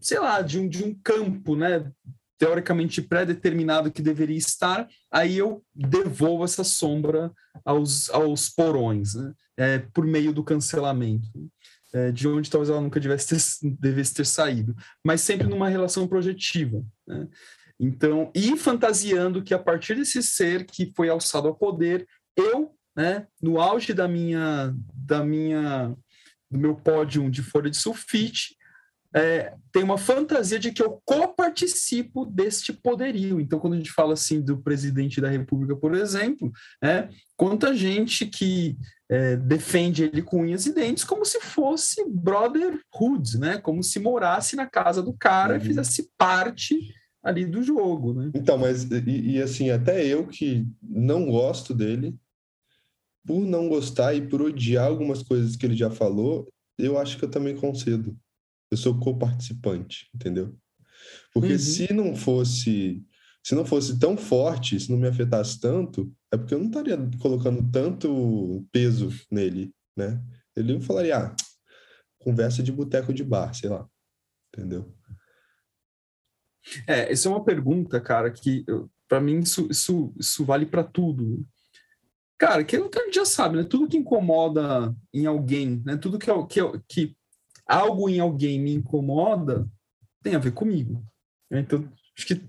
sei 0.00 0.18
lá, 0.18 0.40
de 0.40 0.58
um, 0.58 0.66
de 0.66 0.82
um 0.82 0.98
campo, 1.04 1.54
né? 1.54 1.92
Teoricamente 2.38 3.02
pré-determinado 3.02 3.92
que 3.92 4.00
deveria 4.00 4.38
estar, 4.38 4.88
aí 5.12 5.36
eu 5.36 5.62
devolvo 5.74 6.44
essa 6.44 6.64
sombra 6.64 7.30
aos, 7.62 8.08
aos 8.08 8.48
porões, 8.48 9.14
né? 9.14 9.34
É, 9.58 9.78
por 9.78 10.06
meio 10.06 10.32
do 10.32 10.42
cancelamento. 10.42 11.28
É, 11.92 12.10
de 12.10 12.26
onde 12.26 12.48
talvez 12.48 12.70
ela 12.70 12.80
nunca 12.80 13.00
devesse 13.00 13.60
ter, 13.60 13.76
devesse 13.78 14.14
ter 14.14 14.24
saído, 14.24 14.74
mas 15.04 15.20
sempre 15.20 15.46
numa 15.46 15.68
relação 15.68 16.08
projetiva. 16.08 16.82
Né? 17.06 17.28
Então, 17.78 18.30
e 18.32 18.56
fantasiando 18.56 19.42
que 19.42 19.52
a 19.52 19.58
partir 19.58 19.96
desse 19.96 20.22
ser 20.22 20.64
que 20.64 20.92
foi 20.94 21.10
alçado 21.10 21.48
ao 21.48 21.54
poder, 21.54 22.06
eu 22.36 22.74
né, 22.96 23.26
no 23.40 23.60
auge 23.60 23.92
da 23.92 24.08
minha, 24.08 24.74
da 24.94 25.24
minha, 25.24 25.94
do 26.50 26.58
meu 26.58 26.74
pódio 26.74 27.30
de 27.30 27.42
folha 27.42 27.70
de 27.70 27.76
sulfite, 27.76 28.56
é, 29.14 29.54
tem 29.72 29.82
uma 29.82 29.98
fantasia 29.98 30.58
de 30.58 30.70
que 30.70 30.82
eu 30.82 31.00
coparticipo 31.04 32.24
deste 32.24 32.72
poderio. 32.72 33.40
Então, 33.40 33.58
quando 33.58 33.74
a 33.74 33.76
gente 33.76 33.90
fala 33.90 34.12
assim 34.12 34.40
do 34.40 34.58
presidente 34.58 35.20
da 35.20 35.28
República, 35.28 35.74
por 35.74 35.94
exemplo, 35.94 36.52
é, 36.82 37.08
quanta 37.36 37.74
gente 37.74 38.26
que 38.26 38.76
é, 39.10 39.36
defende 39.36 40.04
ele 40.04 40.22
com 40.22 40.42
unhas 40.42 40.66
e 40.66 40.72
dentes 40.72 41.02
como 41.02 41.24
se 41.24 41.40
fosse 41.40 42.04
brotherhood, 42.08 43.38
né? 43.38 43.58
Como 43.58 43.82
se 43.82 43.98
morasse 43.98 44.54
na 44.54 44.66
casa 44.66 45.02
do 45.02 45.12
cara 45.12 45.54
uhum. 45.54 45.60
e 45.60 45.64
fizesse 45.64 46.08
parte 46.16 46.78
ali 47.22 47.44
do 47.44 47.62
jogo, 47.62 48.14
né? 48.14 48.30
Então, 48.34 48.56
mas 48.56 48.84
e, 48.84 49.32
e 49.32 49.42
assim, 49.42 49.70
até 49.70 50.06
eu 50.06 50.26
que 50.26 50.64
não 50.80 51.26
gosto 51.26 51.74
dele, 51.74 52.14
por 53.26 53.40
não 53.46 53.68
gostar 53.68 54.14
e 54.14 54.26
por 54.26 54.42
odiar 54.42 54.86
algumas 54.86 55.22
coisas 55.22 55.56
que 55.56 55.66
ele 55.66 55.76
já 55.76 55.90
falou, 55.90 56.48
eu 56.78 56.98
acho 56.98 57.18
que 57.18 57.24
eu 57.24 57.30
também 57.30 57.56
concedo. 57.56 58.16
Eu 58.70 58.76
sou 58.76 58.98
co-participante, 58.98 60.08
entendeu? 60.14 60.56
Porque 61.32 61.52
uhum. 61.52 61.58
se 61.58 61.92
não 61.92 62.16
fosse 62.16 63.04
se 63.42 63.54
não 63.54 63.64
fosse 63.64 63.98
tão 63.98 64.16
forte, 64.16 64.78
se 64.78 64.90
não 64.90 64.98
me 64.98 65.08
afetasse 65.08 65.58
tanto, 65.58 66.12
é 66.30 66.36
porque 66.36 66.52
eu 66.52 66.58
não 66.58 66.66
estaria 66.66 66.98
colocando 67.20 67.68
tanto 67.70 68.66
peso 68.70 69.08
nele, 69.30 69.74
né? 69.96 70.22
Ele 70.54 70.78
falaria, 70.80 71.16
ah, 71.16 71.36
conversa 72.18 72.62
de 72.62 72.70
boteco 72.70 73.14
de 73.14 73.24
bar, 73.24 73.54
sei 73.54 73.70
lá, 73.70 73.88
entendeu? 74.54 74.94
É, 76.86 77.10
essa 77.10 77.28
é 77.28 77.30
uma 77.30 77.42
pergunta, 77.42 77.98
cara, 77.98 78.30
que 78.30 78.64
para 79.08 79.20
mim 79.20 79.40
isso, 79.40 79.66
isso, 79.70 80.14
isso 80.18 80.44
vale 80.44 80.66
para 80.66 80.84
tudo. 80.84 81.44
Cara, 82.40 82.64
que 82.64 82.74
a 82.74 82.80
gente 82.80 83.14
já 83.14 83.26
sabe, 83.26 83.58
né? 83.58 83.64
Tudo 83.64 83.86
que 83.86 83.98
incomoda 83.98 84.96
em 85.12 85.26
alguém, 85.26 85.82
né? 85.84 85.98
Tudo 85.98 86.18
que, 86.18 86.26
que, 86.48 86.60
que 86.88 87.16
algo 87.66 88.08
em 88.08 88.18
alguém 88.18 88.58
me 88.58 88.72
incomoda 88.72 89.68
tem 90.22 90.34
a 90.34 90.38
ver 90.38 90.52
comigo. 90.52 91.04
Então, 91.50 91.86
acho 92.16 92.26
que 92.26 92.42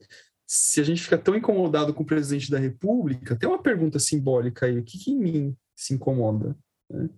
se 0.48 0.80
a 0.80 0.84
gente 0.86 1.04
fica 1.04 1.18
tão 1.18 1.36
incomodado 1.36 1.94
com 1.94 2.04
o 2.04 2.06
presidente 2.06 2.50
da 2.50 2.58
República, 2.58 3.36
tem 3.36 3.50
uma 3.50 3.62
pergunta 3.62 4.00
simbólica 4.00 4.66
aí: 4.66 4.80
o 4.80 4.84
que, 4.84 4.98
que 4.98 5.12
em 5.12 5.20
mim 5.20 5.58
se 5.76 5.94
incomoda? 5.94 6.58
Né? 6.90 7.10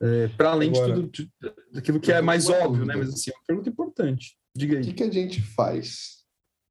É, 0.00 0.28
Para 0.28 0.50
além 0.50 0.70
Agora, 0.70 1.02
de 1.02 1.08
tudo, 1.08 1.54
daquilo 1.72 1.98
que 1.98 2.12
é 2.12 2.22
mais 2.22 2.48
óbvio, 2.48 2.86
né? 2.86 2.94
Mas 2.94 3.12
assim, 3.12 3.32
é 3.32 3.34
uma 3.34 3.44
pergunta 3.44 3.70
importante. 3.70 4.38
Diga 4.56 4.76
aí. 4.76 4.82
O 4.84 4.86
que, 4.86 4.92
que 4.92 5.02
a 5.02 5.10
gente 5.10 5.42
faz 5.42 6.24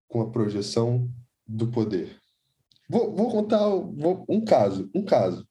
com 0.08 0.22
a 0.22 0.32
projeção 0.32 1.12
do 1.46 1.68
poder? 1.68 2.18
Vou, 2.90 3.14
vou 3.14 3.30
contar 3.30 3.68
vou, 3.68 4.26
um 4.30 4.44
caso, 4.44 4.90
um 4.96 5.04
caso. 5.04 5.48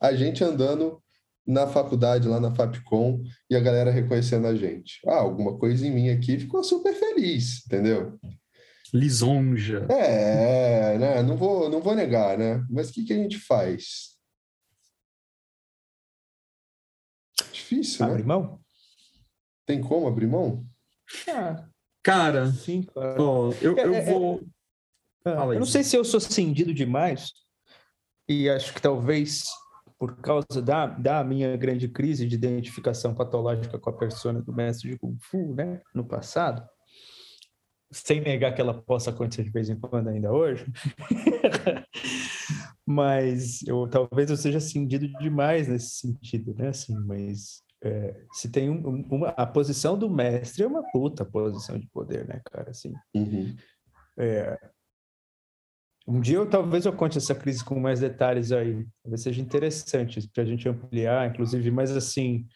A 0.00 0.14
gente 0.14 0.44
andando 0.44 1.02
na 1.46 1.66
faculdade, 1.66 2.28
lá 2.28 2.40
na 2.40 2.54
Fapcom, 2.54 3.22
e 3.48 3.54
a 3.54 3.60
galera 3.60 3.90
reconhecendo 3.90 4.46
a 4.46 4.54
gente. 4.54 5.00
Ah, 5.06 5.18
alguma 5.18 5.56
coisa 5.58 5.86
em 5.86 5.90
mim 5.90 6.10
aqui 6.10 6.38
ficou 6.38 6.62
super 6.64 6.92
feliz, 6.94 7.64
entendeu? 7.64 8.18
Lisonja. 8.92 9.86
É, 9.88 10.98
né? 10.98 11.22
Não 11.22 11.36
vou, 11.36 11.68
não 11.68 11.80
vou 11.80 11.94
negar, 11.94 12.36
né? 12.36 12.64
Mas 12.68 12.90
o 12.90 12.92
que, 12.92 13.04
que 13.04 13.12
a 13.12 13.16
gente 13.16 13.38
faz? 13.38 14.16
Difícil, 17.52 18.04
abrir 18.04 18.24
né? 18.26 18.34
Abrir 18.34 18.48
mão? 18.48 18.60
Tem 19.66 19.80
como 19.80 20.06
abrir 20.06 20.26
mão? 20.26 20.66
Ah, 21.28 21.68
cara, 22.02 22.50
sim, 22.52 22.82
claro. 22.82 23.22
Ó, 23.22 23.52
eu, 23.60 23.78
é, 23.78 23.84
eu 23.84 23.94
é, 23.94 24.04
vou. 24.04 24.40
É, 25.26 25.30
eu 25.30 25.58
não 25.58 25.66
sei 25.66 25.82
se 25.82 25.96
eu 25.96 26.04
sou 26.04 26.20
cindido 26.20 26.72
demais, 26.72 27.32
e 28.28 28.48
acho 28.48 28.72
que 28.72 28.80
talvez 28.80 29.44
por 29.98 30.16
causa 30.16 30.62
da, 30.62 30.86
da 30.86 31.24
minha 31.24 31.56
grande 31.56 31.88
crise 31.88 32.26
de 32.26 32.34
identificação 32.34 33.14
patológica 33.14 33.78
com 33.78 33.90
a 33.90 33.96
persona 33.96 34.42
do 34.42 34.52
mestre 34.52 34.90
de 34.90 34.98
Kung 34.98 35.16
Fu, 35.20 35.54
né, 35.54 35.80
no 35.94 36.04
passado, 36.04 36.66
sem 37.90 38.20
negar 38.20 38.54
que 38.54 38.60
ela 38.60 38.74
possa 38.74 39.10
acontecer 39.10 39.44
de 39.44 39.50
vez 39.50 39.70
em 39.70 39.78
quando 39.78 40.08
ainda 40.08 40.32
hoje, 40.32 40.66
mas 42.84 43.62
eu 43.66 43.88
talvez 43.88 44.30
eu 44.30 44.36
seja 44.36 44.60
cindido 44.60 45.08
demais 45.18 45.66
nesse 45.66 46.00
sentido, 46.00 46.54
né, 46.54 46.68
assim, 46.68 46.94
mas 47.06 47.62
é, 47.82 48.22
se 48.32 48.50
tem 48.50 48.68
um, 48.68 49.06
uma, 49.10 49.28
a 49.30 49.46
posição 49.46 49.98
do 49.98 50.10
mestre 50.10 50.62
é 50.62 50.66
uma 50.66 50.82
puta 50.92 51.24
posição 51.24 51.78
de 51.78 51.86
poder, 51.88 52.28
né, 52.28 52.40
cara, 52.52 52.70
assim, 52.70 52.92
uhum. 53.14 53.56
é, 54.18 54.58
um 56.06 56.20
dia 56.20 56.36
eu 56.36 56.48
talvez 56.48 56.86
eu 56.86 56.92
conte 56.92 57.18
essa 57.18 57.34
crise 57.34 57.64
com 57.64 57.80
mais 57.80 58.00
detalhes 58.00 58.52
aí, 58.52 58.86
talvez 59.02 59.22
seja 59.22 59.42
interessante 59.42 60.28
para 60.32 60.42
a 60.42 60.46
gente 60.46 60.68
ampliar, 60.68 61.28
inclusive, 61.28 61.70
mas 61.70 61.96
assim, 61.96 62.46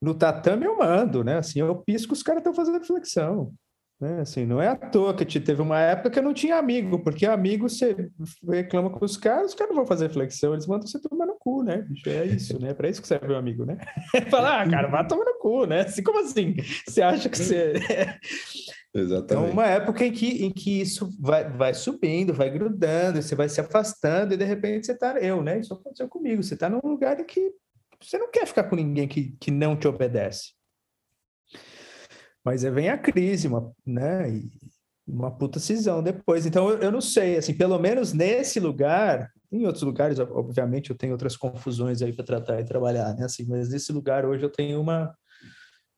no 0.00 0.14
tatame 0.14 0.64
eu 0.64 0.78
mando, 0.78 1.22
né? 1.22 1.38
Assim, 1.38 1.60
eu 1.60 1.76
pisco, 1.76 2.12
os 2.12 2.22
caras 2.22 2.40
estão 2.40 2.54
fazendo 2.54 2.84
flexão. 2.84 3.52
Né? 4.00 4.20
Assim, 4.20 4.44
não 4.44 4.60
é 4.60 4.68
à 4.68 4.76
toa 4.76 5.14
que 5.14 5.40
teve 5.40 5.62
uma 5.62 5.78
época 5.80 6.10
que 6.10 6.18
eu 6.18 6.22
não 6.22 6.34
tinha 6.34 6.56
amigo, 6.56 6.98
porque 6.98 7.26
amigo 7.26 7.68
você 7.68 8.10
reclama 8.46 8.90
com 8.90 9.04
os 9.04 9.16
caras, 9.16 9.50
os 9.50 9.54
caras 9.54 9.70
não 9.70 9.76
vão 9.76 9.86
fazer 9.86 10.10
flexão, 10.10 10.52
eles 10.52 10.66
mandam 10.66 10.86
você 10.86 11.00
tomar 11.00 11.26
no 11.26 11.36
cu, 11.38 11.62
né? 11.62 11.78
Bicho, 11.82 12.08
é 12.08 12.26
isso, 12.26 12.60
né? 12.60 12.70
É 12.70 12.74
para 12.74 12.88
isso 12.88 13.00
que 13.00 13.08
serve 13.08 13.32
o 13.32 13.36
amigo, 13.36 13.64
né? 13.64 13.78
Falar, 14.30 14.62
ah, 14.62 14.68
cara, 14.68 14.88
vai 14.88 15.06
tomar 15.06 15.24
no 15.24 15.38
cu, 15.38 15.64
né? 15.66 15.82
Assim, 15.82 16.02
como 16.02 16.18
assim? 16.20 16.56
Você 16.86 17.02
acha 17.02 17.28
que 17.28 17.38
você. 17.38 17.74
Exatamente. 18.94 19.44
Então, 19.46 19.52
uma 19.52 19.66
época 19.66 20.04
em 20.04 20.12
que, 20.12 20.44
em 20.44 20.52
que 20.52 20.80
isso 20.80 21.10
vai, 21.18 21.50
vai 21.50 21.74
subindo, 21.74 22.32
vai 22.32 22.48
grudando, 22.48 23.20
você 23.20 23.34
vai 23.34 23.48
se 23.48 23.60
afastando 23.60 24.34
e 24.34 24.36
de 24.36 24.44
repente 24.44 24.86
você 24.86 24.92
está. 24.92 25.18
Eu, 25.18 25.42
né? 25.42 25.58
Isso 25.58 25.74
aconteceu 25.74 26.08
comigo. 26.08 26.42
Você 26.42 26.54
está 26.54 26.70
num 26.70 26.80
lugar 26.82 27.18
em 27.18 27.24
que 27.24 27.52
você 28.00 28.16
não 28.16 28.30
quer 28.30 28.46
ficar 28.46 28.64
com 28.64 28.76
ninguém 28.76 29.08
que, 29.08 29.36
que 29.40 29.50
não 29.50 29.76
te 29.76 29.88
obedece. 29.88 30.52
Mas 32.44 32.64
aí 32.64 32.70
vem 32.70 32.88
a 32.88 32.96
crise, 32.96 33.48
uma, 33.48 33.72
né? 33.84 34.30
E 34.30 34.50
uma 35.06 35.30
puta 35.30 35.58
cisão 35.58 36.02
depois. 36.02 36.46
Então, 36.46 36.70
eu, 36.70 36.78
eu 36.78 36.92
não 36.92 37.00
sei, 37.00 37.36
assim, 37.36 37.54
pelo 37.54 37.78
menos 37.78 38.12
nesse 38.12 38.60
lugar, 38.60 39.30
em 39.50 39.66
outros 39.66 39.82
lugares, 39.82 40.18
obviamente, 40.18 40.90
eu 40.90 40.96
tenho 40.96 41.12
outras 41.12 41.36
confusões 41.36 42.00
aí 42.00 42.12
para 42.12 42.24
tratar 42.24 42.60
e 42.60 42.64
trabalhar, 42.64 43.14
né? 43.14 43.24
Assim, 43.24 43.44
mas 43.46 43.70
nesse 43.70 43.92
lugar 43.92 44.24
hoje 44.24 44.44
eu 44.44 44.50
tenho 44.50 44.80
uma, 44.80 45.14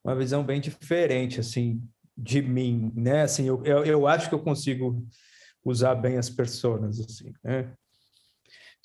uma 0.04 0.16
visão 0.16 0.44
bem 0.44 0.60
diferente, 0.60 1.40
assim, 1.40 1.80
de 2.16 2.40
mim, 2.40 2.92
né? 2.94 3.22
Assim, 3.22 3.46
eu, 3.46 3.62
eu, 3.64 3.84
eu 3.84 4.06
acho 4.06 4.28
que 4.28 4.34
eu 4.34 4.42
consigo 4.42 5.06
usar 5.64 5.94
bem 5.94 6.16
as 6.16 6.30
pessoas, 6.30 7.00
assim, 7.00 7.32
né? 7.44 7.74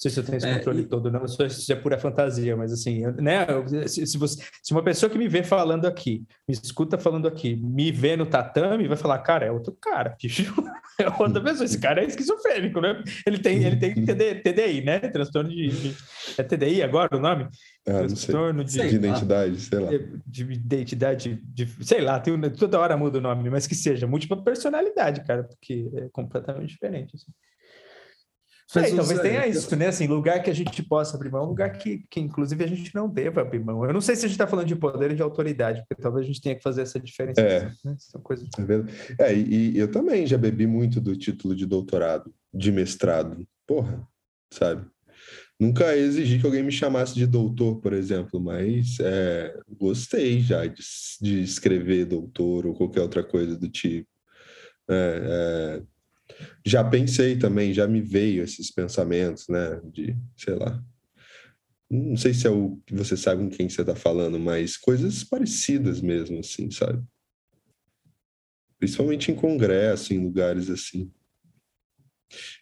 Não 0.01 0.09
sei 0.09 0.11
se 0.11 0.19
eu 0.19 0.23
tenho 0.23 0.37
esse 0.39 0.47
é, 0.47 0.55
controle 0.55 0.79
é, 0.79 0.81
e... 0.81 0.85
todo, 0.87 1.11
não, 1.11 1.27
sei 1.27 1.47
se 1.47 1.71
é 1.71 1.75
pura 1.75 1.95
fantasia, 1.95 2.57
mas 2.57 2.73
assim, 2.73 3.03
né? 3.21 3.45
Se, 3.85 4.07
se, 4.07 4.17
você, 4.17 4.43
se 4.63 4.71
uma 4.71 4.83
pessoa 4.83 5.07
que 5.11 5.17
me 5.17 5.27
vê 5.27 5.43
falando 5.43 5.85
aqui, 5.85 6.25
me 6.47 6.55
escuta 6.55 6.97
falando 6.97 7.27
aqui, 7.27 7.55
me 7.55 7.91
vê 7.91 8.17
no 8.17 8.25
tatame, 8.25 8.87
vai 8.87 8.97
falar, 8.97 9.19
cara, 9.19 9.45
é 9.45 9.51
outro 9.51 9.77
cara, 9.79 10.15
bicho. 10.19 10.51
É 10.99 11.07
outra 11.07 11.41
pessoa, 11.41 11.65
esse 11.65 11.79
cara 11.79 12.03
é 12.03 12.05
esquizofrênico, 12.05 12.79
né? 12.79 13.01
Ele 13.25 13.39
tem, 13.39 13.63
ele 13.63 13.77
tem 13.77 13.93
TD, 13.93 14.35
TDI, 14.35 14.81
né? 14.83 14.99
Transtorno 14.99 15.49
de, 15.49 15.69
de. 15.69 15.97
É 16.37 16.43
TDI 16.43 16.83
agora 16.83 17.15
o 17.15 17.19
nome? 17.19 17.47
Ah, 17.87 17.99
transtorno 17.99 18.63
de, 18.63 18.73
de, 18.73 18.95
identidade, 18.97 19.59
sei 19.61 19.79
lá. 19.79 19.89
De 20.27 20.43
identidade, 20.43 21.41
de, 21.43 21.67
sei 21.83 22.01
lá, 22.01 22.19
tem, 22.19 22.39
toda 22.51 22.77
hora 22.77 22.97
muda 22.97 23.17
o 23.17 23.21
nome, 23.21 23.49
mas 23.49 23.65
que 23.65 23.73
seja 23.73 24.05
múltipla 24.05 24.43
personalidade, 24.43 25.23
cara, 25.23 25.43
porque 25.43 25.89
é 25.95 26.09
completamente 26.11 26.69
diferente. 26.69 27.15
Assim. 27.15 27.31
É, 28.75 28.95
talvez 28.95 29.19
tenha 29.19 29.47
isso, 29.47 29.75
né? 29.75 29.87
Assim, 29.87 30.07
lugar 30.07 30.41
que 30.41 30.49
a 30.49 30.53
gente 30.53 30.81
possa 30.81 31.17
abrir 31.17 31.29
mão, 31.29 31.45
lugar 31.45 31.71
que, 31.71 32.05
que 32.09 32.19
inclusive 32.19 32.63
a 32.63 32.67
gente 32.67 32.95
não 32.95 33.09
deva 33.09 33.41
abrir 33.41 33.59
mão. 33.59 33.83
Eu 33.85 33.93
não 33.93 33.99
sei 33.99 34.15
se 34.15 34.25
a 34.25 34.27
gente 34.27 34.35
está 34.35 34.47
falando 34.47 34.67
de 34.67 34.75
poder 34.75 35.11
e 35.11 35.15
de 35.15 35.21
autoridade, 35.21 35.83
porque 35.87 36.01
talvez 36.01 36.23
a 36.23 36.27
gente 36.27 36.41
tenha 36.41 36.55
que 36.55 36.63
fazer 36.63 36.83
essa 36.83 36.99
diferença. 36.99 37.41
É, 37.41 37.71
né? 37.83 37.95
São 37.97 38.21
coisas... 38.21 38.47
é, 39.19 39.25
é 39.25 39.35
e, 39.35 39.71
e 39.71 39.77
eu 39.77 39.91
também 39.91 40.25
já 40.25 40.37
bebi 40.37 40.65
muito 40.65 41.01
do 41.01 41.15
título 41.15 41.55
de 41.55 41.65
doutorado, 41.65 42.33
de 42.53 42.71
mestrado. 42.71 43.45
Porra, 43.67 44.07
sabe? 44.53 44.85
Nunca 45.59 45.95
exigi 45.95 46.39
que 46.39 46.45
alguém 46.45 46.63
me 46.63 46.71
chamasse 46.71 47.13
de 47.13 47.27
doutor, 47.27 47.79
por 47.81 47.93
exemplo, 47.93 48.39
mas 48.39 48.97
é, 48.99 49.55
gostei 49.77 50.39
já 50.39 50.65
de, 50.65 50.81
de 51.21 51.43
escrever 51.43 52.05
doutor 52.05 52.65
ou 52.65 52.73
qualquer 52.73 53.01
outra 53.01 53.23
coisa 53.23 53.55
do 53.55 53.69
tipo. 53.69 54.07
É, 54.89 55.21
é, 55.23 55.83
já 56.65 56.83
pensei 56.83 57.37
também, 57.37 57.73
já 57.73 57.87
me 57.87 58.01
veio 58.01 58.43
esses 58.43 58.71
pensamentos, 58.71 59.47
né? 59.47 59.81
De, 59.91 60.15
sei 60.37 60.55
lá. 60.55 60.83
Não 61.89 62.15
sei 62.15 62.33
se 62.33 62.47
é 62.47 62.49
o 62.49 62.77
que 62.85 62.95
você 62.95 63.17
sabe 63.17 63.43
com 63.43 63.49
quem 63.49 63.67
você 63.67 63.81
está 63.81 63.95
falando, 63.95 64.39
mas 64.39 64.77
coisas 64.77 65.23
parecidas 65.23 66.01
mesmo, 66.01 66.39
assim, 66.39 66.71
sabe? 66.71 67.03
Principalmente 68.79 69.31
em 69.31 69.35
congresso, 69.35 70.13
em 70.13 70.23
lugares 70.23 70.69
assim. 70.69 71.11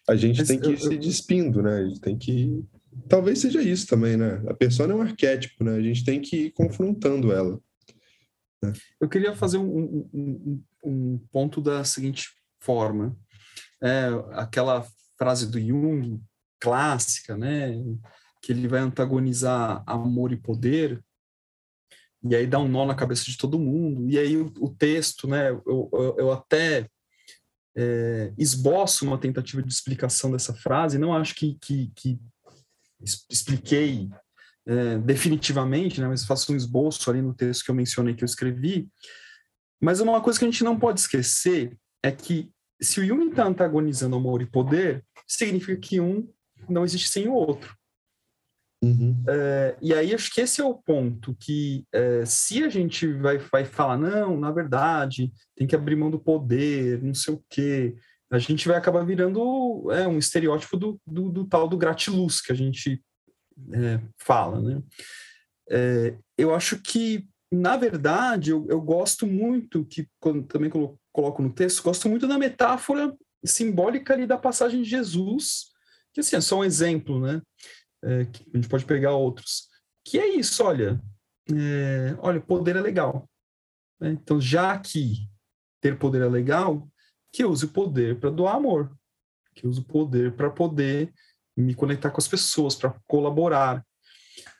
A 0.08 0.16
gente 0.16 0.38
mas 0.38 0.48
tem 0.48 0.58
que 0.58 0.66
eu, 0.66 0.76
se 0.76 0.96
despindo, 0.98 1.62
né? 1.62 1.78
A 1.78 1.88
gente 1.88 2.00
tem 2.00 2.18
que. 2.18 2.64
Talvez 3.08 3.38
seja 3.38 3.62
isso 3.62 3.86
também, 3.86 4.16
né? 4.16 4.42
A 4.48 4.54
pessoa 4.54 4.90
é 4.90 4.94
um 4.94 5.00
arquétipo, 5.00 5.62
né? 5.62 5.76
A 5.76 5.82
gente 5.82 6.04
tem 6.04 6.20
que 6.20 6.46
ir 6.46 6.50
confrontando 6.50 7.32
ela. 7.32 7.60
Né? 8.62 8.72
Eu 9.00 9.08
queria 9.08 9.34
fazer 9.34 9.58
um, 9.58 10.08
um, 10.12 10.62
um 10.84 11.18
ponto 11.30 11.60
da 11.60 11.84
seguinte 11.84 12.30
forma 12.58 13.16
é, 13.82 14.08
aquela 14.32 14.86
frase 15.18 15.50
do 15.50 15.60
Jung 15.60 16.20
clássica, 16.60 17.36
né, 17.36 17.72
que 18.42 18.52
ele 18.52 18.68
vai 18.68 18.80
antagonizar 18.80 19.82
amor 19.86 20.32
e 20.32 20.36
poder, 20.36 21.02
e 22.22 22.36
aí 22.36 22.46
dá 22.46 22.58
um 22.58 22.68
nó 22.68 22.84
na 22.84 22.94
cabeça 22.94 23.24
de 23.24 23.36
todo 23.36 23.58
mundo. 23.58 24.08
E 24.10 24.18
aí 24.18 24.36
o, 24.36 24.52
o 24.60 24.68
texto, 24.68 25.26
né? 25.26 25.50
Eu, 25.50 25.88
eu, 25.92 26.16
eu 26.18 26.32
até 26.32 26.86
é, 27.76 28.32
esboço 28.36 29.06
uma 29.06 29.18
tentativa 29.18 29.62
de 29.62 29.72
explicação 29.72 30.30
dessa 30.30 30.52
frase, 30.54 30.98
não 30.98 31.14
acho 31.14 31.34
que, 31.34 31.56
que, 31.60 31.90
que 31.96 32.20
expliquei 33.30 34.10
é, 34.66 34.98
definitivamente, 34.98 36.00
né, 36.00 36.08
mas 36.08 36.26
faço 36.26 36.52
um 36.52 36.56
esboço 36.56 37.10
ali 37.10 37.22
no 37.22 37.34
texto 37.34 37.64
que 37.64 37.70
eu 37.70 37.74
mencionei 37.74 38.14
que 38.14 38.22
eu 38.22 38.26
escrevi. 38.26 38.88
Mas 39.80 40.00
uma 40.00 40.20
coisa 40.20 40.38
que 40.38 40.44
a 40.44 40.50
gente 40.50 40.62
não 40.62 40.78
pode 40.78 41.00
esquecer 41.00 41.74
é 42.02 42.12
que 42.12 42.50
se 42.80 43.00
o 43.00 43.04
Jung 43.04 43.28
está 43.28 43.44
antagonizando 43.44 44.16
amor 44.16 44.42
e 44.42 44.46
poder, 44.46 45.04
significa 45.26 45.76
que 45.76 46.00
um 46.00 46.28
não 46.68 46.84
existe 46.84 47.08
sem 47.08 47.28
o 47.28 47.32
outro. 47.32 47.76
Uhum. 48.82 49.22
É, 49.28 49.76
e 49.82 49.92
aí 49.92 50.14
acho 50.14 50.32
que 50.32 50.40
esse 50.40 50.60
é 50.60 50.64
o 50.64 50.74
ponto 50.74 51.36
que 51.38 51.84
é, 51.92 52.24
se 52.24 52.64
a 52.64 52.68
gente 52.70 53.06
vai, 53.12 53.36
vai 53.36 53.64
falar, 53.64 53.98
não, 53.98 54.40
na 54.40 54.50
verdade, 54.50 55.30
tem 55.54 55.66
que 55.66 55.76
abrir 55.76 55.96
mão 55.96 56.10
do 56.10 56.18
poder, 56.18 57.02
não 57.02 57.12
sei 57.12 57.34
o 57.34 57.44
quê, 57.50 57.94
a 58.30 58.38
gente 58.38 58.66
vai 58.66 58.78
acabar 58.78 59.04
virando 59.04 59.90
é, 59.90 60.06
um 60.06 60.18
estereótipo 60.18 60.76
do, 60.76 61.00
do, 61.06 61.28
do 61.28 61.44
tal 61.44 61.68
do 61.68 61.76
gratiluz 61.76 62.40
que 62.40 62.52
a 62.52 62.54
gente 62.54 63.02
é, 63.72 64.00
fala, 64.18 64.60
né? 64.62 64.82
É, 65.68 66.16
eu 66.38 66.54
acho 66.54 66.80
que, 66.80 67.28
na 67.52 67.76
verdade, 67.76 68.50
eu, 68.50 68.66
eu 68.68 68.80
gosto 68.80 69.26
muito, 69.26 69.84
que 69.84 70.08
quando, 70.18 70.44
também 70.44 70.70
coloco 71.12 71.42
no 71.42 71.52
texto, 71.52 71.82
gosto 71.82 72.08
muito 72.08 72.26
da 72.26 72.38
metáfora 72.38 73.16
simbólica 73.44 74.14
ali 74.14 74.26
da 74.26 74.36
passagem 74.36 74.82
de 74.82 74.88
Jesus, 74.88 75.70
que 76.12 76.20
assim, 76.20 76.36
é 76.36 76.40
só 76.40 76.58
um 76.58 76.64
exemplo, 76.64 77.20
né? 77.20 77.40
É, 78.02 78.20
a 78.20 78.56
gente 78.56 78.68
pode 78.68 78.84
pegar 78.84 79.12
outros. 79.12 79.68
Que 80.04 80.18
é 80.18 80.28
isso, 80.36 80.64
olha, 80.64 81.00
é, 81.50 82.16
olha, 82.18 82.40
poder 82.40 82.76
é 82.76 82.80
legal. 82.80 83.28
Né? 84.00 84.10
Então, 84.10 84.40
já 84.40 84.78
que 84.78 85.28
ter 85.80 85.98
poder 85.98 86.22
é 86.22 86.28
legal, 86.28 86.88
que 87.32 87.44
eu 87.44 87.50
use 87.50 87.64
o 87.64 87.72
poder 87.72 88.18
para 88.18 88.30
doar 88.30 88.56
amor, 88.56 88.94
que 89.54 89.64
eu 89.64 89.70
use 89.70 89.80
o 89.80 89.84
poder 89.84 90.34
para 90.34 90.50
poder 90.50 91.12
me 91.56 91.74
conectar 91.74 92.10
com 92.10 92.18
as 92.18 92.28
pessoas, 92.28 92.74
para 92.74 92.94
colaborar. 93.06 93.84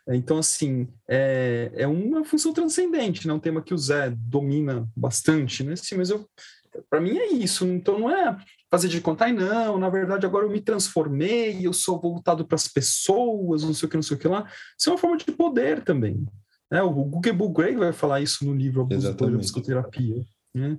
Então, 0.09 0.39
assim, 0.39 0.89
é, 1.09 1.71
é 1.75 1.87
uma 1.87 2.25
função 2.25 2.53
transcendente, 2.53 3.27
né? 3.27 3.33
um 3.33 3.39
tema 3.39 3.63
que 3.63 3.75
o 3.75 3.79
Zé 3.79 4.11
domina 4.17 4.89
bastante, 4.97 5.63
né? 5.63 5.77
Sim, 5.77 5.97
mas 5.97 6.11
eu, 6.11 6.27
para 6.89 7.01
mim 7.01 7.17
é 7.17 7.33
isso. 7.33 7.67
Então, 7.67 7.99
não 7.99 8.11
é 8.11 8.37
fazer 8.71 8.89
de 8.89 9.01
conta, 9.01 9.29
e 9.29 9.33
não, 9.33 9.79
na 9.79 9.89
verdade 9.89 10.25
agora 10.25 10.47
eu 10.47 10.51
me 10.51 10.61
transformei, 10.61 11.67
eu 11.67 11.73
sou 11.73 12.01
voltado 12.01 12.47
para 12.47 12.55
as 12.55 12.69
pessoas, 12.69 13.65
não 13.65 13.75
sei 13.75 13.87
o 13.87 13.91
que, 13.91 13.97
não 13.97 14.03
sei 14.03 14.17
o 14.17 14.21
que 14.21 14.29
lá. 14.29 14.49
Isso 14.79 14.89
é 14.89 14.93
uma 14.93 14.99
forma 14.99 15.17
de 15.17 15.25
poder 15.33 15.83
também. 15.83 16.25
Né? 16.71 16.81
O 16.83 16.93
Google 16.93 17.51
Gray 17.51 17.75
vai 17.75 17.93
falar 17.93 18.21
isso 18.21 18.45
no 18.45 18.55
livro 18.55 18.83
Abuso 18.83 19.13
da 19.13 19.39
Psicoterapia. 19.39 20.25
Né? 20.55 20.79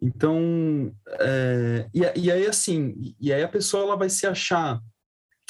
Então, 0.00 0.94
é, 1.20 1.86
e, 1.92 2.00
e, 2.00 2.32
aí 2.32 2.46
assim, 2.46 3.14
e 3.20 3.32
aí 3.32 3.42
a 3.42 3.48
pessoa 3.48 3.82
ela 3.82 3.96
vai 3.96 4.08
se 4.08 4.26
achar 4.26 4.80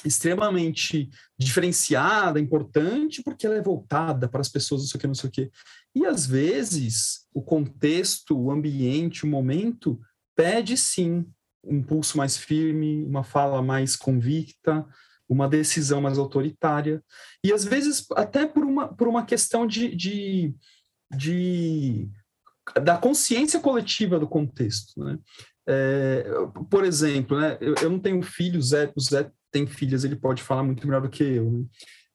extremamente 0.04 1.10
diferenciada, 1.38 2.38
importante, 2.38 3.22
porque 3.22 3.46
ela 3.46 3.56
é 3.56 3.62
voltada 3.62 4.28
para 4.28 4.40
as 4.40 4.48
pessoas, 4.48 4.82
não 4.82 4.88
sei 4.88 4.98
o 4.98 5.00
que, 5.00 5.06
não 5.06 5.14
sei 5.14 5.28
o 5.28 5.32
que. 5.32 5.50
E 5.94 6.06
às 6.06 6.26
vezes 6.26 7.26
o 7.34 7.42
contexto, 7.42 8.38
o 8.38 8.50
ambiente, 8.50 9.24
o 9.24 9.28
momento 9.28 10.00
pede 10.36 10.76
sim 10.76 11.26
um 11.64 11.82
pulso 11.82 12.16
mais 12.16 12.36
firme, 12.36 13.04
uma 13.04 13.24
fala 13.24 13.60
mais 13.60 13.96
convicta, 13.96 14.86
uma 15.28 15.48
decisão 15.48 16.00
mais 16.00 16.16
autoritária. 16.16 17.02
E 17.44 17.52
às 17.52 17.64
vezes 17.64 18.06
até 18.14 18.46
por 18.46 18.64
uma, 18.64 18.88
por 18.88 19.08
uma 19.08 19.24
questão 19.24 19.66
de, 19.66 19.94
de, 19.94 20.54
de 21.10 22.08
da 22.82 22.96
consciência 22.96 23.60
coletiva 23.60 24.18
do 24.18 24.28
contexto. 24.28 25.02
Né? 25.02 25.18
É, 25.70 26.24
por 26.70 26.82
exemplo, 26.82 27.38
né, 27.38 27.58
eu, 27.60 27.74
eu, 27.82 27.90
não 27.90 27.98
tenho 27.98 28.22
filhos, 28.22 28.70
Zé, 28.70 28.90
o 28.96 29.00
Zé 29.00 29.30
tem 29.52 29.66
filhas, 29.66 30.02
ele 30.02 30.16
pode 30.16 30.42
falar 30.42 30.62
muito 30.62 30.86
melhor 30.86 31.02
do 31.02 31.10
que 31.10 31.22
eu. 31.22 31.52
Né? 31.52 31.64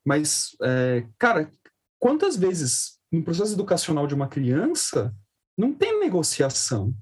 Mas, 0.04 0.56
é, 0.64 1.06
cara, 1.20 1.52
quantas 2.00 2.36
vezes 2.36 3.00
no 3.12 3.24
processo 3.24 3.54
educacional 3.54 4.08
de 4.08 4.16
uma 4.16 4.28
criança 4.28 5.14
não 5.56 5.72
tem 5.72 6.00
negociação? 6.00 6.96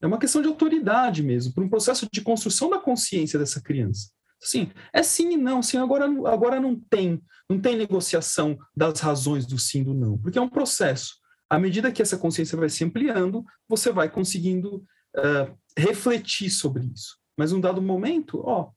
É 0.00 0.06
uma 0.06 0.18
questão 0.18 0.40
de 0.40 0.46
autoridade 0.46 1.20
mesmo, 1.20 1.52
por 1.52 1.64
um 1.64 1.68
processo 1.68 2.06
de 2.12 2.20
construção 2.20 2.70
da 2.70 2.78
consciência 2.78 3.36
dessa 3.36 3.60
criança. 3.60 4.10
Sim, 4.40 4.70
é 4.92 5.02
sim 5.02 5.32
e 5.32 5.36
não. 5.36 5.60
Sim, 5.64 5.78
agora, 5.78 6.04
agora 6.30 6.60
não 6.60 6.78
tem, 6.78 7.20
não 7.50 7.60
tem 7.60 7.76
negociação 7.76 8.56
das 8.76 9.00
razões 9.00 9.44
do 9.46 9.58
sim 9.58 9.80
e 9.80 9.84
do 9.84 9.94
não, 9.94 10.16
porque 10.16 10.38
é 10.38 10.40
um 10.40 10.48
processo. 10.48 11.16
À 11.50 11.58
medida 11.58 11.90
que 11.90 12.00
essa 12.00 12.16
consciência 12.16 12.56
vai 12.56 12.68
se 12.68 12.84
ampliando, 12.84 13.44
você 13.68 13.90
vai 13.90 14.08
conseguindo 14.08 14.84
uh, 15.16 15.56
refletir 15.76 16.50
sobre 16.50 16.86
isso. 16.86 17.16
Mas 17.36 17.52
num 17.52 17.60
dado 17.60 17.80
momento, 17.80 18.42
ó, 18.44 18.70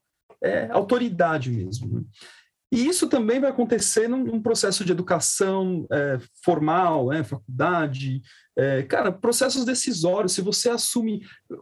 é 0.44 0.70
autoridade 0.72 1.50
mesmo. 1.50 2.00
Né? 2.00 2.04
E 2.74 2.88
isso 2.88 3.10
também 3.10 3.40
vai 3.40 3.50
acontecer 3.50 4.08
num, 4.08 4.24
num 4.24 4.42
processo 4.42 4.86
de 4.86 4.94
educação 4.94 5.86
é, 5.92 6.20
formal, 6.44 7.10
né, 7.10 7.22
faculdade, 7.22 8.22
é, 8.58 8.84
cara, 8.84 9.12
processos 9.12 9.66
decisórios. 9.66 10.32
Se 10.32 10.42
você 10.42 10.70
assume, 10.70 11.22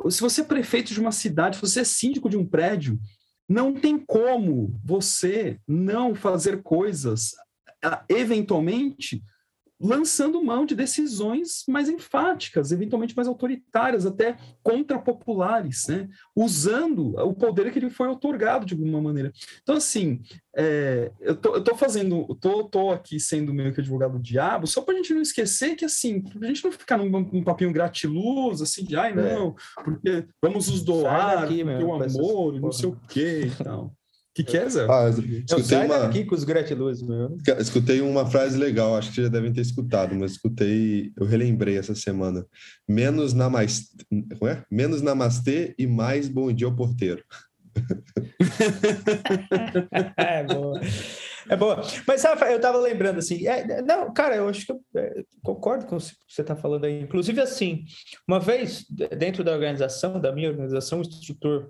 se 0.09 0.21
você 0.21 0.41
é 0.41 0.43
prefeito 0.43 0.93
de 0.93 1.01
uma 1.01 1.11
cidade, 1.11 1.55
se 1.55 1.61
você 1.61 1.79
é 1.79 1.83
síndico 1.83 2.29
de 2.29 2.37
um 2.37 2.45
prédio, 2.45 2.99
não 3.49 3.73
tem 3.73 3.97
como 3.97 4.79
você 4.85 5.59
não 5.67 6.13
fazer 6.13 6.61
coisas, 6.61 7.31
eventualmente, 8.07 9.23
lançando 9.79 10.43
mão 10.43 10.65
de 10.65 10.75
decisões 10.75 11.63
mais 11.67 11.87
enfáticas, 11.87 12.71
eventualmente 12.71 13.15
mais 13.15 13.27
autoritárias, 13.27 14.05
até 14.05 14.37
contrapopulares, 14.61 15.87
né? 15.87 16.09
usando 16.35 17.15
o 17.17 17.33
poder 17.33 17.71
que 17.71 17.79
lhe 17.79 17.89
foi 17.89 18.07
otorgado 18.09 18.65
de 18.65 18.73
alguma 18.73 19.01
maneira. 19.01 19.31
Então, 19.61 19.75
assim, 19.75 20.21
é, 20.55 21.11
eu, 21.21 21.35
tô, 21.35 21.55
eu 21.55 21.63
tô 21.63 21.75
fazendo, 21.75 22.25
eu 22.27 22.35
tô, 22.35 22.63
tô 22.65 22.89
aqui 22.91 23.19
sendo 23.19 23.53
meio 23.53 23.73
que 23.73 23.79
advogado 23.79 24.13
do 24.13 24.23
diabo, 24.23 24.67
só 24.67 24.81
para 24.81 24.95
a 24.95 24.97
gente 24.97 25.13
não 25.13 25.21
esquecer 25.21 25.75
que, 25.75 25.85
assim, 25.85 26.23
a 26.41 26.45
gente 26.45 26.63
não 26.63 26.71
ficar 26.71 26.97
num, 26.97 27.09
num 27.09 27.43
papinho 27.43 27.71
gratiluz, 27.71 28.61
assim, 28.61 28.83
de, 28.83 28.97
ai, 28.97 29.11
é. 29.11 29.15
não, 29.15 29.55
é. 29.79 29.83
porque 29.83 30.25
vamos 30.41 30.67
os 30.67 30.83
doar, 30.83 31.41
daqui, 31.41 31.63
porque 31.63 31.83
o 31.83 31.93
amor, 31.93 32.59
não 32.59 32.71
sei 32.71 32.89
o 32.89 32.99
quê 33.07 33.45
e 33.45 33.63
tal 33.63 33.93
que, 34.33 34.43
que 34.43 34.57
é, 34.57 34.69
Zé? 34.69 34.87
Ah, 34.89 35.09
escutei 35.09 35.77
uma... 35.79 36.05
aqui 36.05 36.25
com 36.25 36.35
os 36.35 36.43
gratiluz, 36.43 37.01
meu. 37.01 37.37
Escutei 37.59 38.01
uma 38.01 38.25
frase 38.25 38.57
legal, 38.57 38.95
acho 38.95 39.09
que 39.09 39.15
vocês 39.15 39.27
já 39.27 39.33
devem 39.33 39.51
ter 39.51 39.61
escutado, 39.61 40.15
mas 40.15 40.33
escutei, 40.33 41.11
eu 41.17 41.25
relembrei 41.25 41.77
essa 41.77 41.95
semana. 41.95 42.45
Menos 42.87 43.33
namastê, 43.33 44.05
é? 44.43 44.63
Menos 44.69 45.01
namastê 45.01 45.73
e 45.77 45.87
mais 45.87 46.29
bom 46.29 46.51
dia 46.51 46.67
ao 46.67 46.75
porteiro. 46.75 47.23
é 50.17 50.43
boa. 50.43 50.81
É 51.49 51.55
boa. 51.55 51.81
Mas 52.07 52.21
sabe, 52.21 52.53
eu 52.53 52.61
tava 52.61 52.77
lembrando 52.77 53.17
assim, 53.17 53.47
é, 53.47 53.81
não, 53.81 54.13
cara, 54.13 54.35
eu 54.35 54.47
acho 54.47 54.65
que 54.65 54.71
eu 54.71 54.79
é, 54.95 55.23
concordo 55.43 55.87
com 55.87 55.97
o 55.97 55.99
que 55.99 56.13
você 56.27 56.43
tá 56.43 56.55
falando 56.55 56.85
aí. 56.85 57.01
Inclusive, 57.01 57.41
assim, 57.41 57.83
uma 58.27 58.39
vez 58.39 58.85
dentro 59.17 59.43
da 59.43 59.51
organização, 59.51 60.19
da 60.19 60.31
minha 60.31 60.49
organização, 60.49 60.99
o 60.99 61.01
instrutor 61.01 61.67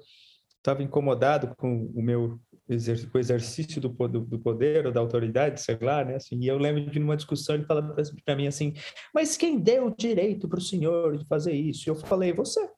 estava 0.57 0.83
incomodado 0.83 1.55
com 1.55 1.89
o 1.95 2.01
meu 2.01 2.37
o 2.69 3.17
exercício 3.17 3.81
do, 3.81 3.89
do, 3.89 4.19
do, 4.19 4.39
poder 4.39 4.85
ou 4.85 4.91
da 4.91 4.99
autoridade, 4.99 5.59
sei 5.59 5.77
lá, 5.81 6.05
né? 6.05 6.15
Assim, 6.15 6.37
e 6.39 6.47
eu 6.47 6.57
lembro 6.57 6.85
de 6.85 6.99
numa 6.99 7.17
discussão 7.17 7.55
ele 7.55 7.65
falando 7.65 7.95
para 8.23 8.35
mim 8.35 8.47
assim: 8.47 8.73
mas 9.13 9.35
quem 9.35 9.59
deu 9.59 9.87
o 9.87 9.95
direito 9.95 10.47
para 10.47 10.59
o 10.59 10.61
senhor 10.61 11.17
de 11.17 11.25
fazer 11.25 11.53
isso? 11.53 11.87
E 11.87 11.89
eu 11.89 11.95
falei: 11.95 12.31
você. 12.31 12.69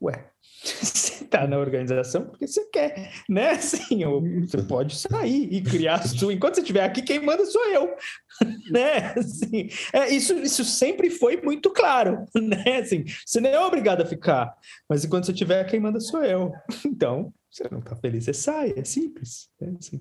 Ué, 0.00 0.30
você 0.62 1.24
está 1.24 1.48
na 1.48 1.58
organização 1.58 2.26
porque 2.26 2.46
você 2.46 2.64
quer, 2.66 3.12
né? 3.28 3.50
Assim, 3.50 4.04
você 4.46 4.62
pode 4.62 4.94
sair 4.94 5.52
e 5.52 5.60
criar 5.60 5.96
a 5.96 6.06
sua. 6.06 6.32
Enquanto 6.32 6.54
você 6.54 6.60
estiver 6.60 6.84
aqui, 6.84 7.02
quem 7.02 7.18
manda 7.18 7.44
sou 7.44 7.64
eu, 7.66 7.92
né? 8.70 9.14
Assim, 9.16 9.68
é, 9.92 10.14
isso, 10.14 10.34
isso 10.38 10.64
sempre 10.64 11.10
foi 11.10 11.40
muito 11.42 11.70
claro, 11.70 12.24
né? 12.40 12.78
Assim, 12.78 13.04
você 13.26 13.40
não 13.40 13.50
é 13.50 13.58
obrigado 13.58 14.02
a 14.02 14.06
ficar, 14.06 14.54
mas 14.88 15.04
enquanto 15.04 15.26
você 15.26 15.32
estiver, 15.32 15.64
quem 15.64 15.80
manda 15.80 15.98
sou 15.98 16.24
eu. 16.24 16.52
Então, 16.86 17.32
você 17.50 17.68
não 17.70 17.78
está 17.78 17.96
feliz, 17.96 18.24
você 18.24 18.34
sai, 18.34 18.74
é 18.76 18.84
simples. 18.84 19.48
Né? 19.60 19.74
Assim, 19.78 20.00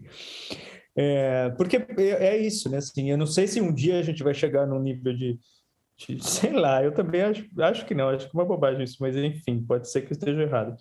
é, 0.95 1.49
porque 1.51 1.77
é, 1.77 2.27
é, 2.27 2.37
isso, 2.37 2.69
né? 2.69 2.77
Assim, 2.77 3.11
eu 3.11 3.17
não 3.17 3.27
sei 3.27 3.47
se 3.47 3.61
um 3.61 3.71
dia 3.71 3.99
a 3.99 4.03
gente 4.03 4.23
vai 4.23 4.33
chegar 4.33 4.65
num 4.65 4.79
nível 4.79 5.15
de, 5.15 5.39
de 5.97 6.23
sei 6.25 6.51
lá, 6.53 6.83
eu 6.83 6.91
também 6.91 7.21
acho, 7.21 7.47
acho 7.59 7.85
que 7.85 7.93
não, 7.93 8.09
acho 8.09 8.29
que 8.29 8.35
é 8.35 8.39
uma 8.39 8.45
bobagem 8.45 8.83
isso, 8.83 8.97
mas 8.99 9.15
enfim, 9.15 9.63
pode 9.63 9.89
ser 9.89 10.01
que 10.01 10.11
eu 10.11 10.17
esteja 10.17 10.41
errado. 10.41 10.75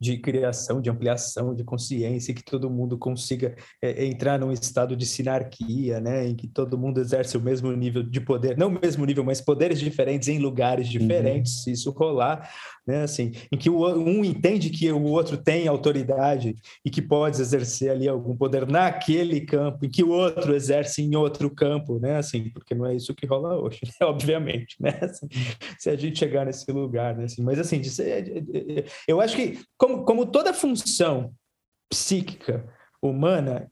de 0.00 0.18
criação, 0.18 0.80
de 0.80 0.90
ampliação, 0.90 1.54
de 1.54 1.62
consciência, 1.62 2.34
que 2.34 2.44
todo 2.44 2.68
mundo 2.68 2.98
consiga 2.98 3.54
é, 3.80 4.04
entrar 4.04 4.38
num 4.38 4.50
estado 4.50 4.96
de 4.96 5.06
sinarquia, 5.06 6.00
né, 6.00 6.26
em 6.26 6.34
que 6.34 6.48
todo 6.48 6.76
mundo 6.76 7.00
exerce 7.00 7.36
o 7.36 7.40
mesmo 7.40 7.70
nível 7.72 8.02
de 8.02 8.20
poder, 8.20 8.56
não 8.56 8.66
o 8.66 8.80
mesmo 8.80 9.04
nível, 9.04 9.22
mas 9.22 9.40
poderes 9.40 9.78
diferentes 9.78 10.26
em 10.28 10.40
lugares 10.40 10.86
uhum. 10.86 10.92
diferentes, 10.98 11.52
uhum. 11.52 11.62
se 11.62 11.72
isso 11.72 11.90
rolar, 11.92 12.50
né, 12.86 13.02
assim, 13.02 13.32
em 13.50 13.56
que 13.56 13.70
um 13.70 14.24
entende 14.24 14.70
que 14.70 14.90
o 14.90 15.04
outro 15.04 15.36
tem 15.36 15.68
autoridade 15.68 16.56
e 16.84 16.90
que 16.90 17.00
pode 17.00 17.40
exercer 17.40 17.90
ali 17.90 18.08
algum 18.08 18.36
poder 18.36 18.66
naquele 18.66 19.40
campo, 19.40 19.84
em 19.84 19.90
que 19.90 20.02
o 20.02 20.10
outro 20.10 20.54
exerce 20.54 21.02
em 21.02 21.14
outro 21.14 21.48
campo, 21.50 21.98
né, 22.00 22.16
assim, 22.16 22.50
porque 22.50 22.74
não 22.74 22.86
é 22.86 22.94
isso 22.94 23.14
que 23.14 23.26
rola 23.26 23.56
hoje, 23.56 23.80
né, 23.84 23.92
obviamente, 24.06 24.76
né, 24.80 24.98
assim, 25.02 25.28
se 25.78 25.90
a 25.90 25.96
gente 25.96 26.18
chegar 26.18 26.44
nesse 26.44 26.70
lugar, 26.72 27.16
né, 27.16 27.24
assim, 27.24 27.42
mas 27.42 27.58
assim, 27.58 27.80
eu 29.06 29.20
acho 29.20 29.36
que 29.36 29.60
como, 29.78 30.04
como 30.04 30.26
toda 30.26 30.52
função 30.52 31.32
psíquica 31.88 32.66
humana 33.00 33.70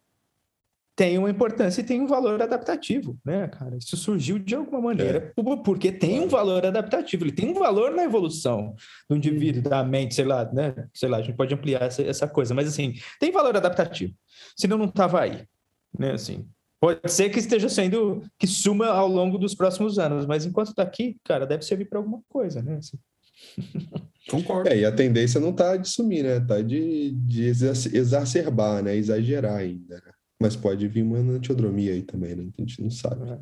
tem 1.01 1.17
uma 1.17 1.31
importância 1.31 1.81
e 1.81 1.85
tem 1.85 1.99
um 1.99 2.07
valor 2.07 2.43
adaptativo, 2.43 3.19
né, 3.25 3.49
cara? 3.49 3.75
Isso 3.75 3.97
surgiu 3.97 4.39
de 4.39 4.55
alguma 4.55 4.83
maneira, 4.83 5.33
é. 5.35 5.57
porque 5.65 5.91
tem 5.91 6.21
um 6.21 6.29
valor 6.29 6.67
adaptativo, 6.67 7.25
ele 7.25 7.33
tem 7.33 7.49
um 7.49 7.55
valor 7.55 7.91
na 7.93 8.05
evolução 8.05 8.75
do 9.09 9.17
indivíduo, 9.17 9.63
da 9.63 9.83
mente, 9.83 10.15
sei 10.15 10.27
lá, 10.27 10.45
né? 10.53 10.75
Sei 10.93 11.09
lá, 11.09 11.17
a 11.17 11.23
gente 11.23 11.37
pode 11.37 11.55
ampliar 11.55 11.85
essa, 11.85 12.03
essa 12.03 12.29
coisa, 12.29 12.53
mas 12.53 12.69
assim, 12.69 12.93
tem 13.19 13.33
valor 13.33 13.57
adaptativo. 13.57 14.13
Senão 14.55 14.77
não 14.77 14.85
estava 14.85 15.23
aí, 15.23 15.43
né? 15.99 16.13
Assim, 16.13 16.47
pode 16.79 17.11
ser 17.11 17.31
que 17.31 17.39
esteja 17.39 17.71
sendo 17.71 18.23
que 18.39 18.47
suma 18.47 18.89
ao 18.89 19.09
longo 19.09 19.39
dos 19.39 19.55
próximos 19.55 19.99
anos, 19.99 20.27
mas 20.27 20.45
enquanto 20.45 20.69
está 20.69 20.83
aqui, 20.83 21.17
cara, 21.25 21.47
deve 21.47 21.65
servir 21.65 21.87
para 21.87 21.99
alguma 21.99 22.21
coisa, 22.29 22.61
né? 22.61 22.77
Assim. 22.77 22.99
Concordo. 24.29 24.69
É, 24.69 24.81
e 24.81 24.85
a 24.85 24.93
tendência 24.93 25.41
não 25.41 25.49
está 25.49 25.79
de 25.79 25.89
sumir, 25.89 26.25
né? 26.25 26.37
Está 26.37 26.61
de, 26.61 27.13
de 27.13 27.45
exacerbar, 27.47 28.83
né? 28.83 28.95
Exagerar 28.95 29.57
ainda, 29.57 29.95
né? 29.95 30.13
Mas 30.41 30.57
pode 30.57 30.89
vir 30.89 31.03
uma 31.03 31.19
antiodromia 31.19 31.93
aí 31.93 32.03
também, 32.03 32.35
né? 32.35 32.49
A 32.57 32.61
gente 32.61 32.83
não 32.83 32.91
sabe. 32.91 33.31
É. 33.31 33.39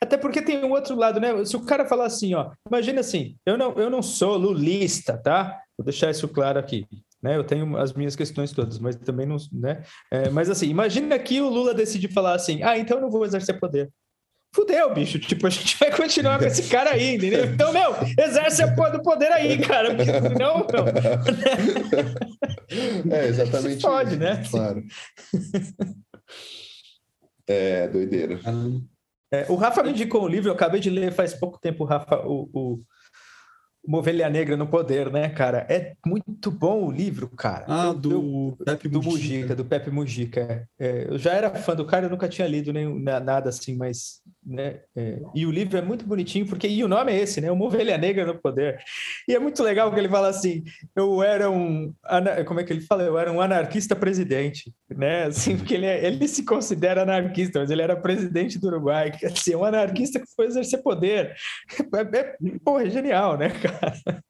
Até 0.00 0.16
porque 0.16 0.40
tem 0.40 0.64
um 0.64 0.70
outro 0.70 0.96
lado, 0.96 1.20
né? 1.20 1.44
Se 1.44 1.56
o 1.56 1.64
cara 1.64 1.84
falar 1.84 2.06
assim, 2.06 2.34
ó, 2.34 2.52
imagina 2.66 3.00
assim, 3.00 3.36
eu 3.44 3.58
não, 3.58 3.72
eu 3.72 3.90
não 3.90 4.02
sou 4.02 4.36
lulista, 4.36 5.18
tá? 5.18 5.60
Vou 5.76 5.84
deixar 5.84 6.10
isso 6.10 6.28
claro 6.28 6.58
aqui. 6.58 6.86
Né, 7.22 7.38
eu 7.38 7.44
tenho 7.44 7.78
as 7.78 7.94
minhas 7.94 8.14
questões 8.14 8.52
todas, 8.52 8.78
mas 8.78 8.96
também 8.96 9.24
não, 9.24 9.38
né? 9.50 9.82
É, 10.10 10.28
mas 10.28 10.50
assim, 10.50 10.68
imagina 10.68 11.18
que 11.18 11.40
o 11.40 11.48
Lula 11.48 11.72
decide 11.72 12.06
falar 12.06 12.34
assim: 12.34 12.62
ah, 12.62 12.76
então 12.76 12.98
eu 12.98 13.00
não 13.00 13.10
vou 13.10 13.24
exercer 13.24 13.58
poder 13.58 13.90
fudeu, 14.54 14.94
bicho. 14.94 15.18
Tipo, 15.18 15.46
a 15.46 15.50
gente 15.50 15.76
vai 15.78 15.90
continuar 15.90 16.38
com 16.38 16.44
esse 16.44 16.62
cara 16.68 16.90
aí, 16.90 17.16
entendeu? 17.16 17.44
Então, 17.44 17.72
meu, 17.72 17.94
exerce 18.18 18.62
a 18.62 18.74
porra 18.74 18.90
do 18.90 19.02
poder 19.02 19.32
aí, 19.32 19.58
cara. 19.58 19.94
Porque 19.94 20.12
senão, 20.12 20.66
não. 20.72 20.86
É, 23.12 23.26
exatamente. 23.26 23.82
pode, 23.82 24.16
né? 24.16 24.42
Claro. 24.50 24.82
É, 27.46 27.88
doideira. 27.88 28.40
É, 29.32 29.46
o 29.48 29.56
Rafa 29.56 29.82
me 29.82 29.90
indicou 29.90 30.24
um 30.24 30.28
livro, 30.28 30.48
eu 30.48 30.54
acabei 30.54 30.80
de 30.80 30.88
ler 30.88 31.12
faz 31.12 31.34
pouco 31.34 31.58
tempo, 31.60 31.84
o 31.84 31.86
Rafa, 31.86 32.20
o, 32.24 32.48
o 32.54 32.80
uma 33.86 33.98
ovelha 33.98 34.28
negra 34.30 34.56
no 34.56 34.66
poder, 34.66 35.10
né, 35.10 35.28
cara? 35.28 35.66
É 35.68 35.94
muito 36.04 36.50
bom 36.50 36.84
o 36.86 36.90
livro, 36.90 37.28
cara. 37.28 37.64
Ah, 37.68 37.86
eu, 37.86 37.94
do 37.94 38.12
eu, 38.12 38.58
Pepe 38.64 38.88
do 38.88 39.02
Mujica. 39.02 39.54
do 39.54 39.64
Pepe 39.64 39.90
Mujica. 39.90 40.66
É, 40.78 41.06
eu 41.10 41.18
já 41.18 41.32
era 41.32 41.50
fã 41.50 41.74
do 41.74 41.84
cara, 41.84 42.06
eu 42.06 42.10
nunca 42.10 42.28
tinha 42.28 42.48
lido 42.48 42.72
nem 42.72 42.98
nada 43.02 43.50
assim, 43.50 43.76
mas 43.76 44.22
né? 44.46 44.80
É, 44.94 45.20
e 45.34 45.46
o 45.46 45.50
livro 45.50 45.78
é 45.78 45.82
muito 45.82 46.04
bonitinho, 46.04 46.46
porque 46.46 46.68
e 46.68 46.84
o 46.84 46.88
nome 46.88 47.12
é 47.12 47.20
esse, 47.20 47.40
né? 47.40 47.50
Uma 47.50 47.64
ovelha 47.64 47.96
negra 47.96 48.26
no 48.26 48.34
poder. 48.34 48.78
E 49.28 49.34
é 49.34 49.38
muito 49.38 49.62
legal 49.62 49.92
que 49.92 49.98
ele 49.98 50.08
fala 50.08 50.28
assim: 50.28 50.62
eu 50.94 51.22
era 51.22 51.50
um. 51.50 51.92
Como 52.46 52.60
é 52.60 52.64
que 52.64 52.72
ele 52.72 52.82
fala? 52.82 53.02
Eu 53.02 53.18
era 53.18 53.32
um 53.32 53.40
anarquista 53.40 53.96
presidente, 53.96 54.72
né? 54.90 55.24
Assim, 55.24 55.56
porque 55.56 55.74
ele, 55.74 55.86
é, 55.86 56.06
ele 56.06 56.28
se 56.28 56.44
considera 56.44 57.02
anarquista, 57.02 57.60
mas 57.60 57.70
ele 57.70 57.82
era 57.82 57.96
presidente 57.96 58.58
do 58.58 58.66
Uruguai, 58.66 59.12
assim, 59.24 59.54
é 59.54 59.56
um 59.56 59.64
anarquista 59.64 60.20
que 60.20 60.26
foi 60.34 60.46
exercer 60.46 60.82
poder. 60.82 61.34
É, 61.94 62.18
é, 62.18 62.36
porra, 62.64 62.84
é 62.84 62.90
genial, 62.90 63.38
né, 63.38 63.48
cara? 63.50 63.73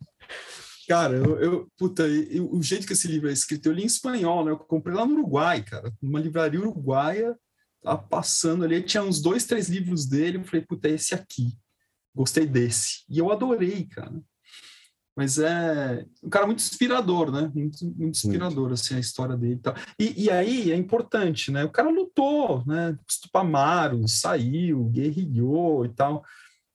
Cara, 0.87 1.17
eu, 1.17 1.39
eu 1.41 1.73
puta, 1.79 2.07
eu, 2.07 2.53
o 2.53 2.63
jeito 2.63 2.87
que 2.87 2.93
esse 2.93 3.09
livro 3.09 3.31
é 3.31 3.33
escrito, 3.33 3.67
eu 3.67 3.73
li 3.73 3.83
em 3.83 3.87
espanhol, 3.87 4.45
né? 4.45 4.51
Eu 4.51 4.59
comprei 4.59 4.95
lá 4.95 5.07
no 5.07 5.15
Uruguai, 5.15 5.63
cara, 5.63 5.91
numa 6.03 6.21
livraria 6.21 6.61
uruguaia 6.61 7.35
tava 7.85 8.03
passando 8.03 8.65
ali, 8.65 8.83
tinha 8.83 9.03
uns 9.03 9.21
dois, 9.21 9.45
três 9.45 9.69
livros 9.69 10.07
dele, 10.07 10.39
eu 10.39 10.45
falei, 10.45 10.65
puta, 10.65 10.89
é 10.89 10.93
esse 10.93 11.15
aqui. 11.15 11.57
Gostei 12.15 12.47
desse. 12.47 13.05
E 13.09 13.19
eu 13.19 13.31
adorei, 13.31 13.85
cara. 13.85 14.15
Mas 15.17 15.39
é 15.39 16.05
um 16.23 16.29
cara 16.29 16.47
muito 16.47 16.61
inspirador, 16.61 17.31
né? 17.31 17.53
Muito, 17.55 17.85
muito 17.85 18.17
inspirador, 18.17 18.69
muito. 18.69 18.75
assim, 18.75 18.97
a 18.97 18.99
história 18.99 19.37
dele 19.37 19.55
e 19.55 19.59
tal. 19.59 19.75
E, 19.99 20.25
e, 20.25 20.31
aí 20.31 20.73
é 20.73 20.77
importante, 20.77 21.53
né? 21.53 21.63
O 21.63 21.71
cara 21.71 21.89
lutou, 21.89 22.65
né? 22.67 22.99
Tupamaro, 23.23 24.09
saiu, 24.09 24.85
guerrilhou 24.87 25.85
e 25.85 25.91
tal. 25.91 26.25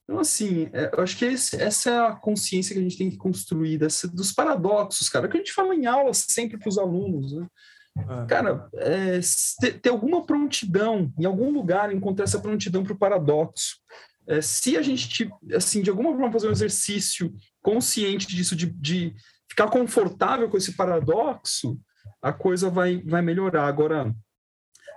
Então, 0.10 0.22
assim, 0.22 0.72
é, 0.74 0.90
eu 0.92 1.04
acho 1.04 1.16
que 1.16 1.26
esse, 1.26 1.62
essa 1.62 1.92
é 1.92 2.00
a 2.00 2.16
consciência 2.16 2.74
que 2.74 2.80
a 2.80 2.84
gente 2.84 2.98
tem 2.98 3.12
que 3.12 3.18
construir 3.18 3.78
dessa, 3.78 4.08
dos 4.08 4.32
paradoxos, 4.32 5.08
cara, 5.08 5.28
que 5.28 5.38
a 5.38 5.40
gente 5.40 5.54
fala 5.54 5.76
em 5.76 5.86
aula 5.86 6.16
sempre 6.16 6.58
para 6.58 6.68
os 6.68 6.80
alunos, 6.80 7.34
né? 7.34 7.48
É. 7.96 8.26
Cara, 8.26 8.68
é, 8.74 9.20
ter, 9.62 9.80
ter, 9.80 9.90
alguma 9.90 10.26
prontidão, 10.26 11.14
em 11.16 11.26
algum 11.26 11.52
lugar, 11.52 11.94
encontrar 11.94 12.24
essa 12.24 12.40
prontidão 12.40 12.84
para 12.84 12.94
o 12.94 12.98
paradoxo. 12.98 13.78
É, 14.26 14.42
se 14.42 14.76
a 14.76 14.82
gente, 14.82 15.30
assim, 15.54 15.84
de 15.84 15.92
alguma 15.92 16.10
forma 16.10 16.32
fazer 16.32 16.48
um 16.48 16.54
exercício 16.54 17.32
consciente 17.62 18.26
disso, 18.26 18.56
de, 18.56 18.66
de 18.66 19.14
ficar 19.48 19.68
confortável 19.70 20.50
com 20.50 20.58
esse 20.58 20.72
paradoxo, 20.72 21.80
a 22.20 22.34
coisa 22.34 22.68
vai, 22.68 23.00
vai 23.04 23.22
melhorar. 23.22 23.68
Agora, 23.68 24.12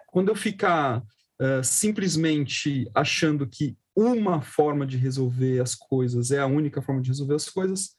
quando 0.06 0.30
eu 0.30 0.34
ficar 0.34 1.02
uh, 1.40 1.62
simplesmente 1.62 2.90
achando 2.94 3.46
que 3.46 3.76
uma 3.94 4.40
forma 4.40 4.86
de 4.86 4.96
resolver 4.96 5.60
as 5.60 5.74
coisas 5.74 6.30
é 6.30 6.38
a 6.38 6.46
única 6.46 6.80
forma 6.80 7.02
de 7.02 7.08
resolver 7.08 7.34
as 7.34 7.48
coisas, 7.48 7.96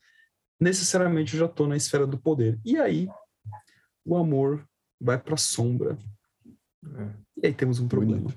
necessariamente 0.60 1.34
eu 1.34 1.40
já 1.42 1.46
estou 1.46 1.68
na 1.68 1.78
esfera 1.78 2.08
do 2.08 2.18
poder. 2.18 2.60
E 2.66 2.78
aí, 2.78 3.08
o 4.06 4.18
amor 4.18 4.68
vai 5.00 5.18
para 5.18 5.36
a 5.36 5.38
sombra. 5.38 5.98
É. 6.86 7.10
E 7.44 7.48
aí 7.48 7.54
temos 7.54 7.80
um 7.80 7.88
problema. 7.88 8.34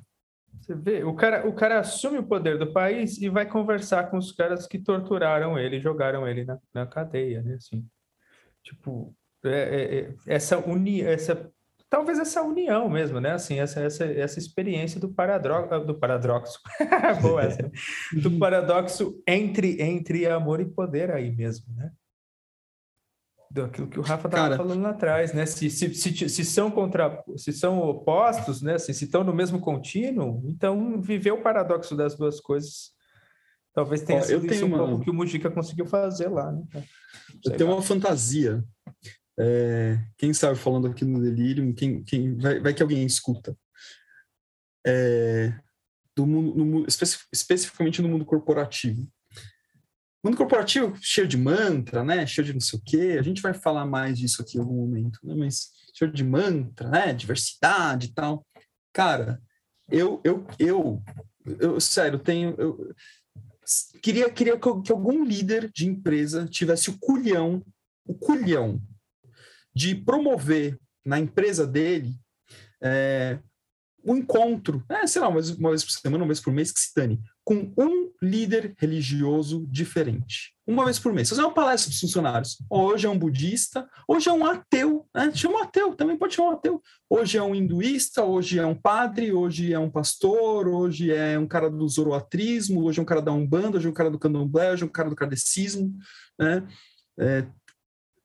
Você 0.61 0.75
vê, 0.75 1.05
o 1.05 1.15
cara, 1.15 1.47
o 1.47 1.55
cara 1.55 1.79
assume 1.79 2.19
o 2.19 2.27
poder 2.27 2.59
do 2.59 2.73
país 2.73 3.19
e 3.19 3.29
vai 3.29 3.47
conversar 3.47 4.11
com 4.11 4.19
os 4.19 4.33
caras 4.33 4.67
que 4.67 4.79
torturaram 4.79 5.59
ele, 5.59 5.81
jogaram 5.81 6.27
ele 6.27 6.45
na, 6.45 6.59
na 6.75 6.87
cadeia, 6.87 7.41
né? 7.41 7.55
Assim, 7.55 7.87
tipo, 8.65 9.15
é, 9.45 9.51
é, 9.51 9.99
é 10.01 10.15
essa 10.27 10.59
união, 10.59 11.09
essa 11.09 11.53
talvez 11.89 12.18
essa 12.18 12.43
união 12.43 12.89
mesmo, 12.89 13.20
né? 13.20 13.32
Assim, 13.32 13.59
essa, 13.59 13.80
essa, 13.80 14.05
essa 14.05 14.39
experiência 14.39 15.01
do 15.01 15.09
paradoxo, 15.09 15.87
do 15.87 15.95
paradoxo, 15.99 16.61
Boa 17.22 17.43
essa, 17.43 17.62
né? 17.62 17.70
do 18.20 18.39
paradoxo 18.39 19.20
entre 19.26 19.80
entre 19.80 20.26
amor 20.26 20.61
e 20.61 20.66
poder 20.66 21.11
aí 21.11 21.34
mesmo, 21.34 21.74
né? 21.74 21.91
daquilo 23.49 23.89
que 23.89 23.99
o 23.99 24.03
Rafa 24.03 24.28
estava 24.28 24.57
falando 24.57 24.82
lá 24.82 24.91
atrás, 24.91 25.32
né? 25.32 25.47
Se, 25.47 25.70
se, 25.70 25.95
se, 25.95 26.28
se, 26.28 26.45
são 26.45 26.70
contra, 26.70 27.22
se 27.37 27.53
são 27.53 27.80
opostos, 27.80 28.61
né? 28.61 28.78
Se, 28.78 28.93
se 28.93 29.05
estão 29.05 29.24
no 29.24 29.32
mesmo 29.32 29.61
contínuo, 29.61 30.43
então 30.47 31.01
viver 31.01 31.32
o 31.32 31.43
paradoxo 31.43 31.97
das 31.97 32.14
duas 32.14 32.41
coisas 32.41 32.95
talvez 33.76 34.03
tenha 34.03 34.20
Ó, 34.20 34.22
sido 34.22 34.47
isso 34.47 34.64
uma... 34.64 34.84
um 34.84 35.01
que 35.01 35.11
o 35.11 35.14
Mujica 35.14 35.51
conseguiu 35.51 35.87
fazer 35.87 36.28
lá. 36.28 36.51
Né? 36.51 36.62
Eu 37.45 37.57
tenho 37.57 37.68
lá. 37.68 37.76
uma 37.76 37.82
fantasia. 37.82 38.64
É, 39.39 39.99
quem 40.16 40.32
sabe 40.32 40.59
falando 40.59 40.87
aqui 40.87 41.05
no 41.05 41.20
Delirium, 41.20 41.72
quem, 41.72 42.03
quem 42.03 42.37
vai, 42.37 42.61
vai 42.61 42.74
que 42.74 42.82
alguém 42.82 43.05
escuta. 43.05 43.57
É, 44.87 45.53
do 46.14 46.26
mundo, 46.26 46.64
no, 46.64 46.87
especificamente 47.32 48.01
no 48.01 48.09
mundo 48.09 48.24
corporativo 48.24 49.07
mundo 50.26 50.37
corporativo 50.37 50.97
cheio 51.01 51.26
de 51.26 51.37
mantra, 51.37 52.03
né? 52.03 52.26
Cheio 52.26 52.47
de 52.47 52.53
não 52.53 52.61
sei 52.61 52.78
o 52.78 52.82
quê. 52.84 53.16
A 53.18 53.22
gente 53.22 53.41
vai 53.41 53.55
falar 53.55 53.87
mais 53.87 54.18
disso 54.18 54.43
aqui 54.43 54.57
em 54.59 54.61
algum 54.61 54.74
momento, 54.74 55.20
né? 55.22 55.34
Mas 55.34 55.70
cheio 55.95 56.12
de 56.12 56.24
mantra, 56.24 56.89
né? 56.89 57.12
Diversidade 57.12 58.09
e 58.09 58.12
tal. 58.12 58.45
Cara, 58.93 59.41
eu, 59.89 60.20
eu, 60.24 60.47
eu, 60.59 61.03
eu 61.61 61.80
sério, 61.80 62.18
tenho. 62.18 62.55
Eu, 62.59 62.95
queria, 64.03 64.28
queria 64.30 64.59
que 64.59 64.93
algum 64.93 65.24
líder 65.24 65.70
de 65.72 65.87
empresa 65.87 66.47
tivesse 66.47 66.91
o 66.91 66.99
culhão, 66.99 67.64
o 68.05 68.14
culhão 68.14 68.80
de 69.77 69.95
promover 69.95 70.79
na 71.05 71.20
empresa 71.20 71.66
dele 71.66 72.14
é, 72.83 73.39
um 74.03 74.16
encontro, 74.16 74.83
é, 74.89 75.07
sei 75.07 75.20
lá, 75.20 75.29
uma 75.29 75.35
vez, 75.35 75.51
uma 75.51 75.68
vez 75.68 75.85
por 75.85 75.91
semana, 75.91 76.24
uma 76.24 76.29
vez 76.29 76.41
por 76.41 76.51
mês, 76.51 76.72
que 76.72 76.81
se 76.81 76.95
dane, 76.97 77.20
com 77.45 77.74
um 77.77 78.11
líder 78.22 78.74
religioso 78.79 79.66
diferente. 79.68 80.55
Uma 80.66 80.87
vez 80.87 80.99
por 80.99 81.12
mês. 81.12 81.29
Fazer 81.29 81.43
uma 81.43 81.53
palestra 81.53 81.91
para 81.91 81.95
os 81.95 82.01
funcionários. 82.01 82.57
Hoje 82.70 83.07
é 83.07 83.11
um 83.11 83.18
budista, 83.18 83.87
hoje 84.09 84.31
é 84.31 84.33
um 84.33 84.47
ateu. 84.47 85.07
Né? 85.14 85.31
Chama 85.35 85.59
um 85.59 85.62
ateu, 85.62 85.95
também 85.95 86.16
pode 86.16 86.35
chamar 86.35 86.53
um 86.53 86.55
ateu. 86.55 86.83
Hoje 87.11 87.37
é 87.37 87.43
um 87.43 87.55
hinduísta, 87.55 88.24
hoje 88.24 88.59
é 88.59 88.64
um 88.64 88.74
padre, 88.74 89.31
hoje 89.31 89.74
é 89.74 89.79
um 89.79 89.91
pastor, 89.91 90.68
hoje 90.68 91.12
é 91.12 91.39
um 91.39 91.47
cara 91.47 91.68
do 91.68 91.87
zoroatrismo, 91.87 92.83
hoje 92.83 92.99
é 92.99 93.03
um 93.03 93.07
cara 93.07 93.20
da 93.20 93.33
Umbanda, 93.33 93.77
hoje 93.77 93.87
é 93.87 93.91
um 93.91 93.95
cara 93.95 94.11
do 94.11 94.18
candomblé, 94.18 94.72
hoje 94.72 94.85
é 94.85 94.87
um 94.87 94.91
cara 94.91 95.11
do 95.11 95.16
kardecismo. 95.16 95.95
Né? 96.39 96.66
É, 97.20 97.47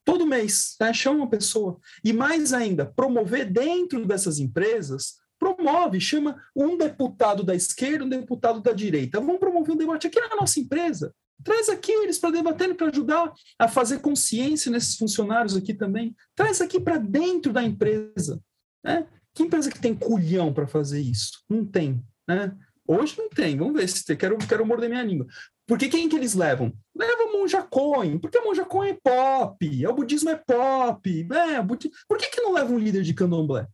Todo 0.04 0.26
mês, 0.26 0.76
né? 0.80 0.94
chama 0.94 1.18
uma 1.18 1.30
pessoa. 1.30 1.80
E 2.04 2.12
mais 2.12 2.54
ainda, 2.54 2.86
promover 2.86 3.52
dentro 3.52 4.06
dessas 4.06 4.40
empresas, 4.40 5.16
promove, 5.40 6.00
chama 6.00 6.42
um 6.56 6.78
deputado 6.78 7.44
da 7.44 7.56
esquerda, 7.56 8.06
um 8.06 8.10
deputado 8.10 8.62
da 8.62 8.72
direita. 8.72 9.20
Vamos 9.20 9.40
promover 9.40 9.74
um 9.74 9.78
debate 9.78 10.08
aqui 10.08 10.20
na 10.20 10.36
nossa 10.36 10.60
empresa. 10.60 11.14
Traz 11.44 11.70
aqui 11.70 11.92
eles 11.92 12.20
para 12.20 12.32
debater, 12.32 12.76
para 12.76 12.90
ajudar 12.90 13.34
a 13.58 13.68
fazer 13.68 14.00
consciência 14.00 14.72
nesses 14.72 14.96
funcionários 14.96 15.56
aqui 15.56 15.74
também. 15.74 16.16
Traz 16.36 16.62
aqui 16.62 16.80
para 16.80 16.98
dentro 16.98 17.52
da 17.52 17.64
empresa. 17.64 18.40
Né? 18.84 19.08
Que 19.34 19.44
empresa 19.44 19.72
que 19.72 19.80
tem 19.80 19.96
culhão 19.96 20.54
para 20.54 20.68
fazer 20.68 21.02
isso? 21.02 21.44
Não 21.50 21.66
tem. 21.66 22.04
Né? 22.28 22.56
Hoje 22.88 23.16
não 23.18 23.30
tem. 23.30 23.58
Vamos 23.58 23.74
ver 23.74 23.88
se 23.88 24.06
tem. 24.06 24.16
Quero, 24.16 24.38
quero 24.38 24.66
morder 24.66 24.90
minha 24.90 25.04
língua. 25.04 25.26
Porque 25.72 25.88
quem 25.88 26.10
que 26.10 26.18
eles 26.18 26.34
levam? 26.34 26.74
Levam 26.94 27.32
Monja 27.32 27.64
Coin, 27.64 28.18
porque 28.18 28.38
a 28.38 28.44
Monja 28.44 28.66
Coin 28.66 28.90
é 28.90 28.98
pop, 29.02 29.88
o 29.88 29.94
budismo 29.94 30.30
é 30.30 30.36
pop. 30.36 31.28
É. 31.32 31.64
Por 31.64 32.18
que, 32.18 32.30
que 32.30 32.42
não 32.42 32.52
leva 32.52 32.74
um 32.74 32.78
líder 32.78 33.04
de 33.04 33.14
candomblé? 33.14 33.66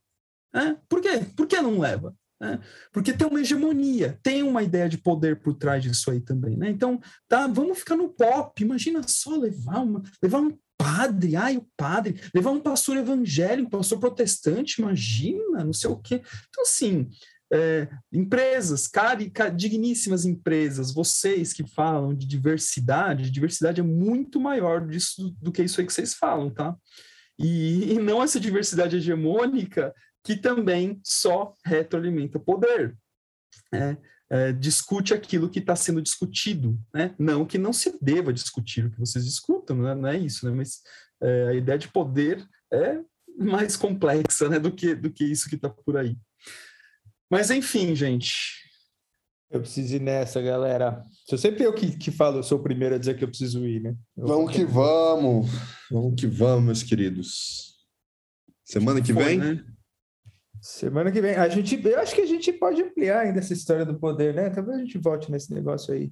É? 0.54 0.76
Por 0.88 1.02
quê? 1.02 1.26
Por 1.36 1.48
que 1.48 1.60
não 1.60 1.80
leva? 1.80 2.16
É? 2.40 2.60
Porque 2.94 3.12
tem 3.12 3.28
uma 3.28 3.42
hegemonia, 3.42 4.20
tem 4.22 4.44
uma 4.44 4.62
ideia 4.62 4.88
de 4.88 5.00
poder 5.00 5.42
por 5.42 5.56
trás 5.56 5.82
disso 5.82 6.12
aí 6.12 6.22
também. 6.22 6.56
Né? 6.56 6.70
Então, 6.70 7.02
tá, 7.28 7.48
vamos 7.48 7.80
ficar 7.80 7.96
no 7.96 8.10
pop. 8.10 8.62
Imagina 8.62 9.02
só 9.02 9.36
levar, 9.36 9.80
uma, 9.80 10.04
levar 10.22 10.42
um 10.42 10.56
padre, 10.78 11.36
ai, 11.36 11.58
o 11.58 11.68
padre, 11.76 12.22
levar 12.32 12.52
um 12.52 12.60
pastor 12.60 12.98
evangélico, 12.98 13.70
um 13.70 13.72
pastor 13.80 14.00
protestante, 14.00 14.84
imagina, 14.84 15.64
não 15.64 15.74
sei 15.74 15.90
o 15.90 15.98
quê. 15.98 16.22
Então, 16.50 16.62
assim, 16.62 17.10
é, 17.52 17.88
empresas, 18.12 18.88
cari, 18.88 19.32
digníssimas 19.56 20.26
empresas, 20.26 20.94
vocês 20.94 21.54
que 21.54 21.66
falam 21.66 22.14
de 22.14 22.28
diversidade, 22.28 23.32
diversidade 23.32 23.80
é 23.80 23.84
muito 23.84 24.40
maior 24.40 24.86
disso 24.86 25.36
do 25.42 25.52
que 25.52 25.64
isso 25.64 25.80
aí 25.80 25.88
que 25.88 25.94
vocês 25.94 26.14
falam, 26.14 26.50
tá? 26.50 26.76
E, 27.40 27.94
e 27.94 28.00
não 28.00 28.22
essa 28.22 28.40
diversidade 28.40 28.98
hegemônica 28.98 29.94
que 30.24 30.36
também 30.36 31.00
só 31.04 31.54
retroalimenta 31.64 32.40
poder. 32.40 32.98
É, 33.74 33.98
é, 34.30 34.52
discute 34.52 35.14
aquilo 35.14 35.50
que 35.50 35.60
está 35.60 35.76
sendo 35.76 36.02
discutido, 36.02 36.78
né? 36.94 37.16
Não 37.18 37.46
que 37.46 37.58
não 37.58 37.72
se 37.72 37.98
deva 38.02 38.34
discutir 38.34 38.86
o 38.86 38.92
que 38.92 39.00
vocês 39.00 39.24
discutam, 39.24 39.78
não 39.78 39.90
é, 39.90 39.96
não 39.96 40.10
é 40.10 40.18
isso, 40.18 40.46
né? 40.46 40.52
Mas 40.54 40.82
é, 41.22 41.48
a 41.48 41.54
ideia 41.54 41.78
de 41.78 41.88
poder 41.88 42.46
é 42.72 43.00
mais 43.38 43.78
complexa, 43.78 44.50
né? 44.50 44.60
Do 44.60 44.72
que 44.72 44.94
do 44.96 45.10
que 45.10 45.24
isso 45.24 45.48
que 45.48 45.56
está 45.56 45.70
por 45.70 45.96
aí. 45.96 46.18
Mas 47.30 47.52
enfim, 47.52 47.96
gente. 47.96 48.66
Eu 49.50 49.62
preciso 49.62 49.96
ir 49.96 50.02
nessa, 50.02 50.42
galera. 50.42 51.04
Sou 51.26 51.38
sempre 51.38 51.64
eu 51.64 51.74
que, 51.74 51.98
que 51.98 52.12
falo, 52.12 52.40
eu 52.40 52.44
sou 52.44 52.60
o 52.60 52.64
primeiro 52.64 52.96
a 52.96 52.98
dizer 52.98 53.18
que 53.18 53.24
eu 53.24 53.30
preciso 53.30 53.66
ir, 53.66 53.82
né? 53.82 53.96
Eu 54.18 54.28
vamos 54.28 54.52
que 54.52 54.66
vamos! 54.66 55.48
Vamos 55.90 56.20
que 56.20 56.28
vamos, 56.28 56.66
meus 56.66 56.84
queridos. 56.84 57.76
Semana 58.66 59.02
que 59.02 59.14
Foi, 59.14 59.24
vem? 59.24 59.38
Né? 59.38 59.64
Semana 60.62 61.12
que 61.12 61.22
vem. 61.22 61.36
A 61.36 61.48
gente, 61.48 61.82
eu 61.82 62.00
acho 62.00 62.14
que 62.14 62.22
a 62.22 62.26
gente 62.26 62.52
pode 62.52 62.82
ampliar 62.82 63.22
ainda 63.22 63.40
essa 63.40 63.54
história 63.54 63.86
do 63.86 63.98
poder, 63.98 64.34
né? 64.34 64.50
Talvez 64.50 64.78
a 64.78 64.82
gente 64.82 64.98
volte 64.98 65.32
nesse 65.32 65.54
negócio 65.54 65.94
aí. 65.94 66.12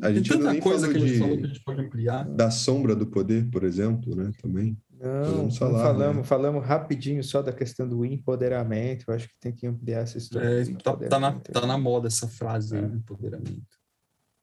A 0.00 0.10
gente 0.12 0.30
Tem 0.30 0.38
tanta 0.38 0.54
não 0.54 0.60
coisa 0.60 0.88
que 0.88 0.96
a 0.96 1.00
gente 1.00 1.18
falou 1.18 1.36
que 1.36 1.44
a 1.44 1.48
gente 1.48 1.64
pode 1.64 1.80
ampliar. 1.82 2.24
Da 2.24 2.50
sombra 2.50 2.96
do 2.96 3.06
poder, 3.06 3.50
por 3.50 3.64
exemplo, 3.64 4.16
né? 4.16 4.30
Também. 4.40 4.78
Não, 5.00 5.50
falar, 5.50 5.72
não 5.72 5.78
falamos, 5.80 6.16
né? 6.16 6.22
falamos 6.24 6.66
rapidinho 6.66 7.24
só 7.24 7.40
da 7.40 7.52
questão 7.52 7.88
do 7.88 8.04
empoderamento. 8.04 9.06
Eu 9.08 9.14
acho 9.14 9.28
que 9.28 9.34
tem 9.40 9.52
que 9.52 9.66
ampliar 9.66 10.00
essa 10.00 10.18
história. 10.18 10.46
É, 10.46 10.64
tá, 10.82 10.94
tá, 10.94 11.18
na, 11.18 11.32
tá 11.40 11.66
na 11.66 11.78
moda 11.78 12.08
essa 12.08 12.28
frase, 12.28 12.76
é. 12.76 12.80
empoderamento. 12.80 13.80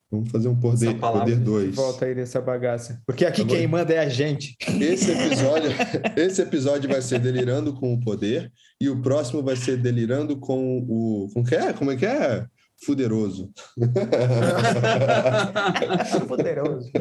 Vamos 0.09 0.31
fazer 0.31 0.47
um 0.47 0.55
poder 0.55 0.93
2. 0.93 0.99
Poder 0.99 1.35
dois. 1.35 1.75
Volta 1.75 2.05
aí 2.05 2.15
nessa 2.15 2.39
bagaça. 2.39 3.01
Porque 3.05 3.25
aqui 3.25 3.41
Agora, 3.41 3.57
quem 3.57 3.67
manda 3.67 3.93
é 3.93 3.99
a 3.99 4.07
gente. 4.07 4.55
Esse 4.79 5.11
episódio, 5.11 5.69
esse 6.15 6.41
episódio 6.41 6.89
vai 6.89 7.01
ser 7.01 7.19
delirando 7.19 7.73
com 7.73 7.93
o 7.93 7.99
poder 7.99 8.51
e 8.79 8.89
o 8.89 9.01
próximo 9.01 9.43
vai 9.43 9.57
ser 9.57 9.77
delirando 9.77 10.39
com 10.39 10.79
o. 10.79 11.27
Com 11.33 11.43
que 11.43 11.55
é? 11.55 11.73
Como 11.73 11.91
é 11.91 11.97
que 11.97 12.05
é? 12.05 12.47
Fuderoso. 12.83 13.51
Fuderoso. 16.27 16.91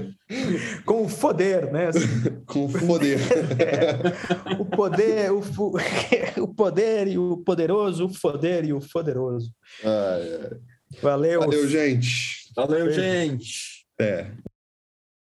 Com 0.85 1.05
o 1.05 1.09
foder, 1.09 1.73
né? 1.73 1.91
Com 2.47 2.65
o 2.65 2.69
foder. 2.69 3.19
É. 3.61 4.57
O 4.59 4.65
poder, 4.65 5.31
o, 5.33 5.43
o 6.43 6.49
poder 6.49 7.09
e 7.09 7.19
o 7.19 7.37
poderoso, 7.39 8.07
o 8.07 8.09
foder 8.09 8.65
e 8.65 8.73
o 8.73 8.81
poderoso. 8.81 9.53
Ai, 9.85 10.41
ai. 10.43 10.51
Valeu. 11.03 11.41
Valeu, 11.41 11.69
gente. 11.69 12.51
Valeu, 12.55 12.91
gente. 12.91 13.85
É. 14.01 14.31